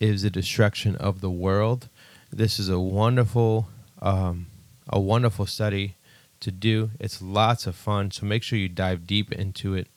is 0.00 0.22
the 0.22 0.30
destruction 0.30 0.96
of 0.96 1.20
the 1.20 1.30
world. 1.30 1.88
This 2.32 2.58
is 2.58 2.68
a 2.68 2.78
wonderful, 2.80 3.68
um, 4.02 4.46
a 4.88 5.00
wonderful 5.00 5.46
study 5.46 5.96
to 6.40 6.50
do. 6.50 6.90
It's 7.00 7.22
lots 7.22 7.66
of 7.66 7.76
fun, 7.76 8.10
so 8.10 8.26
make 8.26 8.42
sure 8.42 8.58
you 8.58 8.68
dive 8.68 9.06
deep 9.06 9.32
into 9.32 9.74
it. 9.74 9.88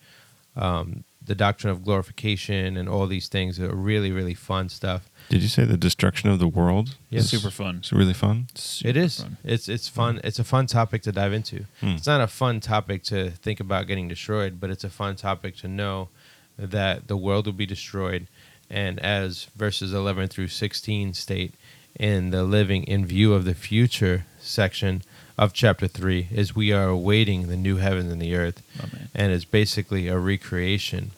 Um, 0.56 1.04
the 1.24 1.36
doctrine 1.36 1.70
of 1.72 1.84
glorification 1.84 2.76
and 2.76 2.90
all 2.90 3.06
these 3.06 3.28
things 3.28 3.60
are 3.60 3.76
really, 3.76 4.12
really 4.12 4.34
fun 4.34 4.68
stuff. 4.68 5.10
Did 5.30 5.44
you 5.44 5.48
say 5.48 5.64
the 5.64 5.78
destruction 5.78 6.30
of 6.30 6.40
the 6.40 6.48
world? 6.48 6.96
Yes. 7.10 7.28
Super 7.28 7.52
fun. 7.52 7.78
It's 7.78 7.94
really 7.94 8.16
fun. 8.16 8.48
Super 8.56 8.90
it 8.90 8.98
is. 8.98 9.22
fun. 9.22 9.38
It's 9.44 9.70
it's 9.70 9.88
fun. 9.88 10.20
It's 10.24 10.40
a 10.40 10.44
fun 10.44 10.66
topic 10.66 11.04
to 11.04 11.12
dive 11.12 11.34
into. 11.34 11.66
Hmm. 11.82 11.90
It's 11.90 12.08
not 12.08 12.20
a 12.20 12.28
fun 12.28 12.62
topic 12.62 13.04
to 13.04 13.30
think 13.30 13.60
about 13.60 13.86
getting 13.86 14.08
destroyed, 14.08 14.60
but 14.60 14.72
it's 14.72 14.84
a 14.84 14.90
fun 14.90 15.16
topic 15.18 15.56
to 15.58 15.68
know 15.68 16.10
that 16.58 17.08
the 17.08 17.16
world 17.16 17.46
will 17.46 17.54
be 17.54 17.68
destroyed. 17.68 18.28
And 18.70 19.00
as 19.00 19.46
verses 19.56 19.94
11 19.94 20.28
through 20.28 20.50
16 20.50 21.14
state 21.14 21.54
in 22.00 22.30
the 22.32 22.44
living 22.44 22.84
in 22.84 23.06
view 23.06 23.34
of 23.34 23.46
the 23.46 23.56
future 23.56 24.26
section 24.40 25.02
of 25.38 25.54
chapter 25.54 25.88
3 25.88 26.28
is 26.32 26.56
we 26.56 26.72
are 26.72 26.88
awaiting 26.88 27.48
the 27.48 27.58
new 27.58 27.78
heavens 27.78 28.12
and 28.12 28.22
the 28.22 28.36
earth. 28.36 28.62
Amen. 28.80 29.10
And 29.16 29.32
it's 29.32 29.46
basically 29.46 30.08
a 30.08 30.18
recreation 30.18 31.12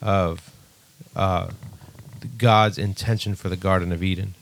of 0.00 0.50
uh, 1.14 1.50
God's 2.38 2.78
intention 2.78 3.34
for 3.34 3.48
the 3.48 3.56
Garden 3.56 3.92
of 3.92 4.02
Eden 4.02 4.34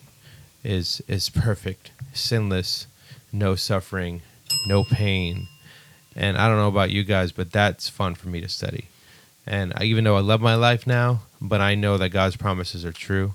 is 0.64 1.02
is 1.08 1.28
perfect, 1.28 1.90
sinless, 2.12 2.86
no 3.32 3.54
suffering, 3.54 4.22
no 4.66 4.84
pain. 4.84 5.48
And 6.14 6.36
I 6.36 6.46
don't 6.46 6.58
know 6.58 6.68
about 6.68 6.90
you 6.90 7.04
guys, 7.04 7.32
but 7.32 7.52
that's 7.52 7.88
fun 7.88 8.14
for 8.14 8.28
me 8.28 8.40
to 8.40 8.48
study. 8.48 8.88
And 9.46 9.72
I, 9.76 9.84
even 9.84 10.04
though 10.04 10.16
I 10.16 10.20
love 10.20 10.40
my 10.40 10.54
life 10.54 10.86
now, 10.86 11.22
but 11.42 11.60
I 11.60 11.74
know 11.74 11.98
that 11.98 12.08
God's 12.10 12.36
promises 12.36 12.84
are 12.84 12.92
true, 12.92 13.34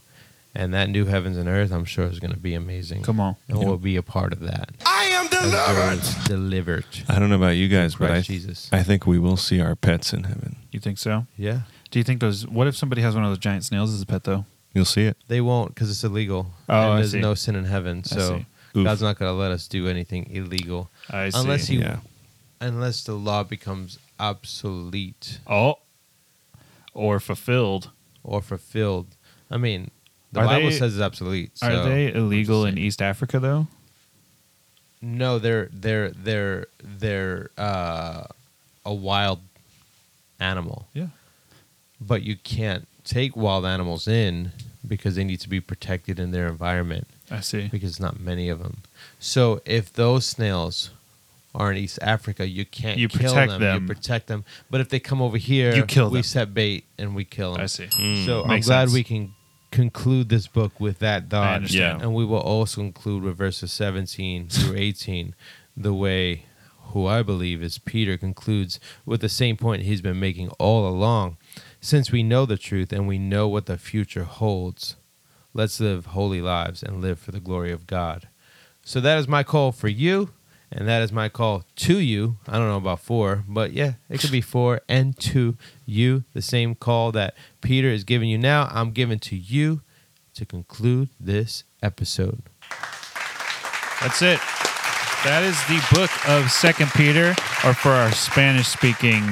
and 0.56 0.74
that 0.74 0.90
new 0.90 1.06
heavens 1.06 1.38
and 1.38 1.48
earth, 1.48 1.72
I'm 1.72 1.86
sure 1.86 2.06
is 2.06 2.20
going 2.20 2.34
to 2.34 2.40
be 2.40 2.56
amazing. 2.56 3.04
Come 3.04 3.20
on. 3.20 3.36
and 3.48 3.60
we'll 3.60 3.78
be 3.78 3.96
a 3.96 4.02
part 4.02 4.34
of 4.34 4.40
that. 4.40 4.70
I 4.86 5.04
am 5.06 5.28
delivered. 5.28 6.26
Delivered. 6.26 6.86
I 7.10 7.20
don't 7.20 7.30
know 7.30 7.36
about 7.36 7.56
you 7.58 7.68
guys, 7.68 7.96
but 7.96 8.10
I, 8.10 8.22
Jesus. 8.22 8.70
I 8.72 8.82
think 8.84 9.06
we 9.06 9.20
will 9.20 9.38
see 9.38 9.60
our 9.62 9.76
pets 9.76 10.14
in 10.14 10.24
heaven. 10.24 10.56
You 10.72 10.80
think 10.80 10.98
so? 10.98 11.28
Yeah, 11.38 11.62
Do 11.92 12.00
you 12.00 12.04
think 12.04 12.22
those? 12.22 12.48
What 12.48 12.66
if 12.68 12.76
somebody 12.76 13.02
has 13.02 13.14
one 13.14 13.24
of 13.24 13.30
those 13.30 13.38
giant 13.40 13.66
snails 13.66 13.94
as 13.94 14.02
a 14.02 14.06
pet, 14.06 14.24
though? 14.24 14.46
You'll 14.74 14.86
see 14.86 15.06
it. 15.06 15.18
they 15.28 15.42
won't 15.42 15.74
because 15.74 15.90
it's 15.90 16.04
illegal. 16.04 16.52
Oh, 16.70 16.74
and 16.76 16.94
I 16.94 16.96
there's 16.98 17.12
see. 17.12 17.20
no 17.20 17.34
sin 17.34 17.56
in 17.56 17.66
heaven, 17.66 18.04
so 18.04 18.44
see. 18.74 18.84
God's 18.84 19.02
not 19.02 19.18
going 19.18 19.30
to 19.32 19.34
let 19.36 19.52
us 19.52 19.68
do 19.68 19.88
anything 19.88 20.30
illegal 20.30 20.90
I 21.10 21.30
see. 21.30 21.40
unless 21.40 21.68
he, 21.68 21.78
Yeah. 21.78 22.00
unless 22.62 23.04
the 23.04 23.14
law 23.16 23.42
becomes 23.44 23.98
obsolete 24.20 25.40
oh, 25.48 25.80
or 26.94 27.20
fulfilled. 27.20 27.90
Or 28.28 28.42
fulfilled. 28.42 29.08
I 29.50 29.58
mean, 29.58 29.90
the 30.32 30.42
Are 30.42 30.46
Bible 30.46 30.70
they- 30.70 30.78
says 30.78 30.94
it's 30.96 31.02
obsolete. 31.02 31.52
Are 31.64 31.72
so 31.72 31.90
they 31.90 32.10
I'm 32.10 32.16
illegal 32.18 32.66
in. 32.66 32.78
East 32.78 33.02
Africa 33.02 33.40
though? 33.40 33.68
No, 35.02 35.40
they're 35.40 35.70
they're 35.72 36.10
they're 36.12 36.68
they're 36.84 37.50
uh, 37.58 38.24
a 38.86 38.94
wild 38.94 39.40
animal. 40.40 40.88
Yeah. 40.94 41.08
But 42.02 42.24
you 42.24 42.36
can't 42.36 42.88
take 43.04 43.36
wild 43.36 43.66
animals 43.66 44.08
in 44.08 44.52
because 44.88 45.16
they 45.16 45.24
need 45.24 45.40
to 45.42 45.50
be 45.50 45.60
protected 45.60 46.20
in 46.20 46.32
their 46.32 46.48
environment 46.48 47.08
I 47.32 47.40
see. 47.42 47.68
because 47.68 48.00
not 48.00 48.20
many 48.20 48.50
of 48.50 48.60
them. 48.60 48.78
So 49.20 49.62
if 49.66 49.92
those 49.94 50.26
snails 50.26 50.92
are 51.58 51.72
in 51.72 51.78
East 51.78 52.00
Africa, 52.02 52.48
you 52.48 52.66
can't 52.66 52.98
You 53.00 53.10
kill 53.10 53.32
protect 53.32 53.52
them, 53.52 53.62
them. 53.62 53.82
You 53.82 53.88
protect 53.94 54.28
them. 54.28 54.46
But 54.70 54.80
if 54.80 54.90
they 54.90 55.00
come 55.00 55.22
over 55.22 55.38
here, 55.38 55.76
You 55.76 55.84
kill 55.84 56.10
we 56.10 56.20
them. 56.20 56.24
set 56.24 56.54
bait 56.54 56.86
and 56.98 57.16
we 57.16 57.26
kill 57.26 57.54
them. 57.54 57.64
I 57.64 57.66
see. 57.66 57.90
So 58.26 58.44
hmm. 58.44 58.44
I'm 58.44 58.50
Makes 58.56 58.68
glad 58.68 58.82
sense. 58.84 58.94
we 58.94 59.04
can 59.04 59.34
conclude 59.72 60.30
this 60.30 60.48
book 60.48 60.80
with 60.80 61.00
that 61.00 61.30
thought. 61.30 61.56
understand. 61.56 62.02
And 62.04 62.14
we 62.14 62.24
will 62.24 62.40
also 62.40 62.82
include 62.82 63.24
with 63.24 63.36
verses 63.38 63.74
17 63.74 64.48
through 64.50 64.76
18, 64.78 65.36
the 65.76 65.94
way 65.94 66.46
who 66.92 67.06
I 67.06 67.22
believe 67.24 67.62
is 67.62 67.80
Peter 67.80 68.18
concludes 68.18 68.80
with 69.06 69.20
the 69.22 69.28
same 69.28 69.58
point 69.58 69.82
he's 69.82 70.02
been 70.02 70.20
making 70.20 70.50
all 70.60 70.88
along. 70.88 71.38
Since 71.82 72.12
we 72.12 72.24
know 72.24 72.46
the 72.46 72.58
truth 72.58 72.94
and 72.94 73.08
we 73.08 73.18
know 73.18 73.48
what 73.48 73.66
the 73.66 73.78
future 73.78 74.24
holds, 74.24 74.96
let's 75.54 75.80
live 75.80 76.08
holy 76.08 76.42
lives 76.42 76.82
and 76.84 77.02
live 77.02 77.20
for 77.20 77.32
the 77.32 77.40
glory 77.42 77.72
of 77.72 77.88
God. 77.88 78.30
So 78.84 79.02
that 79.02 79.18
is 79.18 79.28
my 79.28 79.44
call 79.44 79.72
for 79.74 79.90
you. 79.90 80.30
And 80.72 80.88
that 80.88 81.02
is 81.02 81.12
my 81.14 81.30
call 81.30 81.64
to 81.78 81.98
you. 81.98 82.38
I 82.48 82.58
don't 82.58 82.68
know 82.68 82.78
about 82.78 83.00
four, 83.00 83.44
but 83.48 83.72
yeah, 83.72 83.94
it 84.10 84.20
could 84.20 84.32
be 84.32 84.42
four 84.42 84.82
and 84.90 85.18
to 85.20 85.56
you. 85.86 86.26
The 86.34 86.42
same 86.42 86.76
call 86.76 87.14
that 87.14 87.36
Peter 87.62 87.88
is 87.88 88.04
giving 88.04 88.28
you 88.30 88.38
now, 88.38 88.68
I'm 88.72 88.92
giving 88.92 89.20
to 89.20 89.36
you 89.38 89.82
to 90.34 90.46
conclude 90.46 91.10
this 91.20 91.64
episode. 91.82 92.44
That's 94.02 94.22
it. 94.22 94.40
That 95.24 95.42
is 95.44 95.58
the 95.68 95.84
book 95.96 96.12
of 96.30 96.52
Second 96.52 96.92
Peter, 96.92 97.30
or 97.66 97.74
for 97.74 97.90
our 97.90 98.12
Spanish-speaking 98.12 99.24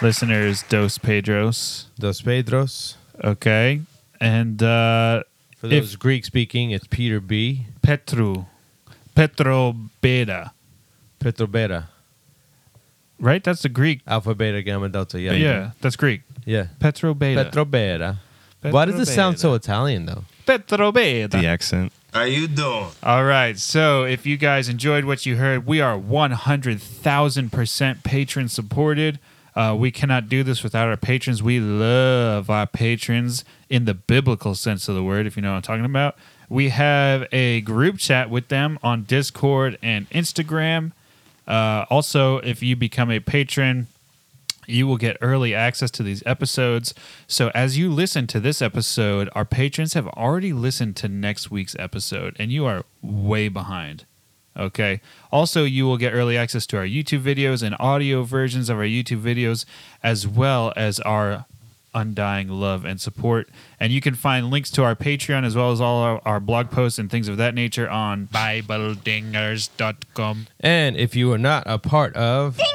listeners, 0.00 0.62
Dos 0.68 0.96
Pedros. 0.96 1.86
Dos 1.98 2.22
Pedros. 2.22 2.94
Okay, 3.22 3.82
and 4.20 4.62
uh, 4.62 5.22
For 5.58 5.68
those 5.68 5.96
Greek 5.96 6.24
speaking, 6.24 6.70
it's 6.70 6.86
Peter 6.88 7.20
B. 7.20 7.66
Petru, 7.82 8.46
Petro 9.14 9.76
Beta. 10.00 10.52
Petrobera. 11.20 11.86
Right, 13.20 13.42
that's 13.42 13.62
the 13.62 13.68
Greek. 13.68 14.00
Alpha, 14.06 14.34
Beta, 14.34 14.62
Gamma, 14.62 14.88
Delta. 14.88 15.20
Yeah. 15.20 15.32
Yeah, 15.32 15.70
that's 15.80 15.96
Greek. 15.96 16.22
Yeah. 16.44 16.68
Petro 16.78 17.14
Beta. 17.14 17.50
Petrobera. 17.50 18.18
Why 18.62 18.84
does 18.84 18.96
this 18.96 19.14
sound 19.14 19.38
so 19.38 19.54
Italian, 19.54 20.06
though? 20.06 20.24
Petro 20.46 20.92
Beta. 20.92 21.36
The 21.36 21.46
accent. 21.46 21.92
How 22.12 22.22
you 22.22 22.48
doing? 22.48 22.88
All 23.02 23.24
right. 23.24 23.58
So 23.58 24.04
if 24.04 24.24
you 24.24 24.36
guys 24.36 24.68
enjoyed 24.68 25.04
what 25.04 25.26
you 25.26 25.36
heard, 25.36 25.66
we 25.66 25.80
are 25.80 25.98
100,000% 25.98 28.04
patron 28.04 28.48
supported. 28.48 29.18
Uh, 29.54 29.76
we 29.78 29.90
cannot 29.90 30.28
do 30.28 30.42
this 30.42 30.62
without 30.62 30.88
our 30.88 30.96
patrons. 30.96 31.42
We 31.42 31.60
love 31.60 32.48
our 32.48 32.66
patrons 32.66 33.44
in 33.68 33.84
the 33.84 33.94
biblical 33.94 34.54
sense 34.54 34.88
of 34.88 34.94
the 34.94 35.02
word, 35.02 35.26
if 35.26 35.36
you 35.36 35.42
know 35.42 35.50
what 35.50 35.56
I'm 35.56 35.62
talking 35.62 35.84
about. 35.84 36.16
We 36.48 36.70
have 36.70 37.26
a 37.32 37.60
group 37.62 37.98
chat 37.98 38.30
with 38.30 38.48
them 38.48 38.78
on 38.82 39.04
Discord 39.04 39.76
and 39.82 40.08
Instagram. 40.10 40.92
Uh, 41.48 41.86
also, 41.88 42.38
if 42.38 42.62
you 42.62 42.76
become 42.76 43.10
a 43.10 43.18
patron, 43.18 43.86
you 44.66 44.86
will 44.86 44.98
get 44.98 45.16
early 45.22 45.54
access 45.54 45.90
to 45.92 46.02
these 46.02 46.22
episodes. 46.26 46.92
So, 47.26 47.50
as 47.54 47.78
you 47.78 47.90
listen 47.90 48.26
to 48.28 48.38
this 48.38 48.60
episode, 48.60 49.30
our 49.34 49.46
patrons 49.46 49.94
have 49.94 50.06
already 50.08 50.52
listened 50.52 50.94
to 50.96 51.08
next 51.08 51.50
week's 51.50 51.74
episode, 51.78 52.36
and 52.38 52.52
you 52.52 52.66
are 52.66 52.84
way 53.02 53.48
behind. 53.48 54.04
Okay. 54.56 55.00
Also, 55.30 55.64
you 55.64 55.86
will 55.86 55.96
get 55.96 56.12
early 56.12 56.36
access 56.36 56.66
to 56.66 56.76
our 56.76 56.84
YouTube 56.84 57.22
videos 57.22 57.62
and 57.62 57.76
audio 57.78 58.24
versions 58.24 58.68
of 58.68 58.76
our 58.76 58.84
YouTube 58.84 59.22
videos, 59.22 59.64
as 60.02 60.26
well 60.26 60.72
as 60.76 61.00
our 61.00 61.46
undying 61.94 62.48
love 62.48 62.84
and 62.84 63.00
support. 63.00 63.48
And 63.80 63.92
you 63.92 64.00
can 64.00 64.14
find 64.14 64.50
links 64.50 64.70
to 64.72 64.84
our 64.84 64.94
Patreon 64.94 65.44
as 65.44 65.56
well 65.56 65.72
as 65.72 65.80
all 65.80 66.02
our, 66.02 66.20
our 66.24 66.40
blog 66.40 66.70
posts 66.70 66.98
and 66.98 67.10
things 67.10 67.28
of 67.28 67.36
that 67.38 67.54
nature 67.54 67.88
on 67.88 68.26
BibleDingers.com. 68.28 70.46
And 70.60 70.96
if 70.96 71.16
you 71.16 71.32
are 71.32 71.38
not 71.38 71.62
a 71.66 71.78
part 71.78 72.14
of, 72.16 72.56
Dinger 72.56 72.68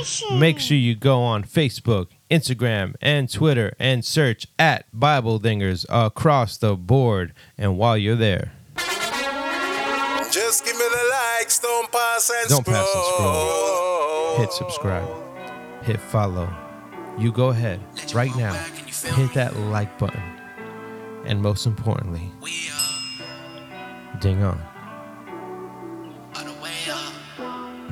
Nation, 0.00 0.38
make 0.38 0.58
sure 0.58 0.76
you 0.76 0.94
go 0.94 1.20
on 1.22 1.44
Facebook, 1.44 2.08
Instagram, 2.30 2.94
and 3.00 3.30
Twitter 3.32 3.74
and 3.78 4.04
search 4.04 4.46
at 4.58 4.84
Bible 4.92 5.40
Dingers 5.40 5.86
across 5.88 6.56
the 6.56 6.74
board. 6.76 7.32
And 7.56 7.78
while 7.78 7.96
you're 7.96 8.16
there, 8.16 8.52
Just 10.30 10.64
give 10.64 10.76
me 10.76 10.84
the 10.84 11.10
likes, 11.40 11.58
don't 11.58 11.90
pass 11.90 12.30
and 12.30 12.48
Don't 12.50 12.66
pass 12.66 12.86
and 12.94 13.04
scroll. 13.14 14.36
hit 14.38 14.52
subscribe, 14.52 15.08
hit 15.84 15.98
follow. 16.00 16.67
You 17.18 17.32
go 17.32 17.48
ahead 17.48 17.80
right 18.14 18.34
now, 18.36 18.52
hit 18.54 19.34
that 19.34 19.56
like 19.56 19.98
button. 19.98 20.22
And 21.24 21.42
most 21.42 21.66
importantly, 21.66 22.30
ding 24.20 24.42
on. 24.44 24.60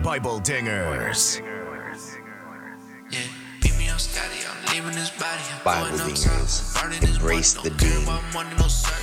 Bible 0.03 0.39
Dingers. 0.41 1.41
Bible 5.65 5.99
Dingers. 5.99 7.15
Embrace 7.17 7.55
the 7.55 7.71
dean. 7.71 8.07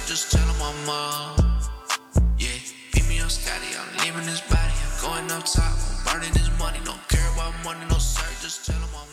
Just 0.08 0.32
tell 0.32 0.46
him 0.46 0.62
I'm 0.62 0.90
uh, 0.90 1.60
yeah. 2.38 2.48
Beat 2.94 3.10
me 3.10 3.20
up, 3.20 3.30
Scotty. 3.30 3.76
I'm 3.76 4.06
leaving 4.06 4.28
his 4.30 4.42
body. 4.42 4.74
I'm 4.86 5.02
going 5.02 5.32
up 5.32 5.44
top. 5.46 5.64
I'm 5.64 6.20
burning 6.20 6.34
his 6.34 6.50
money. 6.58 6.80
Don't 6.86 7.08
care 7.10 7.28
about 7.34 7.54
money, 7.66 7.86
no 7.90 7.98
sir. 7.98 8.24
Just 8.42 8.66
tell 8.66 8.80
him 8.80 8.90
I'm. 8.96 9.13